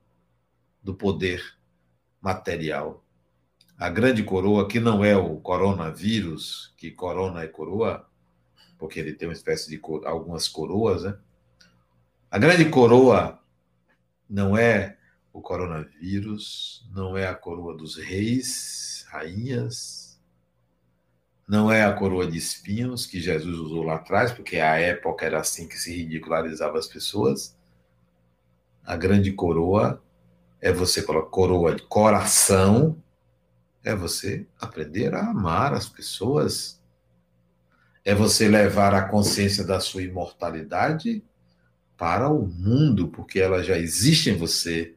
do 0.82 0.94
poder 0.94 1.55
material 2.26 3.06
a 3.78 3.90
grande 3.90 4.22
coroa, 4.22 4.66
que 4.66 4.80
não 4.80 5.04
é 5.04 5.14
o 5.14 5.36
coronavírus, 5.36 6.72
que 6.78 6.90
corona 6.90 7.42
é 7.42 7.46
coroa, 7.46 8.08
porque 8.78 8.98
ele 8.98 9.12
tem 9.12 9.28
uma 9.28 9.34
espécie 9.34 9.68
de 9.68 9.80
algumas 10.06 10.48
coroas, 10.48 11.02
né? 11.02 11.18
A 12.30 12.38
grande 12.38 12.64
coroa 12.70 13.38
não 14.28 14.56
é 14.56 14.96
o 15.30 15.42
coronavírus, 15.42 16.88
não 16.90 17.16
é 17.18 17.26
a 17.26 17.34
coroa 17.34 17.76
dos 17.76 17.96
reis, 17.96 19.04
rainhas, 19.08 20.18
não 21.46 21.70
é 21.70 21.84
a 21.84 21.92
coroa 21.92 22.26
de 22.26 22.38
espinhos 22.38 23.04
que 23.04 23.20
Jesus 23.20 23.58
usou 23.58 23.82
lá 23.82 23.96
atrás, 23.96 24.32
porque 24.32 24.56
a 24.56 24.76
época 24.76 25.26
era 25.26 25.38
assim 25.38 25.68
que 25.68 25.76
se 25.76 25.94
ridicularizava 25.94 26.78
as 26.78 26.88
pessoas. 26.88 27.54
A 28.82 28.96
grande 28.96 29.32
coroa 29.32 30.02
é 30.60 30.72
você 30.72 31.02
colocar 31.02 31.30
coroa 31.30 31.74
de 31.74 31.82
coração, 31.82 33.02
é 33.84 33.94
você 33.94 34.46
aprender 34.60 35.14
a 35.14 35.30
amar 35.30 35.72
as 35.72 35.88
pessoas. 35.88 36.80
É 38.04 38.14
você 38.14 38.48
levar 38.48 38.94
a 38.94 39.08
consciência 39.08 39.64
da 39.64 39.80
sua 39.80 40.02
imortalidade 40.02 41.22
para 41.96 42.28
o 42.28 42.46
mundo, 42.46 43.08
porque 43.08 43.40
ela 43.40 43.62
já 43.62 43.76
existe 43.78 44.30
em 44.30 44.36
você, 44.36 44.94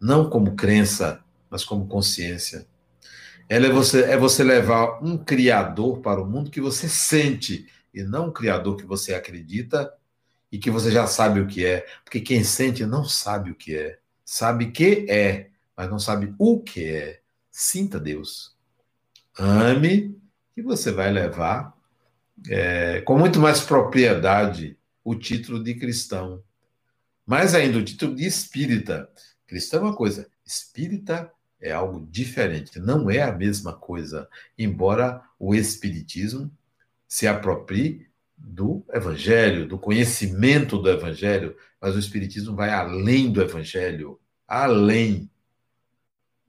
não 0.00 0.28
como 0.28 0.54
crença, 0.54 1.22
mas 1.48 1.64
como 1.64 1.86
consciência. 1.86 2.66
Ela 3.48 3.66
é 3.66 3.70
você, 3.70 4.02
é 4.02 4.16
você 4.16 4.42
levar 4.42 5.02
um 5.02 5.16
criador 5.16 6.00
para 6.00 6.20
o 6.20 6.26
mundo 6.26 6.50
que 6.50 6.60
você 6.60 6.88
sente, 6.88 7.66
e 7.94 8.02
não 8.02 8.28
um 8.28 8.32
criador 8.32 8.76
que 8.76 8.84
você 8.84 9.14
acredita 9.14 9.92
e 10.50 10.58
que 10.58 10.70
você 10.70 10.90
já 10.90 11.06
sabe 11.06 11.40
o 11.40 11.46
que 11.46 11.64
é. 11.64 11.86
Porque 12.02 12.20
quem 12.20 12.42
sente 12.42 12.84
não 12.84 13.04
sabe 13.04 13.50
o 13.50 13.54
que 13.54 13.76
é. 13.76 13.98
Sabe 14.24 14.70
que 14.70 15.06
é, 15.08 15.50
mas 15.76 15.90
não 15.90 15.98
sabe 15.98 16.34
o 16.38 16.60
que 16.60 16.84
é. 16.84 17.20
Sinta 17.50 18.00
Deus. 18.00 18.56
Ame, 19.38 20.16
e 20.56 20.62
você 20.62 20.90
vai 20.90 21.10
levar 21.10 21.76
é, 22.48 23.00
com 23.02 23.18
muito 23.18 23.38
mais 23.38 23.60
propriedade 23.60 24.78
o 25.04 25.14
título 25.14 25.62
de 25.62 25.74
cristão. 25.74 26.42
Mais 27.26 27.54
ainda, 27.54 27.78
o 27.78 27.84
título 27.84 28.14
de 28.14 28.26
espírita, 28.26 29.08
Cristão 29.46 29.80
é 29.80 29.82
uma 29.84 29.96
coisa, 29.96 30.28
espírita 30.44 31.30
é 31.60 31.72
algo 31.72 32.06
diferente, 32.10 32.78
não 32.78 33.10
é 33.10 33.22
a 33.22 33.32
mesma 33.32 33.72
coisa, 33.72 34.28
embora 34.58 35.22
o 35.38 35.54
espiritismo 35.54 36.50
se 37.06 37.26
aproprie 37.26 38.06
do 38.46 38.84
evangelho, 38.92 39.66
do 39.66 39.78
conhecimento 39.78 40.78
do 40.78 40.90
evangelho, 40.90 41.56
mas 41.80 41.96
o 41.96 41.98
espiritismo 41.98 42.54
vai 42.54 42.70
além 42.70 43.32
do 43.32 43.40
evangelho, 43.40 44.20
além. 44.46 45.30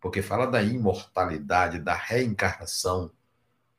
Porque 0.02 0.22
fala 0.22 0.46
da 0.46 0.62
imortalidade, 0.62 1.80
da 1.80 1.96
reencarnação, 1.96 3.12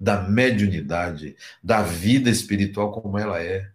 da 0.00 0.22
mediunidade, 0.22 1.36
da 1.62 1.82
vida 1.82 2.30
espiritual 2.30 2.90
como 2.90 3.18
ela 3.18 3.42
é. 3.42 3.70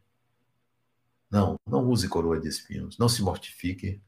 Não, 1.30 1.58
não 1.66 1.88
use 1.88 2.10
coroa 2.10 2.40
de 2.40 2.48
espinhos, 2.48 2.98
não 2.98 3.08
se 3.08 3.22
mortifique, 3.22 4.02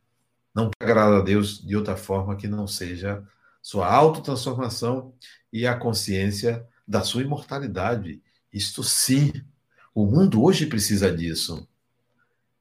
não 0.53 0.69
agrada 0.79 1.17
a 1.17 1.21
Deus 1.21 1.65
de 1.65 1.75
outra 1.75 1.95
forma 1.95 2.35
que 2.35 2.47
não 2.47 2.67
seja 2.67 3.23
sua 3.61 3.87
autotransformação 3.87 5.13
e 5.51 5.65
a 5.65 5.77
consciência 5.77 6.67
da 6.85 7.01
sua 7.01 7.21
imortalidade. 7.21 8.21
Isto 8.51 8.83
sim, 8.83 9.31
o 9.93 10.05
mundo 10.05 10.43
hoje 10.43 10.65
precisa 10.65 11.11
disso. 11.15 11.67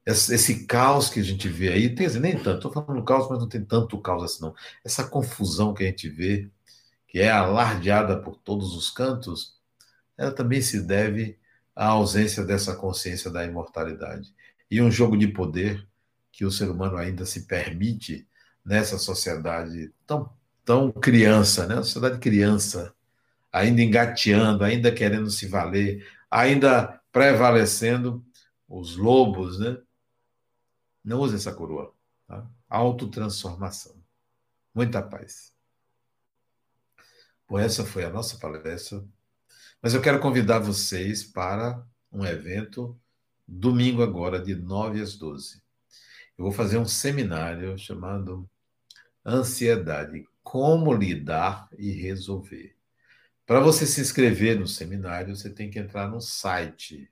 Esse, 0.05 0.65
caos 0.65 1.09
que 1.09 1.19
a 1.21 1.23
gente 1.23 1.47
vê 1.47 1.69
aí, 1.69 1.95
tem, 1.95 2.09
nem 2.19 2.37
tanto, 2.37 2.67
estou 2.67 2.73
falando 2.73 3.03
caos, 3.05 3.29
mas 3.29 3.39
não 3.39 3.47
tem 3.47 3.63
tanto 3.63 3.97
caos 3.99 4.23
assim, 4.23 4.41
não. 4.41 4.53
Essa 4.83 5.05
confusão 5.05 5.73
que 5.73 5.83
a 5.83 5.87
gente 5.87 6.09
vê, 6.09 6.49
que 7.07 7.19
é 7.19 7.31
alardeada 7.31 8.19
por 8.19 8.35
todos 8.35 8.75
os 8.75 8.89
cantos, 8.89 9.55
ela 10.17 10.31
também 10.31 10.61
se 10.61 10.81
deve 10.81 11.39
à 11.75 11.87
ausência 11.87 12.43
dessa 12.43 12.75
consciência 12.75 13.31
da 13.31 13.45
imortalidade. 13.45 14.33
E 14.69 14.81
um 14.81 14.91
jogo 14.91 15.17
de 15.17 15.27
poder 15.27 15.87
que 16.31 16.45
o 16.45 16.51
ser 16.51 16.69
humano 16.69 16.97
ainda 16.97 17.25
se 17.25 17.43
permite 17.45 18.27
nessa 18.65 18.97
sociedade 18.97 19.91
tão, 20.05 20.29
tão 20.65 20.91
criança, 20.91 21.65
né? 21.65 21.75
Sociedade 21.77 22.19
criança, 22.19 22.93
ainda 23.51 23.81
engateando, 23.81 24.63
ainda 24.63 24.91
querendo 24.91 25.29
se 25.29 25.47
valer, 25.47 26.05
ainda 26.29 26.99
prevalecendo 27.13 28.25
os 28.67 28.97
lobos, 28.97 29.59
né? 29.59 29.77
Não 31.03 31.19
use 31.19 31.35
essa 31.35 31.53
coroa. 31.53 31.93
Tá? 32.27 32.49
Autotransformação. 32.67 34.03
Muita 34.73 35.01
paz. 35.01 35.53
Bom, 37.47 37.59
essa 37.59 37.85
foi 37.85 38.03
a 38.03 38.09
nossa 38.09 38.37
palestra. 38.39 39.05
Mas 39.79 39.93
eu 39.93 40.01
quero 40.01 40.19
convidar 40.19 40.59
vocês 40.59 41.23
para 41.23 41.85
um 42.11 42.25
evento 42.25 42.99
domingo 43.47 44.01
agora, 44.01 44.41
de 44.41 44.55
9 44.55 44.99
às 44.99 45.15
12. 45.15 45.61
Eu 46.35 46.45
vou 46.45 46.51
fazer 46.51 46.79
um 46.79 46.85
seminário 46.85 47.77
chamado 47.77 48.49
Ansiedade: 49.23 50.27
Como 50.41 50.91
lidar 50.91 51.69
e 51.77 51.91
resolver. 51.91 52.75
Para 53.45 53.59
você 53.59 53.85
se 53.85 53.99
inscrever 53.99 54.57
no 54.57 54.67
seminário, 54.67 55.35
você 55.35 55.49
tem 55.49 55.69
que 55.69 55.77
entrar 55.77 56.07
no 56.07 56.21
site 56.21 57.11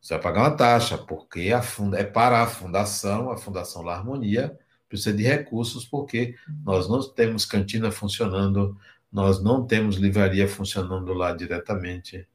Você 0.00 0.14
vai 0.14 0.22
pagar 0.22 0.42
uma 0.42 0.56
taxa, 0.56 0.96
porque 0.96 1.50
é 1.96 2.04
para 2.04 2.42
a 2.42 2.46
fundação, 2.46 3.30
a 3.30 3.36
Fundação 3.36 3.82
La 3.82 3.96
Harmonia, 3.96 4.56
precisa 4.88 5.12
de 5.12 5.24
recursos, 5.24 5.84
porque 5.84 6.36
nós 6.64 6.88
não 6.88 7.02
temos 7.12 7.44
cantina 7.44 7.90
funcionando, 7.90 8.78
nós 9.10 9.42
não 9.42 9.66
temos 9.66 9.96
livraria 9.96 10.46
funcionando 10.48 11.12
lá 11.12 11.34
diretamente. 11.34 12.26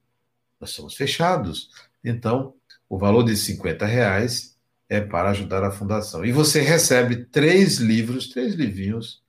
Nós 0.59 0.71
somos 0.71 0.95
fechados. 0.95 1.71
Então, 2.03 2.53
o 2.89 2.97
valor 2.97 3.23
de 3.23 3.35
50 3.35 3.85
reais 3.85 4.55
é 4.87 5.01
para 5.01 5.31
ajudar 5.31 5.63
a 5.63 5.71
fundação. 5.71 6.23
E 6.23 6.31
você 6.31 6.61
recebe 6.61 7.25
três 7.25 7.77
livros, 7.77 8.29
três 8.29 8.53
livrinhos 8.53 9.23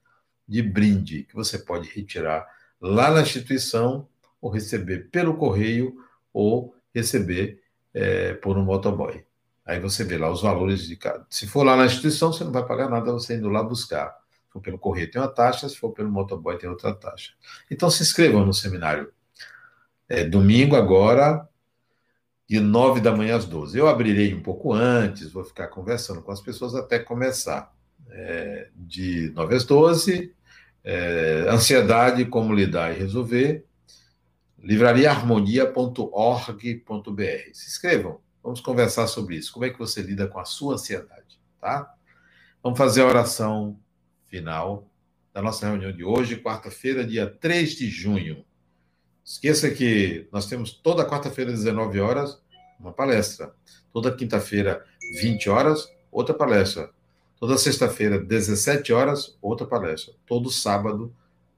de 0.46 0.62
brinde, 0.62 1.24
que 1.24 1.34
você 1.34 1.58
pode 1.58 1.88
retirar 1.88 2.46
lá 2.80 3.10
na 3.10 3.22
instituição, 3.22 4.08
ou 4.40 4.50
receber 4.50 5.08
pelo 5.10 5.36
correio, 5.36 5.96
ou 6.32 6.74
receber 6.94 7.60
é, 7.92 8.34
por 8.34 8.58
um 8.58 8.64
motoboy. 8.64 9.24
Aí 9.64 9.80
você 9.80 10.04
vê 10.04 10.16
lá 10.16 10.30
os 10.30 10.42
valores 10.42 10.86
de 10.86 10.94
cada. 10.94 11.26
Se 11.28 11.46
for 11.46 11.64
lá 11.64 11.74
na 11.76 11.86
instituição, 11.86 12.32
você 12.32 12.44
não 12.44 12.52
vai 12.52 12.64
pagar 12.64 12.88
nada 12.88 13.10
você 13.10 13.36
indo 13.36 13.48
lá 13.48 13.62
buscar. 13.62 14.16
Se 14.30 14.52
for 14.52 14.60
pelo 14.60 14.78
correio, 14.78 15.10
tem 15.10 15.20
uma 15.20 15.28
taxa, 15.28 15.68
se 15.68 15.76
for 15.76 15.90
pelo 15.90 16.10
motoboy, 16.10 16.56
tem 16.56 16.68
outra 16.70 16.94
taxa. 16.94 17.32
Então 17.70 17.90
se 17.90 18.02
inscrevam 18.02 18.46
no 18.46 18.54
seminário. 18.54 19.12
É 20.08 20.22
domingo 20.22 20.76
agora, 20.76 21.48
de 22.48 22.60
9 22.60 23.00
da 23.00 23.14
manhã 23.14 23.36
às 23.36 23.44
12. 23.44 23.76
Eu 23.76 23.88
abrirei 23.88 24.32
um 24.32 24.42
pouco 24.42 24.72
antes, 24.72 25.32
vou 25.32 25.44
ficar 25.44 25.68
conversando 25.68 26.22
com 26.22 26.30
as 26.30 26.40
pessoas 26.40 26.74
até 26.74 26.98
começar. 26.98 27.74
É, 28.08 28.68
de 28.74 29.30
9 29.34 29.56
às 29.56 29.64
12, 29.64 30.32
é, 30.84 31.46
ansiedade, 31.48 32.24
como 32.24 32.54
lidar 32.54 32.94
e 32.94 32.98
resolver, 32.98 33.64
livrariaharmonia.org.br. 34.58 37.50
Se 37.52 37.68
inscrevam. 37.68 38.20
Vamos 38.42 38.60
conversar 38.60 39.08
sobre 39.08 39.36
isso. 39.36 39.52
Como 39.52 39.64
é 39.64 39.70
que 39.70 39.78
você 39.78 40.00
lida 40.00 40.28
com 40.28 40.38
a 40.38 40.44
sua 40.44 40.74
ansiedade, 40.74 41.40
tá? 41.60 41.92
Vamos 42.62 42.78
fazer 42.78 43.02
a 43.02 43.06
oração 43.06 43.78
final 44.26 44.88
da 45.34 45.42
nossa 45.42 45.66
reunião 45.66 45.92
de 45.92 46.04
hoje, 46.04 46.36
quarta-feira, 46.36 47.04
dia 47.04 47.26
3 47.26 47.74
de 47.74 47.90
junho. 47.90 48.44
Esqueça 49.26 49.68
que 49.72 50.28
nós 50.30 50.46
temos 50.46 50.70
toda 50.70 51.04
quarta-feira, 51.04 51.50
19 51.50 51.98
horas, 51.98 52.40
uma 52.78 52.92
palestra. 52.92 53.52
Toda 53.92 54.14
quinta-feira, 54.14 54.86
20 55.20 55.50
horas, 55.50 55.92
outra 56.12 56.32
palestra. 56.32 56.92
Toda 57.40 57.58
sexta-feira, 57.58 58.20
17 58.20 58.92
horas, 58.92 59.36
outra 59.42 59.66
palestra. 59.66 60.14
Todo 60.24 60.48
sábado, 60.48 61.12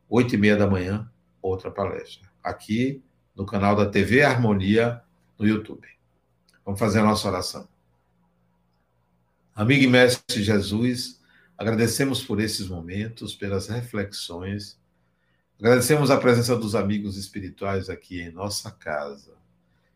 8 0.08 0.34
e 0.34 0.38
meia 0.38 0.56
da 0.56 0.66
manhã, 0.66 1.12
outra 1.42 1.70
palestra. 1.70 2.26
Aqui 2.42 3.02
no 3.36 3.44
canal 3.44 3.76
da 3.76 3.84
TV 3.84 4.22
Harmonia 4.22 5.02
no 5.38 5.46
YouTube. 5.46 5.86
Vamos 6.64 6.80
fazer 6.80 7.00
a 7.00 7.04
nossa 7.04 7.28
oração. 7.28 7.68
Amigo 9.54 9.84
e 9.84 9.86
mestre 9.86 10.42
Jesus, 10.42 11.20
agradecemos 11.56 12.24
por 12.24 12.40
esses 12.40 12.66
momentos, 12.66 13.34
pelas 13.34 13.68
reflexões. 13.68 14.78
Agradecemos 15.58 16.08
a 16.10 16.16
presença 16.16 16.56
dos 16.56 16.76
amigos 16.76 17.16
espirituais 17.16 17.90
aqui 17.90 18.20
em 18.20 18.30
nossa 18.30 18.70
casa. 18.70 19.32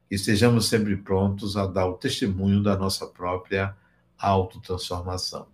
Que 0.08 0.16
estejamos 0.16 0.68
sempre 0.68 0.96
prontos 0.96 1.56
a 1.56 1.66
dar 1.66 1.86
o 1.86 1.94
testemunho 1.94 2.62
da 2.62 2.76
nossa 2.76 3.06
própria 3.06 3.76
autotransformação. 4.18 5.46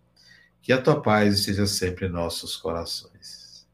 Que 0.62 0.72
a 0.72 0.80
tua 0.80 1.02
paz 1.02 1.38
esteja 1.38 1.66
sempre 1.66 2.06
em 2.06 2.10
nossos 2.10 2.56
corações. 2.56 3.66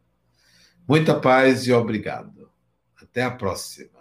Muita 0.87 1.19
paz 1.19 1.67
e 1.67 1.73
obrigado. 1.73 2.51
Até 3.01 3.23
a 3.23 3.31
próxima. 3.31 3.94